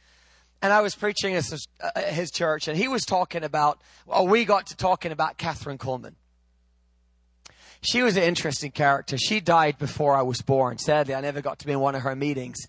and 0.60 0.72
I 0.72 0.80
was 0.80 0.94
preaching 0.94 1.34
at 1.34 1.44
his, 1.44 1.68
uh, 1.80 2.00
his 2.00 2.30
church, 2.30 2.66
and 2.66 2.76
he 2.76 2.88
was 2.88 3.04
talking 3.04 3.44
about, 3.44 3.80
well, 4.06 4.26
we 4.26 4.44
got 4.44 4.66
to 4.68 4.76
talking 4.76 5.12
about 5.12 5.38
Kathryn 5.38 5.78
Kuhlman. 5.78 6.14
She 7.82 8.02
was 8.02 8.16
an 8.16 8.22
interesting 8.22 8.70
character. 8.70 9.18
She 9.18 9.40
died 9.40 9.78
before 9.78 10.16
I 10.16 10.22
was 10.22 10.40
born. 10.40 10.78
Sadly, 10.78 11.14
I 11.14 11.20
never 11.20 11.42
got 11.42 11.58
to 11.60 11.66
be 11.66 11.72
in 11.72 11.80
one 11.80 11.94
of 11.94 12.02
her 12.02 12.16
meetings. 12.16 12.66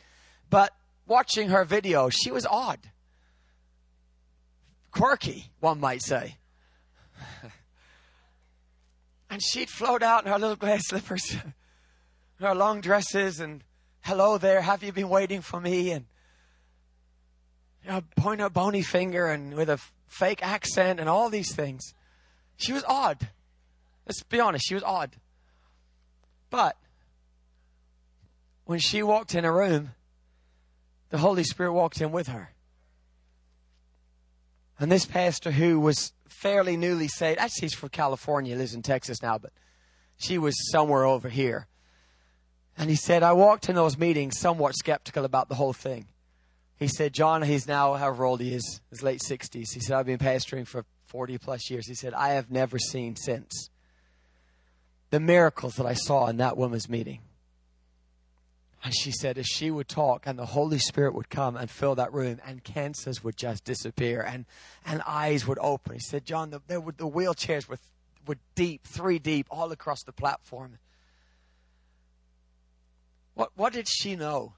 But 0.49 0.73
watching 1.07 1.49
her 1.49 1.65
video, 1.65 2.09
she 2.09 2.31
was 2.31 2.45
odd. 2.45 2.79
Quirky, 4.91 5.51
one 5.59 5.79
might 5.79 6.01
say. 6.01 6.37
and 9.29 9.41
she'd 9.43 9.69
float 9.69 10.01
out 10.01 10.25
in 10.25 10.31
her 10.31 10.39
little 10.39 10.55
glass 10.55 10.83
slippers, 10.87 11.35
her 12.39 12.55
long 12.55 12.81
dresses, 12.81 13.39
and 13.39 13.63
hello 14.01 14.37
there, 14.37 14.61
have 14.61 14.83
you 14.83 14.91
been 14.91 15.09
waiting 15.09 15.41
for 15.41 15.59
me? 15.59 15.91
And 15.91 16.05
you 17.83 17.91
know, 17.91 18.01
point 18.15 18.41
her 18.41 18.49
bony 18.49 18.81
finger 18.81 19.27
and 19.27 19.53
with 19.55 19.69
a 19.69 19.79
fake 20.07 20.45
accent 20.45 20.99
and 20.99 21.09
all 21.09 21.29
these 21.29 21.53
things. 21.53 21.93
She 22.57 22.71
was 22.71 22.83
odd. 22.87 23.29
Let's 24.05 24.23
be 24.23 24.39
honest, 24.39 24.65
she 24.67 24.75
was 24.75 24.83
odd. 24.83 25.15
But 26.49 26.77
when 28.65 28.79
she 28.79 29.03
walked 29.03 29.35
in 29.35 29.43
a 29.43 29.51
room, 29.51 29.94
the 31.09 31.17
Holy 31.17 31.43
Spirit 31.43 31.73
walked 31.73 32.01
in 32.01 32.11
with 32.11 32.27
her. 32.27 32.53
And 34.79 34.91
this 34.91 35.05
pastor 35.05 35.51
who 35.51 35.79
was 35.79 36.13
fairly 36.27 36.75
newly 36.75 37.07
saved, 37.07 37.39
actually 37.39 37.67
he's 37.67 37.73
from 37.73 37.89
California, 37.89 38.55
lives 38.55 38.73
in 38.73 38.81
Texas 38.81 39.21
now, 39.21 39.37
but 39.37 39.53
she 40.17 40.37
was 40.37 40.55
somewhere 40.71 41.05
over 41.05 41.29
here. 41.29 41.67
And 42.77 42.89
he 42.89 42.95
said, 42.95 43.23
I 43.23 43.33
walked 43.33 43.69
in 43.69 43.75
those 43.75 43.97
meetings 43.97 44.37
somewhat 44.37 44.75
skeptical 44.75 45.23
about 45.23 45.47
the 45.47 45.55
whole 45.55 45.73
thing. 45.73 46.07
he 46.77 46.87
said, 46.87 47.13
John, 47.13 47.41
he's 47.41 47.67
now 47.67 47.93
however 47.93 48.25
old 48.25 48.41
he 48.41 48.53
is, 48.53 48.81
his 48.89 49.01
late 49.01 49.21
60s. 49.21 49.73
He 49.73 49.79
said, 49.79 49.95
I've 49.95 50.05
been 50.05 50.17
pastoring 50.17 50.67
for 50.67 50.85
40 51.05 51.37
plus 51.37 51.69
years. 51.69 51.87
He 51.87 51.95
said, 51.95 52.13
I 52.13 52.29
have 52.29 52.51
never 52.51 52.77
seen 52.77 53.15
since 53.15 53.69
the 55.09 55.19
miracles 55.21 55.75
that 55.75 55.85
I 55.85 55.93
saw 55.93 56.27
in 56.27 56.37
that 56.37 56.57
woman's 56.57 56.89
meeting. 56.89 57.21
And 58.83 58.93
she 58.93 59.11
said, 59.11 59.37
as 59.37 59.47
she 59.47 59.71
would 59.71 59.87
talk 59.87 60.27
and 60.27 60.37
the 60.37 60.45
Holy 60.45 60.77
Spirit 60.77 61.15
would 61.15 61.29
come 61.29 61.55
and 61.55 61.69
fill 61.69 61.95
that 61.95 62.13
room 62.13 62.39
and 62.45 62.63
cancers 62.63 63.23
would 63.23 63.35
just 63.35 63.63
disappear 63.63 64.21
and, 64.21 64.45
and 64.85 65.01
eyes 65.07 65.47
would 65.47 65.57
open. 65.59 65.93
He 65.93 65.99
said, 65.99 66.25
John, 66.25 66.51
the, 66.51 66.61
there 66.67 66.79
were, 66.79 66.91
the 66.91 67.09
wheelchairs 67.09 67.67
were, 67.67 67.79
were 68.27 68.37
deep, 68.53 68.85
three 68.85 69.17
deep, 69.17 69.47
all 69.49 69.71
across 69.71 70.03
the 70.03 70.11
platform. 70.11 70.77
What, 73.33 73.51
what 73.55 73.73
did 73.73 73.87
she 73.89 74.15
know? 74.15 74.53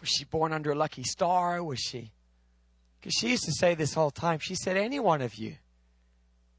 Was 0.00 0.10
she 0.10 0.24
born 0.24 0.52
under 0.52 0.72
a 0.72 0.74
lucky 0.74 1.04
star? 1.04 1.62
Was 1.62 1.80
she? 1.80 2.12
Because 3.00 3.14
she 3.14 3.30
used 3.30 3.44
to 3.44 3.52
say 3.52 3.74
this 3.74 3.94
whole 3.94 4.10
time. 4.10 4.38
She 4.40 4.54
said, 4.54 4.76
Any 4.76 5.00
one 5.00 5.22
of 5.22 5.36
you 5.36 5.56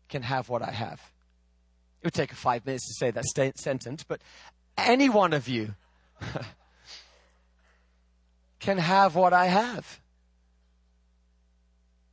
can 0.10 0.24
have 0.24 0.50
what 0.50 0.62
I 0.62 0.72
have. 0.72 1.12
It 2.02 2.08
would 2.08 2.14
take 2.14 2.30
her 2.30 2.36
five 2.36 2.66
minutes 2.66 2.88
to 2.88 2.94
say 2.94 3.12
that 3.12 3.26
sentence, 3.58 4.04
but 4.04 4.22
any 4.78 5.10
one 5.10 5.34
of 5.34 5.48
you 5.48 5.76
can 8.60 8.78
have 8.78 9.16
what 9.16 9.34
I 9.34 9.46
have. 9.46 10.00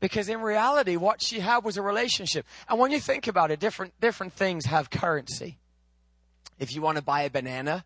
Because 0.01 0.29
in 0.29 0.41
reality, 0.41 0.97
what 0.97 1.23
she 1.23 1.41
had 1.41 1.65
was 1.65 1.77
a 1.77 1.83
relationship. 1.83 2.47
And 2.69 2.79
when 2.79 2.91
you 2.91 3.01
think 3.01 3.27
about 3.27 3.51
it, 3.51 3.59
different, 3.59 3.99
different 4.01 4.35
things 4.35 4.67
have 4.67 4.91
currency. 4.91 5.59
If 6.59 6.75
you 6.75 6.83
want 6.83 6.99
to 6.99 7.03
buy 7.03 7.23
a 7.23 7.31
banana, 7.31 7.85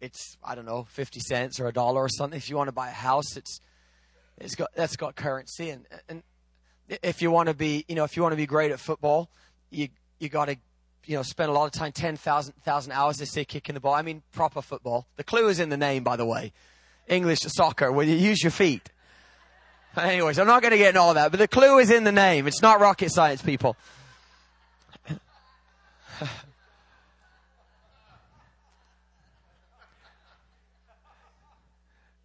it's 0.00 0.36
I 0.42 0.54
don't 0.54 0.64
know, 0.64 0.86
fifty 0.88 1.20
cents 1.20 1.60
or 1.60 1.66
a 1.66 1.72
dollar 1.72 2.02
or 2.02 2.08
something. 2.08 2.36
If 2.36 2.48
you 2.48 2.56
want 2.56 2.68
to 2.68 2.72
buy 2.72 2.88
a 2.88 2.92
house, 2.92 3.36
it's 3.36 3.60
it's 4.36 4.54
got 4.54 4.70
that's 4.74 4.96
got 4.96 5.16
currency. 5.16 5.70
And 5.70 5.86
and 6.08 6.22
if 6.88 7.20
you 7.22 7.30
want 7.30 7.48
to 7.48 7.54
be 7.54 7.84
you 7.88 7.94
know 7.94 8.04
if 8.04 8.16
you 8.16 8.22
want 8.22 8.32
to 8.32 8.36
be 8.36 8.46
great 8.46 8.70
at 8.70 8.80
football, 8.80 9.30
you 9.70 9.88
you 10.18 10.28
got 10.28 10.46
to 10.46 10.56
you 11.04 11.16
know 11.16 11.22
spend 11.22 11.50
a 11.50 11.52
lot 11.52 11.66
of 11.66 11.72
time 11.72 11.92
10,000 11.92 12.54
thousand 12.64 12.92
hours 12.92 13.18
they 13.18 13.24
say 13.24 13.44
kicking 13.44 13.74
the 13.74 13.80
ball. 13.80 13.94
I 13.94 14.02
mean 14.02 14.22
proper 14.32 14.62
football. 14.62 15.06
The 15.16 15.24
clue 15.24 15.48
is 15.48 15.60
in 15.60 15.68
the 15.68 15.76
name, 15.76 16.04
by 16.04 16.16
the 16.16 16.26
way. 16.26 16.52
English 17.06 17.40
soccer, 17.40 17.90
where 17.90 18.06
you 18.06 18.14
use 18.14 18.42
your 18.42 18.50
feet. 18.50 18.90
Anyways, 19.96 20.38
I'm 20.38 20.46
not 20.46 20.62
going 20.62 20.72
to 20.72 20.78
get 20.78 20.88
into 20.88 21.00
all 21.00 21.14
that, 21.14 21.30
but 21.30 21.38
the 21.38 21.48
clue 21.48 21.78
is 21.78 21.90
in 21.90 22.04
the 22.04 22.12
name. 22.12 22.46
It's 22.46 22.62
not 22.62 22.80
rocket 22.80 23.10
science, 23.10 23.42
people. 23.42 23.76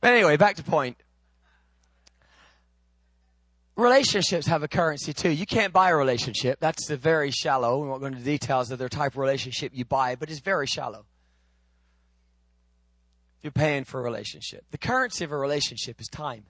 Anyway, 0.04 0.36
back 0.36 0.58
to 0.58 0.64
point. 0.64 0.98
Relationships 3.76 4.46
have 4.48 4.62
a 4.62 4.68
currency 4.68 5.14
too. 5.14 5.32
You 5.32 5.48
can't 5.48 5.74
buy 5.74 5.90
a 5.90 5.96
relationship. 5.96 6.60
That's 6.60 6.90
a 6.92 6.98
very 6.98 7.32
shallow. 7.32 7.80
We 7.80 7.88
won't 7.90 8.02
go 8.02 8.08
into 8.08 8.20
details 8.20 8.70
of 8.70 8.78
their 8.78 8.90
type 8.90 9.14
of 9.14 9.18
relationship 9.18 9.72
you 9.74 9.84
buy, 9.84 10.16
but 10.16 10.30
it's 10.30 10.40
very 10.40 10.68
shallow. 10.68 11.06
You're 13.42 13.52
paying 13.52 13.84
for 13.84 14.00
a 14.00 14.04
relationship. 14.04 14.66
The 14.72 14.78
currency 14.78 15.26
of 15.26 15.32
a 15.32 15.38
relationship 15.38 16.00
is 16.00 16.08
time. 16.08 16.46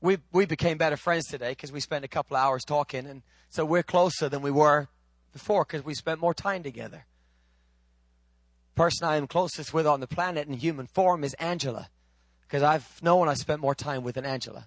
We 0.00 0.18
we 0.32 0.44
became 0.46 0.78
better 0.78 0.96
friends 0.96 1.26
today 1.26 1.50
because 1.50 1.72
we 1.72 1.80
spent 1.80 2.04
a 2.04 2.08
couple 2.08 2.36
hours 2.36 2.62
talking, 2.64 3.06
and 3.06 3.22
so 3.48 3.64
we're 3.64 3.82
closer 3.82 4.28
than 4.28 4.42
we 4.42 4.50
were 4.50 4.88
before 5.32 5.64
because 5.64 5.84
we 5.84 5.94
spent 5.94 6.20
more 6.20 6.34
time 6.34 6.62
together 6.62 7.04
The 8.74 8.76
person 8.76 9.08
I 9.08 9.16
am 9.16 9.26
closest 9.26 9.74
with 9.74 9.86
on 9.86 10.00
the 10.00 10.06
planet 10.06 10.46
in 10.46 10.54
human 10.54 10.86
form 10.86 11.24
is 11.24 11.34
Angela. 11.34 11.88
Because 12.48 12.62
I've 12.62 13.02
no 13.02 13.16
one 13.16 13.28
I 13.28 13.34
spent 13.34 13.60
more 13.60 13.74
time 13.74 14.02
with 14.02 14.14
than 14.14 14.24
Angela. 14.24 14.66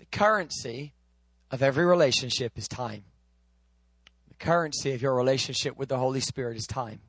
The 0.00 0.04
currency 0.06 0.94
of 1.50 1.62
every 1.62 1.84
relationship 1.84 2.58
is 2.58 2.66
time. 2.66 3.04
The 4.28 4.34
currency 4.34 4.92
of 4.92 5.00
your 5.00 5.14
relationship 5.14 5.78
with 5.78 5.88
the 5.88 5.98
Holy 5.98 6.18
Spirit 6.20 6.56
is 6.56 6.66
time. 6.66 7.00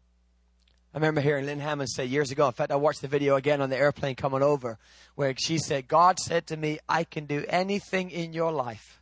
I 0.93 0.97
remember 0.97 1.21
hearing 1.21 1.45
Lynne 1.45 1.59
Hammond 1.59 1.89
say 1.89 2.05
years 2.05 2.31
ago, 2.31 2.47
in 2.47 2.53
fact, 2.53 2.71
I 2.71 2.75
watched 2.75 3.01
the 3.01 3.07
video 3.07 3.35
again 3.35 3.61
on 3.61 3.69
the 3.69 3.77
airplane 3.77 4.15
coming 4.15 4.43
over, 4.43 4.77
where 5.15 5.33
she 5.37 5.57
said, 5.57 5.87
God 5.87 6.19
said 6.19 6.45
to 6.47 6.57
me, 6.57 6.79
I 6.87 7.05
can 7.05 7.25
do 7.25 7.45
anything 7.47 8.11
in 8.11 8.33
your 8.33 8.51
life. 8.51 9.01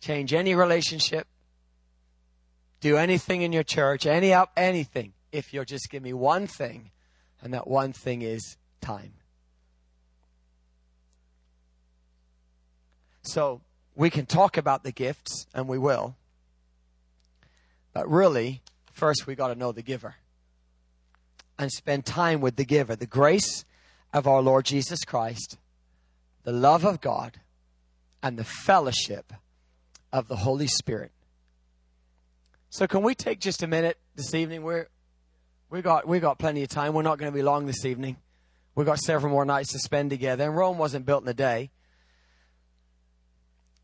Change 0.00 0.32
any 0.34 0.54
relationship, 0.54 1.26
do 2.80 2.96
anything 2.96 3.42
in 3.42 3.52
your 3.52 3.62
church, 3.62 4.06
any 4.06 4.32
up 4.32 4.52
anything 4.56 5.14
if 5.32 5.52
you'll 5.52 5.64
just 5.64 5.90
give 5.90 6.02
me 6.02 6.12
one 6.12 6.46
thing, 6.46 6.90
and 7.42 7.54
that 7.54 7.66
one 7.66 7.92
thing 7.92 8.22
is 8.22 8.56
time. 8.80 9.12
So 13.22 13.60
we 13.94 14.10
can 14.10 14.26
talk 14.26 14.56
about 14.56 14.82
the 14.82 14.92
gifts, 14.92 15.46
and 15.54 15.68
we 15.68 15.78
will. 15.78 16.16
But 17.92 18.08
really, 18.08 18.62
first 18.92 19.26
we 19.26 19.34
got 19.34 19.48
to 19.48 19.54
know 19.54 19.72
the 19.72 19.82
giver 19.82 20.16
and 21.58 21.70
spend 21.70 22.06
time 22.06 22.40
with 22.40 22.56
the 22.56 22.64
giver. 22.64 22.96
The 22.96 23.06
grace 23.06 23.64
of 24.12 24.26
our 24.26 24.40
Lord 24.40 24.64
Jesus 24.64 25.04
Christ, 25.04 25.58
the 26.44 26.52
love 26.52 26.84
of 26.84 27.00
God, 27.00 27.40
and 28.22 28.38
the 28.38 28.44
fellowship 28.44 29.32
of 30.12 30.28
the 30.28 30.36
Holy 30.36 30.66
Spirit. 30.66 31.12
So, 32.70 32.86
can 32.86 33.02
we 33.02 33.14
take 33.14 33.40
just 33.40 33.62
a 33.62 33.66
minute 33.66 33.98
this 34.14 34.34
evening? 34.34 34.62
We're 34.62 34.88
we 35.68 35.82
got 35.82 36.06
we 36.06 36.20
got 36.20 36.38
plenty 36.38 36.62
of 36.62 36.68
time. 36.68 36.94
We're 36.94 37.02
not 37.02 37.18
going 37.18 37.30
to 37.30 37.36
be 37.36 37.42
long 37.42 37.66
this 37.66 37.84
evening. 37.84 38.16
We've 38.74 38.86
got 38.86 38.98
several 38.98 39.32
more 39.32 39.44
nights 39.44 39.72
to 39.72 39.78
spend 39.78 40.10
together. 40.10 40.44
And 40.44 40.56
Rome 40.56 40.78
wasn't 40.78 41.06
built 41.06 41.22
in 41.22 41.28
a 41.28 41.34
day. 41.34 41.70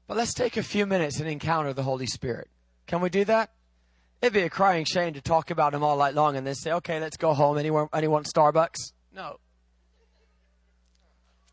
But 0.06 0.16
let's 0.16 0.34
take 0.34 0.56
a 0.56 0.62
few 0.62 0.86
minutes 0.86 1.18
and 1.18 1.28
encounter 1.28 1.72
the 1.72 1.82
Holy 1.82 2.06
Spirit. 2.06 2.48
Can 2.86 3.00
we 3.00 3.10
do 3.10 3.24
that? 3.24 3.50
It'd 4.22 4.32
be 4.32 4.42
a 4.42 4.50
crying 4.50 4.84
shame 4.84 5.14
to 5.14 5.20
talk 5.20 5.50
about 5.50 5.74
him 5.74 5.82
all 5.82 5.98
night 5.98 6.14
long 6.14 6.36
and 6.36 6.46
then 6.46 6.54
say, 6.54 6.72
okay, 6.72 7.00
let's 7.00 7.16
go 7.16 7.34
home. 7.34 7.58
Anyone, 7.58 7.88
anyone 7.92 8.24
Starbucks? 8.24 8.92
No. 9.12 9.38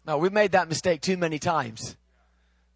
No, 0.05 0.17
we've 0.17 0.33
made 0.33 0.51
that 0.51 0.69
mistake 0.69 1.01
too 1.01 1.17
many 1.17 1.39
times. 1.39 1.97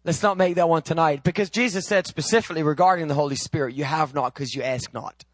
Let's 0.04 0.22
not 0.22 0.36
make 0.36 0.56
that 0.56 0.68
one 0.68 0.82
tonight 0.82 1.22
because 1.22 1.50
Jesus 1.50 1.86
said 1.86 2.06
specifically 2.06 2.62
regarding 2.62 3.08
the 3.08 3.14
Holy 3.14 3.36
Spirit, 3.36 3.74
you 3.74 3.84
have 3.84 4.14
not 4.14 4.34
because 4.34 4.54
you 4.54 4.62
ask 4.62 4.92
not 4.92 5.24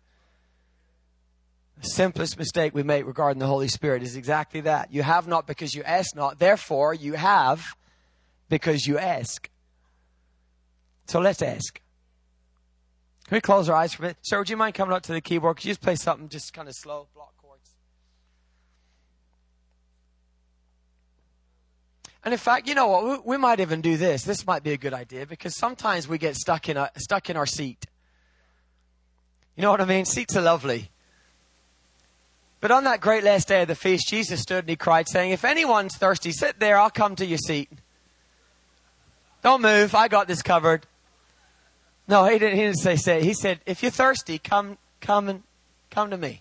simplest 1.84 2.38
mistake 2.38 2.74
we 2.74 2.82
make 2.82 3.06
regarding 3.06 3.38
the 3.38 3.46
Holy 3.46 3.68
Spirit 3.68 4.02
is 4.02 4.16
exactly 4.16 4.62
that. 4.62 4.92
You 4.92 5.02
have 5.02 5.28
not 5.28 5.46
because 5.46 5.74
you 5.74 5.82
ask 5.82 6.16
not. 6.16 6.38
Therefore, 6.38 6.94
you 6.94 7.14
have 7.14 7.76
because 8.48 8.86
you 8.86 8.98
ask. 8.98 9.48
So 11.06 11.20
let's 11.20 11.42
ask. 11.42 11.80
Can 13.26 13.36
we 13.36 13.40
close 13.40 13.68
our 13.68 13.76
eyes 13.76 13.94
for 13.94 14.02
a 14.02 14.04
minute? 14.04 14.18
Sir, 14.22 14.38
would 14.38 14.50
you 14.50 14.56
mind 14.56 14.74
coming 14.74 14.94
up 14.94 15.02
to 15.04 15.12
the 15.12 15.20
keyboard? 15.20 15.56
Could 15.56 15.64
you 15.64 15.70
just 15.70 15.80
play 15.80 15.96
something 15.96 16.28
just 16.28 16.52
kind 16.52 16.68
of 16.68 16.74
slow, 16.74 17.08
block 17.14 17.34
chords? 17.38 17.74
And 22.22 22.34
in 22.34 22.38
fact, 22.38 22.68
you 22.68 22.74
know 22.74 22.88
what? 22.88 23.26
We, 23.26 23.36
might 23.38 23.60
even 23.60 23.80
do 23.80 23.96
this. 23.96 24.24
This 24.24 24.46
might 24.46 24.62
be 24.62 24.72
a 24.72 24.76
good 24.76 24.92
idea 24.92 25.26
because 25.26 25.56
sometimes 25.56 26.06
we 26.06 26.18
get 26.18 26.36
stuck 26.36 26.68
in, 26.68 26.76
a, 26.76 26.90
stuck 26.96 27.30
in 27.30 27.36
our 27.36 27.46
seat. 27.46 27.86
You 29.56 29.62
know 29.62 29.70
what 29.70 29.80
I 29.80 29.84
mean? 29.84 30.04
Seats 30.04 30.36
are 30.36 30.42
lovely. 30.42 30.90
But 32.64 32.70
on 32.70 32.84
that 32.84 33.02
great 33.02 33.24
last 33.24 33.48
day 33.48 33.60
of 33.60 33.68
the 33.68 33.74
feast, 33.74 34.08
Jesus 34.08 34.40
stood 34.40 34.60
and 34.60 34.70
he 34.70 34.76
cried, 34.76 35.06
saying, 35.06 35.32
If 35.32 35.44
anyone's 35.44 35.98
thirsty, 35.98 36.32
sit 36.32 36.60
there, 36.60 36.78
I'll 36.78 36.88
come 36.88 37.14
to 37.16 37.26
your 37.26 37.36
seat. 37.36 37.68
Don't 39.42 39.60
move, 39.60 39.94
I 39.94 40.08
got 40.08 40.28
this 40.28 40.40
covered. 40.40 40.86
No, 42.08 42.24
he 42.24 42.38
didn't, 42.38 42.56
he 42.56 42.62
didn't 42.62 42.78
say 42.78 42.96
say. 42.96 43.22
He 43.22 43.34
said, 43.34 43.60
If 43.66 43.82
you're 43.82 43.92
thirsty, 43.92 44.38
come, 44.38 44.78
come 45.02 45.28
and 45.28 45.42
come 45.90 46.08
to 46.08 46.16
me. 46.16 46.40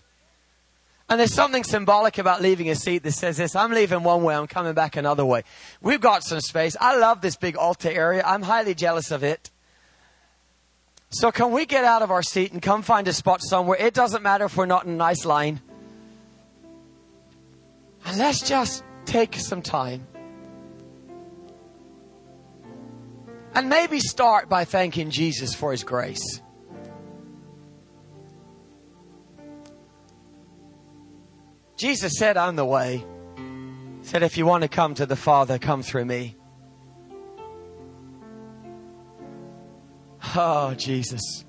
And 1.10 1.20
there's 1.20 1.34
something 1.34 1.62
symbolic 1.62 2.16
about 2.16 2.40
leaving 2.40 2.70
a 2.70 2.74
seat 2.74 3.02
that 3.02 3.12
says 3.12 3.36
this 3.36 3.54
I'm 3.54 3.72
leaving 3.72 4.02
one 4.02 4.22
way, 4.22 4.34
I'm 4.34 4.46
coming 4.46 4.72
back 4.72 4.96
another 4.96 5.26
way. 5.26 5.42
We've 5.82 6.00
got 6.00 6.24
some 6.24 6.40
space. 6.40 6.74
I 6.80 6.96
love 6.96 7.20
this 7.20 7.36
big 7.36 7.58
altar 7.58 7.90
area. 7.90 8.22
I'm 8.24 8.40
highly 8.40 8.74
jealous 8.74 9.10
of 9.10 9.24
it. 9.24 9.50
So, 11.10 11.30
can 11.30 11.52
we 11.52 11.66
get 11.66 11.84
out 11.84 12.00
of 12.00 12.10
our 12.10 12.22
seat 12.22 12.50
and 12.50 12.62
come 12.62 12.80
find 12.80 13.06
a 13.08 13.12
spot 13.12 13.42
somewhere? 13.42 13.76
It 13.78 13.92
doesn't 13.92 14.22
matter 14.22 14.46
if 14.46 14.56
we're 14.56 14.64
not 14.64 14.86
in 14.86 14.92
a 14.92 14.96
nice 14.96 15.26
line. 15.26 15.60
And 18.04 18.18
let's 18.18 18.46
just 18.46 18.84
take 19.04 19.34
some 19.36 19.62
time. 19.62 20.06
And 23.54 23.68
maybe 23.68 24.00
start 24.00 24.48
by 24.48 24.64
thanking 24.64 25.10
Jesus 25.10 25.54
for 25.54 25.70
his 25.70 25.84
grace. 25.84 26.42
Jesus 31.76 32.12
said, 32.18 32.36
I'm 32.36 32.56
the 32.56 32.64
way. 32.64 33.04
He 33.36 34.06
said, 34.06 34.22
if 34.22 34.36
you 34.36 34.46
want 34.46 34.62
to 34.62 34.68
come 34.68 34.94
to 34.94 35.06
the 35.06 35.16
Father, 35.16 35.58
come 35.58 35.82
through 35.82 36.04
me. 36.04 36.36
Oh, 40.36 40.74
Jesus. 40.74 41.44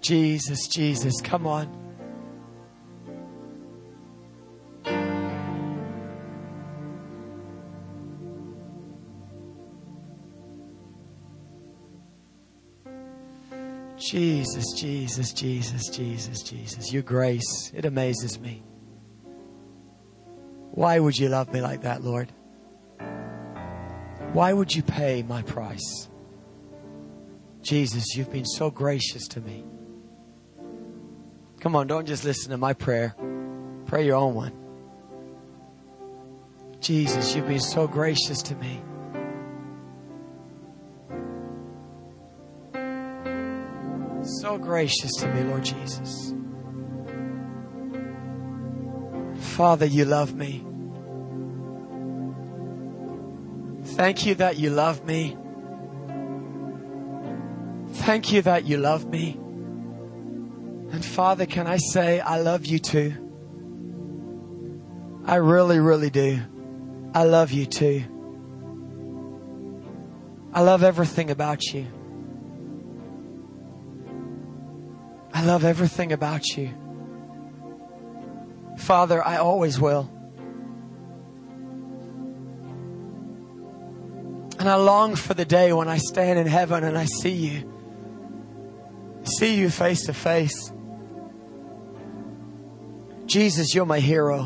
Jesus, 0.00 0.68
Jesus, 0.68 1.20
come 1.20 1.46
on. 1.46 1.81
Jesus, 14.12 14.74
Jesus, 14.74 15.32
Jesus, 15.32 15.88
Jesus, 15.88 16.42
Jesus. 16.42 16.92
Your 16.92 17.00
grace, 17.00 17.72
it 17.74 17.86
amazes 17.86 18.38
me. 18.38 18.62
Why 20.72 20.98
would 20.98 21.16
you 21.16 21.30
love 21.30 21.50
me 21.50 21.62
like 21.62 21.80
that, 21.80 22.04
Lord? 22.04 22.30
Why 24.34 24.52
would 24.52 24.74
you 24.74 24.82
pay 24.82 25.22
my 25.22 25.40
price? 25.40 26.10
Jesus, 27.62 28.14
you've 28.14 28.30
been 28.30 28.44
so 28.44 28.70
gracious 28.70 29.26
to 29.28 29.40
me. 29.40 29.64
Come 31.60 31.74
on, 31.74 31.86
don't 31.86 32.06
just 32.06 32.22
listen 32.22 32.50
to 32.50 32.58
my 32.58 32.74
prayer. 32.74 33.16
Pray 33.86 34.04
your 34.04 34.16
own 34.16 34.34
one. 34.34 34.52
Jesus, 36.80 37.34
you've 37.34 37.48
been 37.48 37.60
so 37.60 37.86
gracious 37.86 38.42
to 38.42 38.54
me. 38.56 38.82
So 44.52 44.58
gracious 44.58 45.12
to 45.12 45.28
me, 45.32 45.44
Lord 45.44 45.64
Jesus. 45.64 46.34
Father, 49.56 49.86
you 49.86 50.04
love 50.04 50.34
me. 50.34 50.62
Thank 53.96 54.26
you 54.26 54.34
that 54.34 54.58
you 54.58 54.68
love 54.68 55.06
me. 55.06 55.38
Thank 58.04 58.30
you 58.30 58.42
that 58.42 58.66
you 58.66 58.76
love 58.76 59.06
me. 59.06 59.38
And 60.92 61.02
Father, 61.02 61.46
can 61.46 61.66
I 61.66 61.78
say, 61.78 62.20
I 62.20 62.38
love 62.38 62.66
you 62.66 62.78
too? 62.78 63.14
I 65.24 65.36
really, 65.36 65.78
really 65.78 66.10
do. 66.10 66.42
I 67.14 67.24
love 67.24 67.52
you 67.52 67.64
too. 67.64 68.04
I 70.52 70.60
love 70.60 70.82
everything 70.82 71.30
about 71.30 71.62
you. 71.72 71.86
I 75.42 75.44
love 75.44 75.64
everything 75.64 76.12
about 76.12 76.56
you. 76.56 76.70
Father, 78.78 79.26
I 79.26 79.38
always 79.38 79.80
will. 79.80 80.08
And 84.60 84.68
I 84.68 84.76
long 84.76 85.16
for 85.16 85.34
the 85.34 85.44
day 85.44 85.72
when 85.72 85.88
I 85.88 85.98
stand 85.98 86.38
in 86.38 86.46
heaven 86.46 86.84
and 86.84 86.96
I 86.96 87.06
see 87.06 87.32
you. 87.32 87.68
See 89.24 89.56
you 89.56 89.68
face 89.68 90.06
to 90.06 90.14
face. 90.14 90.72
Jesus, 93.26 93.74
you're 93.74 93.84
my 93.84 93.98
hero. 93.98 94.42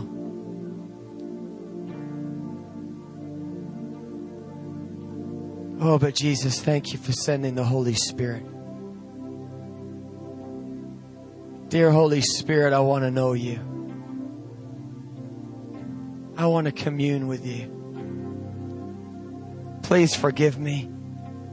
Oh, 5.79 5.99
but 5.99 6.15
Jesus, 6.15 6.63
thank 6.63 6.95
you 6.95 6.99
for 6.99 7.13
sending 7.13 7.55
the 7.55 7.65
Holy 7.65 7.93
Spirit. 7.93 8.47
Dear 11.69 11.91
Holy 11.91 12.21
Spirit, 12.21 12.73
I 12.73 12.79
want 12.79 13.03
to 13.03 13.11
know 13.11 13.33
you. 13.33 13.59
I 16.37 16.47
want 16.47 16.67
to 16.67 16.73
commune 16.73 17.27
with 17.27 17.45
you. 17.45 17.73
Please 19.83 20.15
forgive 20.15 20.61
me. 20.61 20.89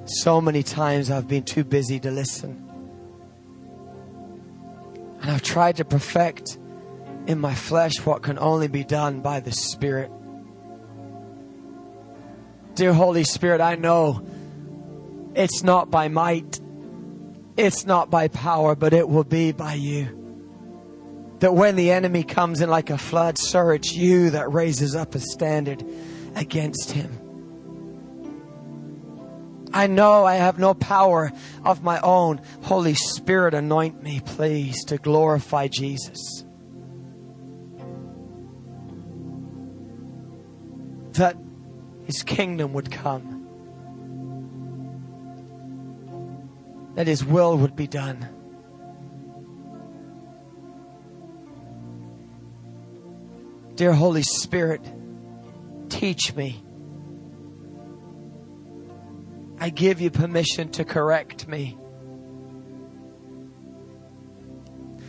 So 0.06 0.40
many 0.40 0.62
times 0.62 1.10
I've 1.10 1.28
been 1.28 1.44
too 1.44 1.64
busy 1.64 2.00
to 2.00 2.12
listen. 2.12 2.64
And 5.22 5.32
I've 5.32 5.42
tried 5.42 5.78
to 5.78 5.86
perfect 5.86 6.60
in 7.26 7.40
my 7.40 7.56
flesh 7.56 7.94
what 8.06 8.22
can 8.22 8.38
only 8.38 8.68
be 8.68 8.84
done 8.84 9.22
by 9.22 9.40
the 9.40 9.52
Spirit. 9.52 10.12
Dear 12.76 12.94
Holy 12.94 13.24
Spirit, 13.24 13.62
I 13.62 13.76
know 13.76 14.24
it's 15.34 15.64
not 15.64 15.90
by 15.90 16.08
might, 16.08 16.60
it's 17.56 17.86
not 17.86 18.10
by 18.10 18.28
power, 18.28 18.76
but 18.76 18.94
it 18.94 19.08
will 19.08 19.24
be 19.24 19.52
by 19.52 19.74
you. 19.74 20.20
That 21.40 21.54
when 21.54 21.76
the 21.76 21.92
enemy 21.92 22.24
comes 22.24 22.62
in 22.62 22.70
like 22.70 22.90
a 22.90 22.98
flood, 22.98 23.38
sir, 23.38 23.74
it's 23.74 23.94
you 23.94 24.30
that 24.32 24.52
raises 24.52 24.96
up 24.96 25.14
a 25.14 25.20
standard 25.20 25.84
against 26.36 26.92
him. 26.92 27.20
I 29.74 29.88
know 29.88 30.24
I 30.24 30.36
have 30.36 30.60
no 30.60 30.76
power 30.76 31.32
of 31.66 31.84
my 31.84 32.00
own. 32.02 32.42
Holy 32.62 32.94
Spirit, 32.94 33.56
anoint 33.56 34.04
me, 34.04 34.22
please, 34.24 34.84
to 34.86 34.98
glorify 34.98 35.68
Jesus. 35.68 36.46
That 41.14 41.36
his 42.06 42.22
kingdom 42.22 42.74
would 42.74 42.92
come, 42.92 43.33
that 46.96 47.08
his 47.08 47.24
will 47.24 47.58
would 47.58 47.76
be 47.76 47.88
done. 47.88 48.28
Dear 53.76 53.94
Holy 53.94 54.22
Spirit, 54.22 54.82
teach 55.90 56.36
me. 56.36 56.64
I 59.60 59.70
give 59.70 60.02
you 60.02 60.12
permission 60.12 60.70
to 60.74 60.86
correct 60.86 61.48
me. 61.48 61.78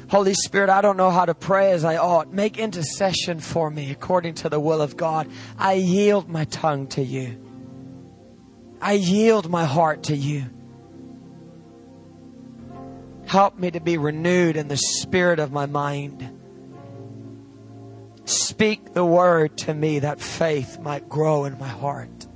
Holy 0.09 0.35
Spirit, 0.35 0.70
I 0.70 0.80
don't 0.80 0.97
know 0.97 1.11
how 1.11 1.24
to 1.24 1.35
pray 1.35 1.72
as 1.72 1.85
I 1.85 1.97
ought. 1.97 2.32
Make 2.32 2.59
intercession 2.59 3.41
for 3.41 3.68
me 3.68 3.91
according 3.91 4.35
to 4.37 4.49
the 4.49 4.61
will 4.61 4.80
of 4.80 4.97
God. 4.97 5.28
I 5.59 5.74
yield 5.74 6.28
my 6.28 6.45
tongue 6.45 6.87
to 6.89 7.03
you. 7.03 7.41
I 8.80 8.93
yield 8.93 9.51
my 9.51 9.64
heart 9.64 10.05
to 10.05 10.16
you. 10.16 10.53
Help 13.35 13.59
me 13.59 13.68
to 13.68 13.80
be 13.80 13.99
renewed 13.99 14.57
in 14.57 14.68
the 14.68 14.76
spirit 14.76 15.41
of 15.41 15.51
my 15.51 15.66
mind. 15.66 16.41
Speak 18.26 18.95
the 18.95 19.05
word 19.05 19.59
to 19.59 19.74
me 19.74 19.99
that 19.99 20.20
faith 20.20 20.78
might 20.78 21.09
grow 21.09 21.45
in 21.45 21.59
my 21.59 21.66
heart. 21.66 22.28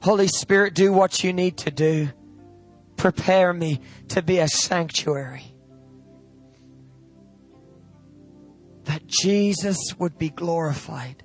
Holy 0.00 0.26
Spirit, 0.26 0.72
do 0.72 0.90
what 0.90 1.22
you 1.22 1.34
need 1.34 1.58
to 1.58 1.70
do. 1.70 2.08
Prepare 2.96 3.52
me 3.52 3.82
to 4.08 4.22
be 4.22 4.38
a 4.38 4.48
sanctuary. 4.48 5.54
That 8.84 9.06
Jesus 9.06 9.76
would 9.98 10.16
be 10.16 10.30
glorified. 10.30 11.24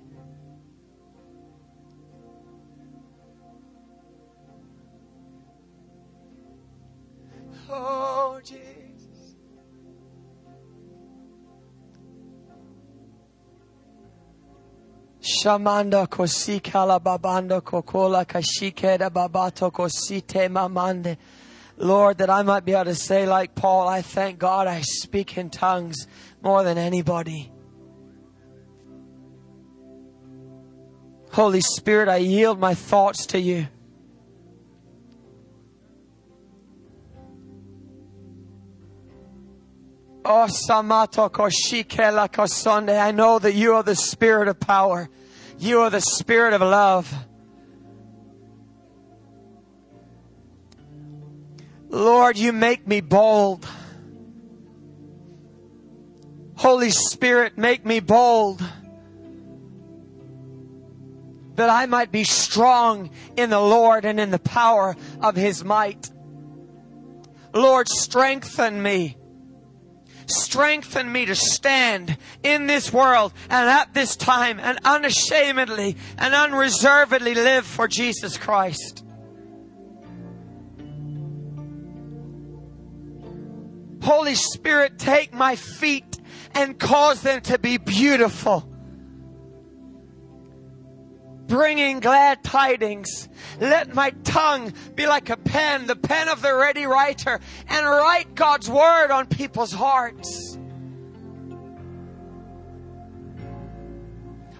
Oh, 7.78 8.40
Jesus. 8.42 9.36
Shamanda 15.20 16.06
kosikala 16.08 16.98
babando 17.00 17.60
kokola 17.60 18.24
kashikeda 18.24 19.10
babato 19.10 19.70
kosite 19.70 20.48
mamande. 20.48 21.18
Lord, 21.76 22.18
that 22.18 22.30
I 22.30 22.42
might 22.42 22.64
be 22.64 22.72
able 22.72 22.86
to 22.86 22.94
say, 22.94 23.26
like 23.26 23.54
Paul, 23.54 23.86
I 23.86 24.00
thank 24.00 24.38
God 24.38 24.66
I 24.66 24.80
speak 24.80 25.36
in 25.36 25.50
tongues 25.50 26.06
more 26.42 26.62
than 26.62 26.78
anybody. 26.78 27.52
Holy 31.32 31.60
Spirit, 31.60 32.08
I 32.08 32.16
yield 32.16 32.58
my 32.58 32.72
thoughts 32.72 33.26
to 33.26 33.38
you. 33.38 33.66
Oh. 40.28 40.48
I 42.98 43.12
know 43.12 43.38
that 43.38 43.54
you 43.54 43.74
are 43.74 43.82
the 43.82 43.94
spirit 43.94 44.48
of 44.48 44.58
power. 44.58 45.08
You 45.58 45.82
are 45.82 45.90
the 45.90 46.00
spirit 46.00 46.52
of 46.52 46.60
love. 46.60 47.14
Lord, 51.88 52.36
you 52.36 52.52
make 52.52 52.86
me 52.86 53.00
bold. 53.00 53.66
Holy 56.56 56.90
Spirit, 56.90 57.56
make 57.56 57.86
me 57.86 58.00
bold 58.00 58.62
that 61.54 61.70
I 61.70 61.86
might 61.86 62.10
be 62.10 62.24
strong 62.24 63.10
in 63.36 63.50
the 63.50 63.60
Lord 63.60 64.04
and 64.04 64.18
in 64.18 64.30
the 64.30 64.38
power 64.38 64.96
of 65.20 65.36
His 65.36 65.64
might. 65.64 66.10
Lord, 67.54 67.88
strengthen 67.88 68.82
me. 68.82 69.16
Strengthen 70.26 71.10
me 71.10 71.24
to 71.26 71.34
stand 71.34 72.16
in 72.42 72.66
this 72.66 72.92
world 72.92 73.32
and 73.48 73.68
at 73.68 73.94
this 73.94 74.16
time 74.16 74.58
and 74.60 74.78
unashamedly 74.84 75.96
and 76.18 76.34
unreservedly 76.34 77.34
live 77.34 77.64
for 77.64 77.88
Jesus 77.88 78.36
Christ. 78.36 79.04
Holy 84.02 84.34
Spirit, 84.34 84.98
take 84.98 85.32
my 85.32 85.56
feet 85.56 86.20
and 86.54 86.78
cause 86.78 87.22
them 87.22 87.40
to 87.42 87.58
be 87.58 87.76
beautiful 87.76 88.75
bringing 91.46 92.00
glad 92.00 92.42
tidings. 92.42 93.28
Let 93.60 93.94
my 93.94 94.10
tongue 94.24 94.72
be 94.94 95.06
like 95.06 95.30
a 95.30 95.36
pen, 95.36 95.86
the 95.86 95.96
pen 95.96 96.28
of 96.28 96.42
the 96.42 96.54
ready 96.54 96.86
writer, 96.86 97.40
and 97.68 97.86
write 97.86 98.34
God's 98.34 98.68
word 98.68 99.10
on 99.10 99.26
people's 99.26 99.72
hearts. 99.72 100.58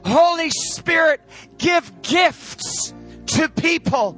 Holy 0.05 0.51
Spirit, 0.51 1.21
give 1.59 2.03
gifts 2.03 2.95
to 3.27 3.49
people 3.49 4.17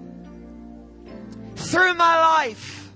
through 1.56 1.94
my 1.94 2.20
life. 2.20 2.92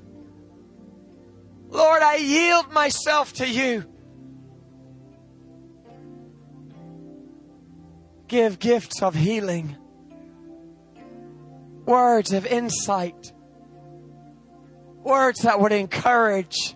Lord, 1.71 2.03
I 2.03 2.17
yield 2.17 2.71
myself 2.71 3.33
to 3.35 3.49
you. 3.49 3.92
Give 8.33 8.59
gifts 8.59 9.03
of 9.03 9.15
healing, 9.15 9.77
words 11.85 12.33
of 12.33 12.47
insight, 12.47 13.31
words 15.03 15.41
that 15.41 15.61
would 15.61 15.73
encourage. 15.73 16.75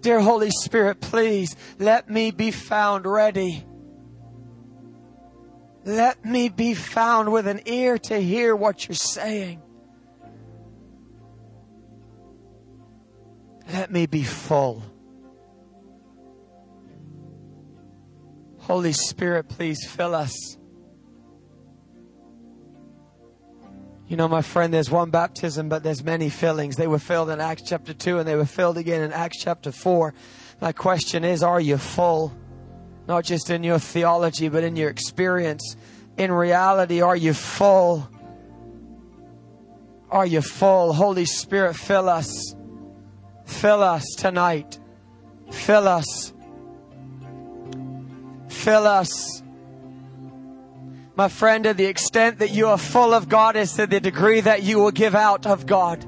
Dear 0.00 0.18
Holy 0.18 0.50
Spirit, 0.50 1.00
please 1.00 1.54
let 1.78 2.10
me 2.10 2.32
be 2.32 2.50
found 2.50 3.06
ready. 3.06 3.64
Let 5.84 6.24
me 6.24 6.48
be 6.48 6.74
found 6.74 7.30
with 7.30 7.46
an 7.46 7.60
ear 7.66 7.98
to 7.98 8.20
hear 8.20 8.56
what 8.56 8.88
you're 8.88 8.96
saying. 8.96 9.62
Let 13.72 13.92
me 13.92 14.06
be 14.06 14.24
full. 14.24 14.91
Holy 18.62 18.92
Spirit, 18.92 19.48
please 19.48 19.84
fill 19.86 20.14
us. 20.14 20.56
You 24.06 24.16
know, 24.16 24.28
my 24.28 24.42
friend, 24.42 24.72
there's 24.72 24.90
one 24.90 25.10
baptism, 25.10 25.68
but 25.68 25.82
there's 25.82 26.04
many 26.04 26.28
fillings. 26.28 26.76
They 26.76 26.86
were 26.86 27.00
filled 27.00 27.30
in 27.30 27.40
Acts 27.40 27.62
chapter 27.66 27.92
2 27.92 28.18
and 28.18 28.28
they 28.28 28.36
were 28.36 28.46
filled 28.46 28.78
again 28.78 29.02
in 29.02 29.12
Acts 29.12 29.38
chapter 29.42 29.72
4. 29.72 30.14
My 30.60 30.70
question 30.72 31.24
is, 31.24 31.42
are 31.42 31.60
you 31.60 31.76
full? 31.76 32.32
Not 33.08 33.24
just 33.24 33.50
in 33.50 33.64
your 33.64 33.80
theology, 33.80 34.48
but 34.48 34.62
in 34.62 34.76
your 34.76 34.90
experience. 34.90 35.76
In 36.16 36.30
reality, 36.30 37.00
are 37.00 37.16
you 37.16 37.34
full? 37.34 38.08
Are 40.08 40.26
you 40.26 40.40
full? 40.40 40.92
Holy 40.92 41.24
Spirit, 41.24 41.74
fill 41.74 42.08
us. 42.08 42.54
Fill 43.44 43.82
us 43.82 44.04
tonight. 44.16 44.78
Fill 45.50 45.88
us. 45.88 46.32
Fill 48.52 48.86
us. 48.86 49.42
My 51.16 51.28
friend, 51.28 51.64
to 51.64 51.74
the 51.74 51.86
extent 51.86 52.38
that 52.38 52.50
you 52.50 52.68
are 52.68 52.78
full 52.78 53.12
of 53.12 53.28
God 53.28 53.56
is 53.56 53.72
to 53.74 53.86
the 53.86 53.98
degree 53.98 54.40
that 54.40 54.62
you 54.62 54.78
will 54.78 54.92
give 54.92 55.14
out 55.14 55.46
of 55.46 55.66
God. 55.66 56.00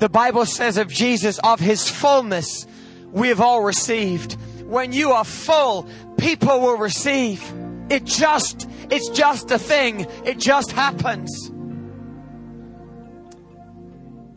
The 0.00 0.10
Bible 0.10 0.44
says 0.44 0.76
of 0.76 0.88
Jesus, 0.88 1.38
of 1.38 1.60
his 1.60 1.88
fullness, 1.88 2.66
we 3.10 3.28
have 3.28 3.40
all 3.40 3.62
received. 3.62 4.34
When 4.66 4.92
you 4.92 5.12
are 5.12 5.24
full, 5.24 5.88
people 6.18 6.60
will 6.60 6.76
receive. 6.76 7.42
It 7.88 8.04
just, 8.04 8.68
it's 8.90 9.08
just 9.08 9.50
a 9.50 9.58
thing. 9.58 10.06
It 10.24 10.38
just 10.38 10.72
happens. 10.72 11.50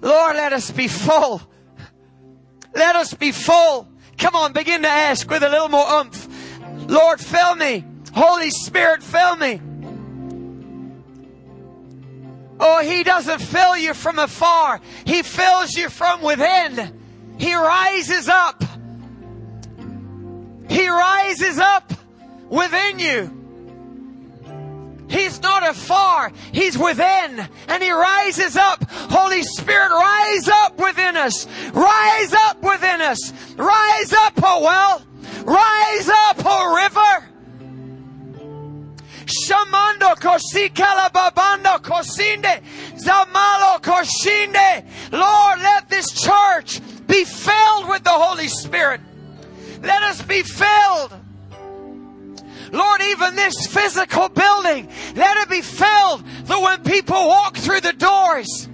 Lord, 0.01 0.35
let 0.37 0.53
us 0.53 0.71
be 0.71 0.87
full. 0.87 1.41
Let 2.73 2.95
us 2.95 3.13
be 3.13 3.33
full. 3.33 3.88
Come 4.19 4.35
on, 4.35 4.51
begin 4.51 4.81
to 4.81 4.89
ask 4.89 5.29
with 5.29 5.43
a 5.43 5.49
little 5.49 5.69
more 5.69 5.87
umph. 5.87 6.27
Lord, 6.87 7.21
fill 7.21 7.55
me. 7.55 7.85
Holy 8.13 8.49
Spirit, 8.51 9.01
fill 9.01 9.37
me. 9.37 9.61
Oh, 12.59 12.81
He 12.83 13.03
doesn't 13.03 13.39
fill 13.39 13.77
you 13.77 13.93
from 13.93 14.19
afar. 14.19 14.81
He 15.05 15.23
fills 15.23 15.75
you 15.75 15.89
from 15.89 16.21
within. 16.21 16.99
He 17.37 17.55
rises 17.55 18.27
up. 18.27 18.61
He 20.67 20.87
rises 20.87 21.57
up 21.57 21.93
within 22.49 22.99
you. 22.99 23.38
He's 25.09 25.41
not 25.41 25.67
afar. 25.67 26.31
He's 26.51 26.77
within. 26.77 27.47
And 27.67 27.83
He 27.83 27.91
rises 27.91 28.55
up. 28.55 28.83
Holy 28.89 29.43
Spirit, 29.43 29.89
rise 29.89 30.47
up 30.47 30.77
within 30.77 31.17
us. 31.17 31.47
Rise 31.73 32.33
up 32.33 32.61
within 32.61 33.01
us. 33.01 33.33
Rise 33.55 34.13
up, 34.13 34.33
oh 34.43 34.61
well. 34.63 35.01
Rise 35.45 36.09
up, 36.09 36.37
oh 36.45 36.75
river. 36.75 37.25
Shamando 39.25 40.15
kosikala 40.15 41.11
babando 41.11 41.79
kosinde. 41.81 42.61
Zamalo 42.95 43.81
koshinde. 43.81 44.85
Lord, 45.11 45.59
let 45.59 45.89
this 45.89 46.11
church 46.11 46.81
be 47.07 47.25
filled 47.25 47.89
with 47.89 48.03
the 48.03 48.11
Holy 48.11 48.47
Spirit. 48.47 49.01
Let 49.81 50.03
us 50.03 50.21
be 50.21 50.43
filled. 50.43 51.13
Lord, 52.71 53.01
even 53.01 53.35
this 53.35 53.67
physical 53.67 54.29
building, 54.29 54.89
let 55.15 55.37
it 55.37 55.49
be 55.49 55.61
filled 55.61 56.23
that 56.45 56.61
when 56.61 56.83
people 56.83 57.27
walk 57.27 57.57
through 57.57 57.81
the 57.81 57.93
doors, 57.93 58.67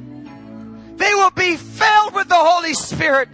they 0.97 1.13
will 1.13 1.31
be 1.31 1.55
filled 1.55 2.13
with 2.13 2.27
the 2.27 2.35
Holy 2.35 2.73
Spirit. 2.73 3.29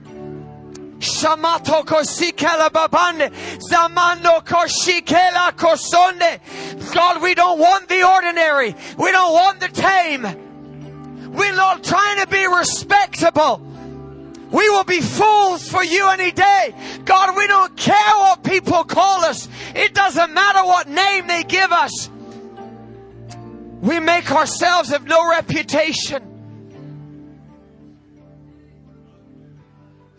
God, 6.93 7.22
we 7.22 7.34
don't 7.34 7.59
want 7.59 7.89
the 7.89 8.07
ordinary. 8.07 8.76
We 8.97 9.12
don't 9.12 9.34
want 9.34 9.59
the 9.59 9.68
tame. 9.68 10.24
We're 11.34 11.55
not 11.55 11.84
trying 11.84 12.20
to 12.22 12.28
be 12.28 12.45
respectable. 12.45 13.70
We 14.52 14.70
will 14.70 14.84
be 14.84 14.99
fools 14.99 15.70
for 15.70 15.84
you 15.84 16.10
any 16.10 16.32
day. 16.32 16.76
God, 17.06 17.38
we 17.38 17.47
don't 17.47 17.76
care 17.78 18.18
what 18.18 18.43
people 18.43 18.84
call 18.84 19.24
us. 19.24 19.47
It 19.74 19.93
doesn't 19.93 20.34
matter 20.34 20.66
what 20.66 20.89
name 20.89 21.28
they 21.28 21.43
give 21.43 21.72
us. 21.72 22.10
We 23.82 23.99
make 23.99 24.30
ourselves 24.32 24.91
of 24.91 25.06
no 25.06 25.30
reputation. 25.30 26.28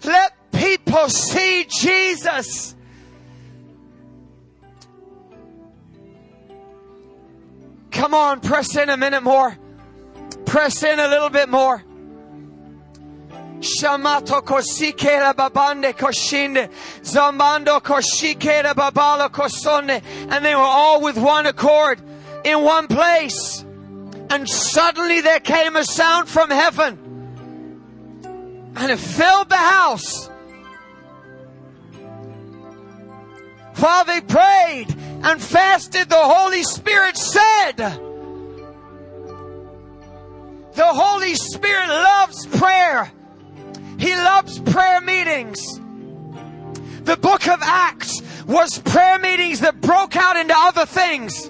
Let 0.04 0.32
people 0.52 1.08
see 1.10 1.66
Jesus. 1.68 2.74
Come 7.90 8.14
on, 8.14 8.40
press 8.40 8.74
in 8.76 8.88
a 8.88 8.96
minute 8.96 9.22
more. 9.22 9.56
Press 10.46 10.82
in 10.82 10.98
a 10.98 11.06
little 11.06 11.30
bit 11.30 11.48
more. 11.48 11.84
Shamato 13.62 14.42
kosikera 14.42 15.32
babande 15.34 15.92
koshinde, 15.94 16.68
zambando 17.00 17.80
koshikera 17.80 18.74
babala 18.74 19.30
kosonde, 19.30 20.02
and 20.30 20.44
they 20.44 20.54
were 20.54 20.60
all 20.60 21.00
with 21.00 21.16
one 21.16 21.46
accord 21.46 22.00
in 22.44 22.62
one 22.62 22.88
place. 22.88 23.64
And 24.30 24.48
suddenly 24.48 25.20
there 25.20 25.38
came 25.38 25.76
a 25.76 25.84
sound 25.84 26.28
from 26.28 26.50
heaven, 26.50 26.98
and 28.74 28.90
it 28.90 28.98
filled 28.98 29.48
the 29.48 29.56
house. 29.56 30.28
While 33.78 34.04
they 34.04 34.20
prayed 34.22 34.94
and 35.22 35.40
fasted, 35.40 36.08
the 36.08 36.16
Holy 36.16 36.64
Spirit 36.64 37.16
said, 37.16 37.76
the 40.74 40.86
Holy 40.86 41.34
Spirit 41.36 41.88
loves 41.88 42.46
prayer. 42.46 43.12
He 44.02 44.16
loves 44.16 44.58
prayer 44.58 45.00
meetings. 45.00 45.78
The 47.04 47.16
book 47.16 47.46
of 47.46 47.60
Acts 47.62 48.20
was 48.48 48.80
prayer 48.80 49.20
meetings 49.20 49.60
that 49.60 49.80
broke 49.80 50.16
out 50.16 50.36
into 50.36 50.54
other 50.56 50.86
things. 50.86 51.48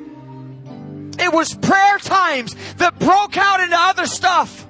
It 1.18 1.32
was 1.32 1.54
prayer 1.54 1.96
times 1.96 2.54
that 2.76 2.98
broke 2.98 3.38
out 3.38 3.60
into 3.60 3.76
other 3.78 4.04
stuff. 4.04 4.66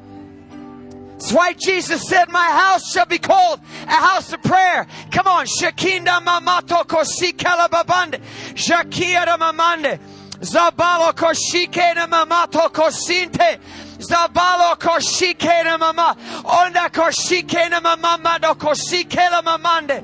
That's 1.15 1.33
why 1.33 1.55
Jesus 1.55 2.09
said, 2.09 2.31
My 2.31 2.47
house 2.47 2.93
shall 2.93 3.07
be 3.07 3.19
called 3.19 3.59
a 3.83 3.91
house 3.91 4.33
of 4.33 4.41
prayer. 4.45 4.87
Come 5.11 5.27
on. 5.27 5.47
Shakinda 5.47 6.21
mamato 6.21 6.85
kosikala 6.87 7.69
babande. 7.69 8.21
Shakiara 8.55 9.39
mamande. 9.39 9.99
Zabalo 10.39 11.13
koshikena 11.15 12.07
mamato 12.07 12.71
kosinte. 12.71 13.59
Zabalo 14.03 14.77
koshikena 14.79 15.79
mama. 15.79 16.17
Onda 16.45 16.89
koshikena 16.91 17.81
mama 17.83 18.39
do 18.41 18.55
koshikela 18.55 19.43
mamande. 19.43 20.03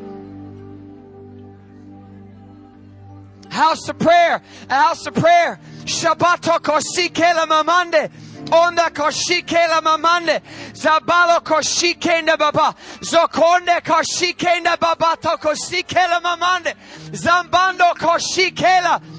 House 3.50 3.88
of 3.88 3.98
prayer. 3.98 4.42
House 4.68 5.06
of 5.06 5.14
prayer. 5.14 5.58
Shabbato 5.84 6.58
kosikela 6.60 7.46
mamande. 7.46 8.10
Onda 8.50 8.90
koshikela 8.90 9.80
mamande. 9.82 10.40
Zabalo 10.72 11.40
koshikenda 11.42 12.38
baba. 12.38 12.74
Zokonde 13.00 13.80
koshikenda 13.82 14.78
baba 14.78 15.16
to 15.20 15.28
koshikela 15.38 16.20
mamande. 16.22 16.74
Zambando 17.10 17.94
koshikela. 17.94 17.98
Onda 17.98 18.26
koshikela 18.58 19.00
mama. 19.00 19.17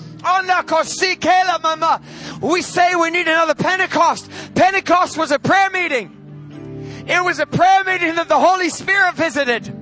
We 2.41 2.61
say 2.61 2.95
we 2.95 3.09
need 3.09 3.27
another 3.27 3.55
Pentecost. 3.55 4.29
Pentecost 4.55 5.17
was 5.17 5.31
a 5.31 5.39
prayer 5.39 5.69
meeting. 5.69 7.05
It 7.07 7.23
was 7.23 7.39
a 7.39 7.45
prayer 7.45 7.83
meeting 7.85 8.15
that 8.15 8.27
the 8.27 8.39
Holy 8.39 8.69
Spirit 8.69 9.15
visited. 9.15 9.73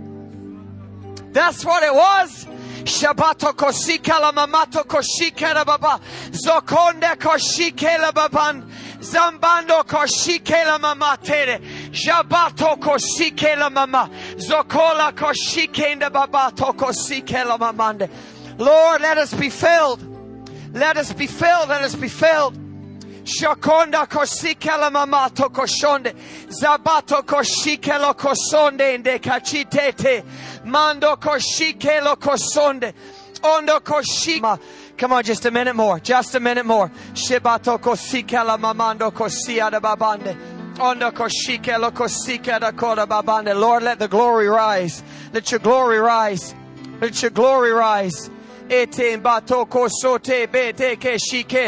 That's 1.34 1.66
what 1.66 1.84
it 1.84 1.94
was. 1.94 2.46
Shabato 2.86 3.54
koshikala 3.54 4.32
mamato 4.34 4.84
koshikela 4.86 5.66
baba. 5.66 6.00
Zokonde 6.32 7.18
koshikela 7.18 8.12
baban. 8.12 8.64
Zambando 9.00 9.84
koshikela 9.84 10.80
mama 10.80 11.18
tere. 11.22 11.60
Jabato 11.92 12.80
koshikela 12.80 13.70
mama. 13.72 14.10
Zokola 14.38 15.12
koshikenda 15.12 16.10
babato 16.10 16.74
koshikela 16.74 17.58
mamande. 17.60 18.10
Lord, 18.58 19.02
let 19.02 19.18
us 19.18 19.34
be 19.34 19.50
filled. 19.50 20.17
Let 20.74 20.98
us 20.98 21.14
be 21.14 21.28
filled. 21.28 21.70
Let 21.70 21.84
us 21.84 21.96
be 21.96 22.08
filled. 22.08 22.56
Shakonda 23.24 24.08
kosikela 24.08 24.90
mamato 24.90 25.50
koshonde. 25.50 26.16
Zabato 26.48 27.22
koshikelo 27.24 28.16
kosonde 28.16 28.96
inde 28.96 29.20
kachitete. 29.20 30.24
Mando 30.66 31.16
koshikelo 31.18 32.16
kosonde. 32.16 32.94
Ondo 33.44 33.80
koshima. 33.80 34.60
Come 34.98 35.14
on, 35.14 35.24
just 35.24 35.46
a 35.46 35.52
minute 35.52 35.76
more. 35.76 36.00
Just 36.00 36.34
a 36.36 36.40
minute 36.40 36.66
more. 36.66 36.90
Shibato 37.14 37.78
kosikela 37.80 38.58
mamando 38.58 39.12
kosiada 39.12 39.82
babande. 39.82 40.36
Lord, 40.80 41.00
let 43.84 44.00
the 44.00 44.08
glory 44.08 44.48
rise. 44.48 45.04
Let 45.34 45.52
your 45.52 45.60
glory 45.60 45.98
rise. 45.98 46.56
Let 47.02 47.22
your 47.22 47.32
glory 47.32 47.72
rise. 47.72 48.30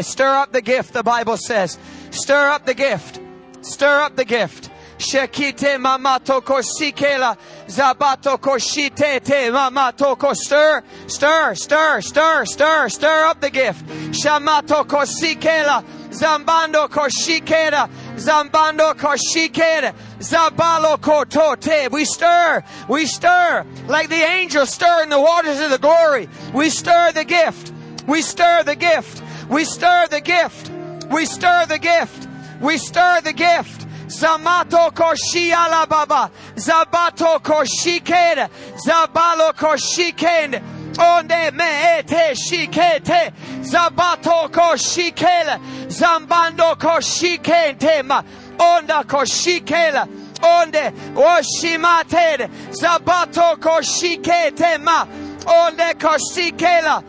Stir 0.04 0.36
up 0.36 0.52
the 0.52 0.62
gift, 0.62 0.94
the 0.94 1.04
Bible 1.04 1.38
says. 1.38 1.78
Stir 2.12 2.50
up 2.50 2.66
the 2.66 2.74
gift. 2.74 3.20
Stir 3.62 4.02
up 4.02 4.16
the 4.16 4.26
gift. 4.26 4.70
Shekite 5.00 5.78
mamato 5.78 6.42
kosikela 6.42 7.38
zabato 7.68 8.38
koshite 8.38 9.24
te 9.24 9.50
mamato 9.50 10.36
stir 10.36 10.84
stir 11.08 11.56
stir 11.56 12.02
stir 12.02 12.46
stir 12.46 12.90
stir 12.90 13.24
up 13.24 13.40
the 13.40 13.50
gift. 13.50 13.86
Shamato 14.12 14.84
kosikela 14.86 15.86
zambando 16.10 16.90
koshikera 16.90 17.90
zambando 18.20 18.94
koshikera 18.96 19.94
zabalo 20.20 20.98
kotote. 20.98 21.92
We 21.92 22.06
stir, 22.06 22.64
we 22.88 23.06
stir 23.06 23.66
like 23.88 24.10
the 24.10 24.16
angels 24.16 24.70
stir 24.70 25.04
in 25.04 25.10
the 25.10 25.20
waters 25.20 25.60
of 25.60 25.70
the 25.70 25.78
glory. 25.78 26.30
We 26.54 26.70
stir 26.70 27.12
the 27.14 27.26
gift. 27.26 27.74
We 28.08 28.22
stir 28.22 28.64
the 28.64 28.76
gift. 28.76 29.24
We 29.50 29.66
stir 29.66 30.08
the 30.10 30.22
gift. 30.22 30.72
We 31.12 31.26
stir 31.26 31.66
the 31.68 31.80
gift. 31.80 32.28
We 32.62 32.78
stir 32.78 33.22
the 33.22 33.34
gift. 33.34 33.88
Zamato 34.08 34.92
koshi 34.92 35.52
alababa. 35.52 36.32
Zabato 36.56 37.40
koshikere. 37.42 38.50
Zabalo 38.86 39.54
koshikere. 39.54 40.79
Onde 40.98 41.52
me 41.54 42.00
ete 42.00 42.34
shikete. 42.36 43.32
Zabato 43.62 44.50
koshikele. 44.50 45.60
Zambando 45.88 46.76
koshikente 46.76 48.04
ma. 48.04 48.24
Onda 48.58 49.04
koshikela. 49.04 50.08
Onde 50.42 50.92
oshimatere. 51.16 52.50
Zabato 52.72 53.58
koshikete 53.60 54.82
ma. 54.82 55.06
Onde 55.46 55.94
koshikela. 56.00 57.04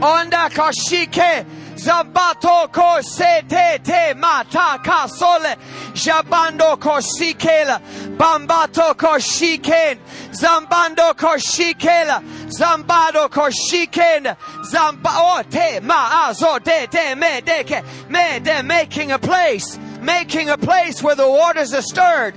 Onda 0.00 0.48
koshike. 0.50 1.46
Zabato 1.76 2.68
kosete 2.70 3.82
te 3.82 4.14
mata 4.14 4.78
kasole. 4.84 5.56
Jabando 5.94 6.76
koshikela. 6.78 7.80
Bambato 8.16 8.94
koshiken. 8.94 9.98
Zambando 10.30 11.14
koshikela. 11.14 12.22
Zambado 12.58 13.28
koshiken. 13.28 14.36
Zamba 14.70 15.10
oh, 15.10 15.42
te 15.48 15.80
ma 15.80 16.28
azo 16.28 16.58
de 16.58 17.14
me 17.14 17.40
deke. 17.40 17.82
Me 18.08 18.40
de 18.40 18.62
making 18.62 19.12
a 19.12 19.18
place. 19.18 19.78
Making 20.00 20.50
a 20.50 20.58
place 20.58 21.02
where 21.02 21.14
the 21.14 21.28
waters 21.28 21.72
are 21.72 21.82
stirred. 21.82 22.34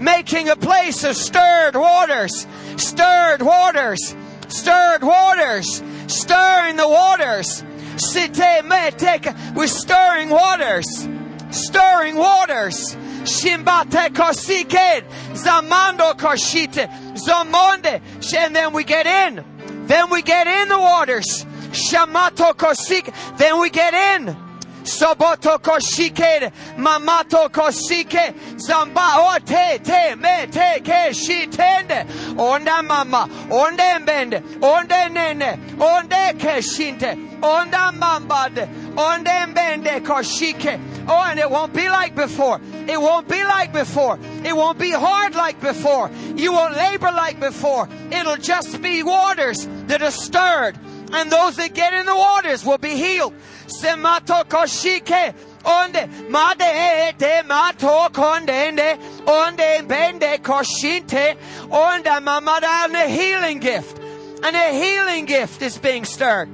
Making 0.00 0.48
a 0.48 0.56
place 0.56 1.04
of 1.04 1.16
stirred 1.16 1.74
waters. 1.74 2.46
Stirred 2.76 3.42
waters. 3.42 4.14
Stirred 4.48 5.02
waters. 5.02 5.82
Stirring 6.06 6.76
the 6.76 6.88
waters. 6.88 7.64
Site 7.96 8.64
me 8.64 8.90
teke. 8.92 9.54
We're 9.54 9.66
stirring 9.66 10.28
waters. 10.28 11.08
Stirring 11.50 12.16
waters. 12.16 12.94
Shimbate 13.24 14.12
kosiked. 14.12 15.04
Zamando 15.32 16.12
koshite. 16.14 16.88
Zamonde. 17.14 18.00
And 18.36 18.54
then 18.54 18.72
we 18.72 18.84
get 18.84 19.06
in. 19.06 19.55
Then 19.86 20.10
we 20.10 20.22
get 20.22 20.46
in 20.46 20.68
the 20.68 20.78
waters. 20.78 21.44
Shamato 21.70 22.54
kosik. 22.54 23.12
Then 23.38 23.60
we 23.60 23.70
get 23.70 23.94
in. 23.94 24.45
Soboto 24.86 25.58
koshike, 25.58 26.52
mamato 26.76 27.48
koshike, 27.50 28.32
zamba 28.56 29.16
o 29.16 29.38
te 29.44 29.78
te 29.78 30.14
me 30.14 30.46
te 30.46 30.80
ke 30.80 31.10
shitende, 31.10 32.06
onda 32.36 32.82
mama, 32.86 33.28
onde 33.50 33.98
mbende, 33.98 34.40
onde 34.62 35.12
nene, 35.12 35.58
onde 35.76 36.38
ke 36.38 36.62
shinte, 36.62 37.16
onda 37.40 37.92
mambade, 37.92 38.68
onde 38.96 39.52
mbende 39.52 40.00
koshike. 40.02 40.80
Oh, 41.08 41.24
and 41.24 41.38
it 41.38 41.50
won't 41.50 41.72
be 41.72 41.88
like 41.88 42.14
before. 42.14 42.60
It 42.88 43.00
won't 43.00 43.28
be 43.28 43.44
like 43.44 43.72
before. 43.72 44.18
It 44.44 44.56
won't 44.56 44.78
be 44.78 44.90
hard 44.90 45.34
like 45.34 45.60
before. 45.60 46.10
You 46.36 46.52
won't 46.52 46.76
labor 46.76 47.12
like 47.12 47.38
before. 47.38 47.88
It'll 48.10 48.36
just 48.36 48.82
be 48.82 49.02
waters 49.04 49.68
that 49.86 50.02
are 50.02 50.10
stirred. 50.10 50.76
And 51.12 51.30
those 51.30 51.56
that 51.56 51.72
get 51.74 51.94
in 51.94 52.06
the 52.06 52.16
waters 52.16 52.64
will 52.64 52.78
be 52.78 52.96
healed. 52.96 53.34
Semato 53.66 54.44
koshike 54.44 55.34
onde 55.64 56.30
made 56.30 57.18
te 57.18 57.42
mato 57.42 58.08
kondende 58.10 58.98
onde 59.26 59.86
bende 59.86 60.38
koshinte 60.38 61.36
onde 61.70 62.20
mamada 62.20 62.86
a 62.94 63.08
healing 63.08 63.58
gift. 63.58 63.98
And 64.44 64.54
a 64.54 64.72
healing 64.72 65.24
gift 65.24 65.62
is 65.62 65.78
being 65.78 66.04
stirred. 66.04 66.48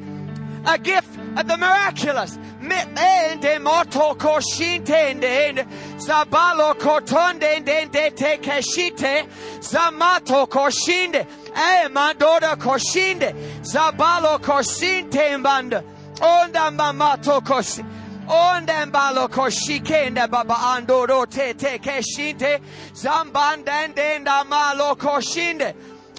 A 0.67 0.79
gift 0.79 1.19
of 1.37 1.47
the 1.47 1.57
miraculous. 1.57 2.39
Ende 2.63 3.59
moto 3.61 4.15
koshinte 4.15 4.95
ende 4.95 5.67
zabalo 5.99 6.75
kotonde 6.75 7.43
ende 7.43 8.11
te 8.17 8.39
keshite 8.39 9.27
zamato 9.61 10.47
koshinde 10.49 11.27
e 11.55 11.85
eh, 11.85 11.89
mandora 11.89 12.57
koshinde 12.57 13.35
zabalo 13.63 14.39
koshinte 14.39 15.37
mbanda 15.39 15.83
onda 16.23 16.71
mamato 16.71 17.41
koshi 17.41 17.85
koshikende 19.29 20.31
baba 20.31 20.55
andoro 20.55 21.29
te 21.29 21.53
te 21.55 21.79
keshinte. 21.79 22.61
Zambandende 22.95 24.21
ndamalo 24.21 24.97
koshinde. 24.97 25.75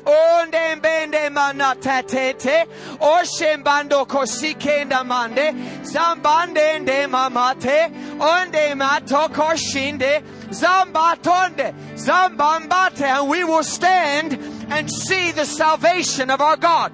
Onde 0.06 0.76
mbende 0.76 1.30
manatatete 1.30 2.68
oshembando 3.00 4.06
kosikenda 4.06 5.04
mande. 5.06 5.54
Zambande 5.84 6.80
nde 6.80 7.08
mamate 7.08 7.90
onde 8.20 8.76
mato 8.76 9.30
koshinde 9.30 10.22
zambatonde 10.50 11.74
zambambate 11.96 13.04
and 13.04 13.30
we 13.30 13.46
will 13.46 13.64
stand 13.64 14.34
and 14.70 14.92
see 14.92 15.32
the 15.32 15.46
salvation 15.46 16.30
of 16.30 16.42
our 16.42 16.58
God. 16.58 16.92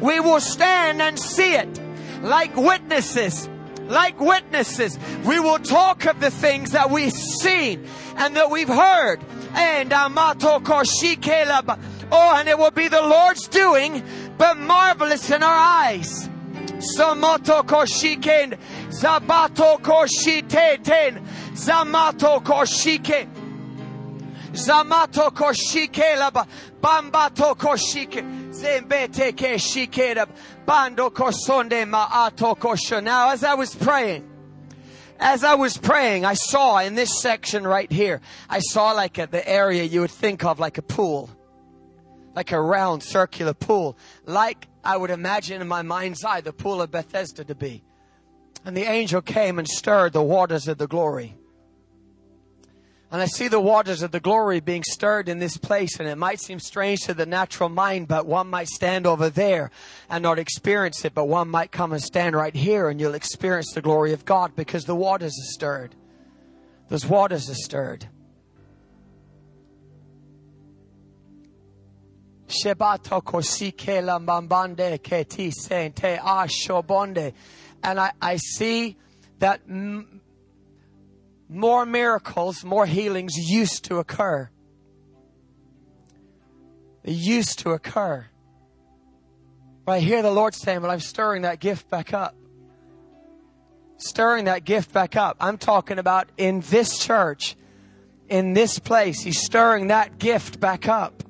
We 0.00 0.18
will 0.20 0.40
stand 0.40 1.02
and 1.02 1.18
see 1.18 1.54
it 1.54 1.81
like 2.22 2.56
witnesses 2.56 3.48
like 3.88 4.18
witnesses 4.20 4.98
we 5.26 5.38
will 5.38 5.58
talk 5.58 6.06
of 6.06 6.20
the 6.20 6.30
things 6.30 6.70
that 6.70 6.90
we've 6.90 7.12
seen 7.12 7.84
and 8.16 8.36
that 8.36 8.50
we've 8.50 8.68
heard 8.68 9.20
and 9.54 9.92
amato 9.92 10.60
koshikelaba 10.60 11.78
Oh, 12.14 12.34
and 12.36 12.46
it 12.46 12.58
will 12.58 12.70
be 12.70 12.88
the 12.88 13.00
Lord's 13.00 13.48
doing, 13.48 14.02
but 14.36 14.58
marvelous 14.58 15.30
in 15.30 15.42
our 15.42 15.56
eyes. 15.56 16.28
Samoto 16.98 17.62
koshiken, 17.62 18.58
zabato 18.90 19.80
koshiteten, 19.80 21.24
zamato 21.54 22.42
koshike, 22.44 23.26
zamato 24.52 25.30
koshike 25.30 26.44
bambato 26.82 27.56
koshike, 27.56 28.50
zembete 28.50 29.32
ke 29.34 29.58
shike 29.58 30.26
bando 30.66 31.10
maato 31.10 32.56
kosho. 32.56 33.02
Now, 33.02 33.30
as 33.30 33.44
I 33.44 33.54
was 33.54 33.74
praying, 33.74 34.28
as 35.18 35.44
I 35.44 35.54
was 35.54 35.78
praying, 35.78 36.24
I 36.24 36.34
saw 36.34 36.78
in 36.78 36.94
this 36.94 37.20
section 37.20 37.66
right 37.66 37.90
here, 37.90 38.20
I 38.48 38.58
saw 38.58 38.92
like 38.92 39.18
a, 39.18 39.26
the 39.26 39.48
area 39.48 39.84
you 39.84 40.00
would 40.00 40.10
think 40.10 40.44
of 40.44 40.58
like 40.58 40.78
a 40.78 40.82
pool, 40.82 41.30
like 42.34 42.52
a 42.52 42.60
round 42.60 43.02
circular 43.02 43.54
pool, 43.54 43.96
like 44.26 44.66
I 44.84 44.96
would 44.96 45.10
imagine 45.10 45.60
in 45.60 45.68
my 45.68 45.82
mind's 45.82 46.24
eye 46.24 46.40
the 46.40 46.52
pool 46.52 46.82
of 46.82 46.90
Bethesda 46.90 47.44
to 47.44 47.54
be. 47.54 47.84
And 48.64 48.76
the 48.76 48.84
angel 48.84 49.22
came 49.22 49.58
and 49.58 49.68
stirred 49.68 50.12
the 50.12 50.22
waters 50.22 50.68
of 50.68 50.78
the 50.78 50.86
glory. 50.86 51.36
And 53.12 53.20
I 53.20 53.26
see 53.26 53.48
the 53.48 53.60
waters 53.60 54.00
of 54.00 54.10
the 54.10 54.20
glory 54.20 54.60
being 54.60 54.82
stirred 54.82 55.28
in 55.28 55.38
this 55.38 55.58
place, 55.58 56.00
and 56.00 56.08
it 56.08 56.16
might 56.16 56.40
seem 56.40 56.58
strange 56.58 57.02
to 57.02 57.12
the 57.12 57.26
natural 57.26 57.68
mind, 57.68 58.08
but 58.08 58.24
one 58.24 58.48
might 58.48 58.68
stand 58.68 59.06
over 59.06 59.28
there 59.28 59.70
and 60.08 60.22
not 60.22 60.38
experience 60.38 61.04
it, 61.04 61.12
but 61.12 61.26
one 61.26 61.50
might 61.50 61.70
come 61.70 61.92
and 61.92 62.02
stand 62.02 62.34
right 62.34 62.54
here 62.54 62.88
and 62.88 62.98
you'll 62.98 63.12
experience 63.12 63.70
the 63.74 63.82
glory 63.82 64.14
of 64.14 64.24
God 64.24 64.56
because 64.56 64.86
the 64.86 64.94
waters 64.94 65.38
are 65.38 65.52
stirred. 65.52 65.94
Those 66.88 67.04
waters 67.04 67.50
are 67.50 67.54
stirred. 67.54 68.08
And 77.82 78.00
I, 78.00 78.12
I 78.22 78.36
see 78.38 78.96
that 79.40 79.60
more 81.52 81.84
miracles, 81.84 82.64
more 82.64 82.86
healings 82.86 83.36
used 83.36 83.84
to 83.84 83.98
occur. 83.98 84.48
They 87.04 87.12
used 87.12 87.58
to 87.60 87.70
occur. 87.70 88.26
But 89.84 89.92
I 89.92 90.00
hear 90.00 90.22
the 90.22 90.30
Lord 90.30 90.54
saying, 90.54 90.82
Well, 90.82 90.90
I'm 90.90 91.00
stirring 91.00 91.42
that 91.42 91.60
gift 91.60 91.90
back 91.90 92.14
up. 92.14 92.34
Stirring 93.98 94.46
that 94.46 94.64
gift 94.64 94.92
back 94.92 95.16
up. 95.16 95.36
I'm 95.40 95.58
talking 95.58 95.98
about 95.98 96.28
in 96.36 96.60
this 96.60 96.98
church, 96.98 97.56
in 98.28 98.52
this 98.52 98.78
place. 98.78 99.22
He's 99.22 99.40
stirring 99.40 99.88
that 99.88 100.18
gift 100.18 100.60
back 100.60 100.88
up. 100.88 101.22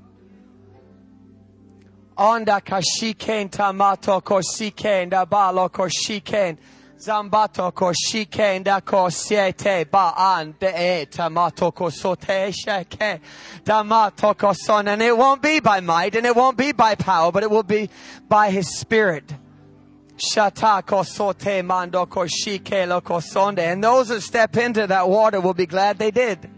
Onda 2.16 2.62
kashiken 2.62 3.51
tamato 3.51 4.20
kosiken 4.20 5.11
dabalo 5.11 5.70
koshiken. 5.70 6.59
Zambato 7.03 7.75
ko 7.75 7.93
shikenda 7.93 8.85
ko 8.85 9.09
siete 9.09 9.91
ba 9.91 10.15
an 10.17 10.55
de 10.61 10.69
e 10.69 11.07
tamato 11.07 11.75
ko 11.75 11.91
sote 11.91 12.53
sheke 12.53 13.19
damato 13.65 14.37
ko 14.39 14.53
son. 14.53 14.87
And 14.87 15.03
it 15.03 15.17
won't 15.17 15.43
be 15.43 15.59
by 15.59 15.81
might 15.81 16.15
and 16.15 16.25
it 16.25 16.37
won't 16.37 16.57
be 16.57 16.71
by 16.71 16.95
power, 16.95 17.33
but 17.33 17.43
it 17.43 17.51
will 17.51 17.65
be 17.65 17.91
by 18.29 18.51
his 18.51 18.79
spirit. 18.79 19.35
Shata 20.17 20.87
ko 20.87 21.03
sote 21.03 21.65
mando 21.65 22.07
ko 22.07 22.27
shike 22.27 22.87
lo 22.87 23.01
ko 23.01 23.19
sonde. 23.19 23.59
And 23.59 23.83
those 23.83 24.09
who 24.09 24.21
step 24.21 24.57
into 24.57 24.87
that 24.87 25.09
water 25.09 25.41
will 25.41 25.55
be 25.55 25.67
glad 25.67 25.99
they 25.99 26.13
did. 26.13 26.49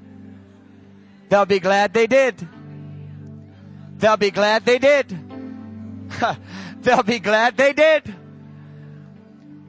They'll 1.31 1.47
be 1.47 1.61
glad 1.61 1.95
they 1.95 2.07
did. 2.07 2.47
They'll 3.97 4.19
be 4.19 4.31
glad 4.31 4.67
they 4.67 4.79
did. 4.79 5.09
They'll 6.83 7.03
be 7.03 7.19
glad 7.19 7.57
they 7.57 7.73
did 7.73 8.15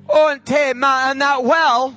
and 0.10 1.22
that 1.22 1.44
well 1.44 1.96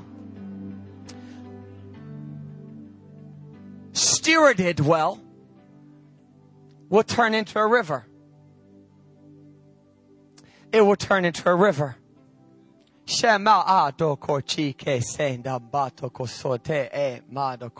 stewarded 3.92 4.80
well 4.80 5.20
will 6.88 7.02
turn 7.02 7.34
into 7.34 7.58
a 7.58 7.66
river. 7.66 8.06
It 10.72 10.82
will 10.82 10.96
turn 10.96 11.24
into 11.24 11.48
a 11.48 11.54
river. 11.54 11.96
Shema 13.06 13.90
e 16.94 17.20
mado. 17.30 17.78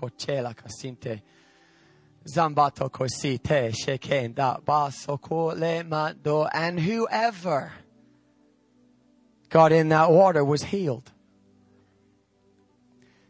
Zambato 2.24 2.90
shekenda 3.72 4.60
mado 5.88 6.48
and 6.52 6.80
whoever 6.80 7.72
got 9.48 9.72
in 9.72 9.88
that 9.88 10.10
water 10.10 10.44
was 10.44 10.64
healed. 10.64 11.10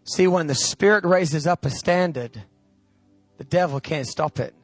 See, 0.05 0.27
when 0.27 0.47
the 0.47 0.55
Spirit 0.55 1.05
raises 1.05 1.47
up 1.47 1.65
a 1.67 1.71
standard, 1.71 2.43
the 3.37 3.45
devil 3.45 3.79
can't 3.81 4.07
stop 4.07 4.41
it. 4.41 4.55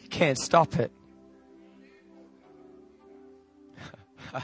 He 0.00 0.06
can't 0.08 0.38
stop 0.38 0.76
it. 0.76 0.92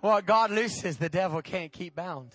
what 0.00 0.26
God 0.26 0.50
looses, 0.50 0.98
the 0.98 1.08
devil 1.08 1.40
can't 1.40 1.72
keep 1.72 1.94
bound. 1.94 2.34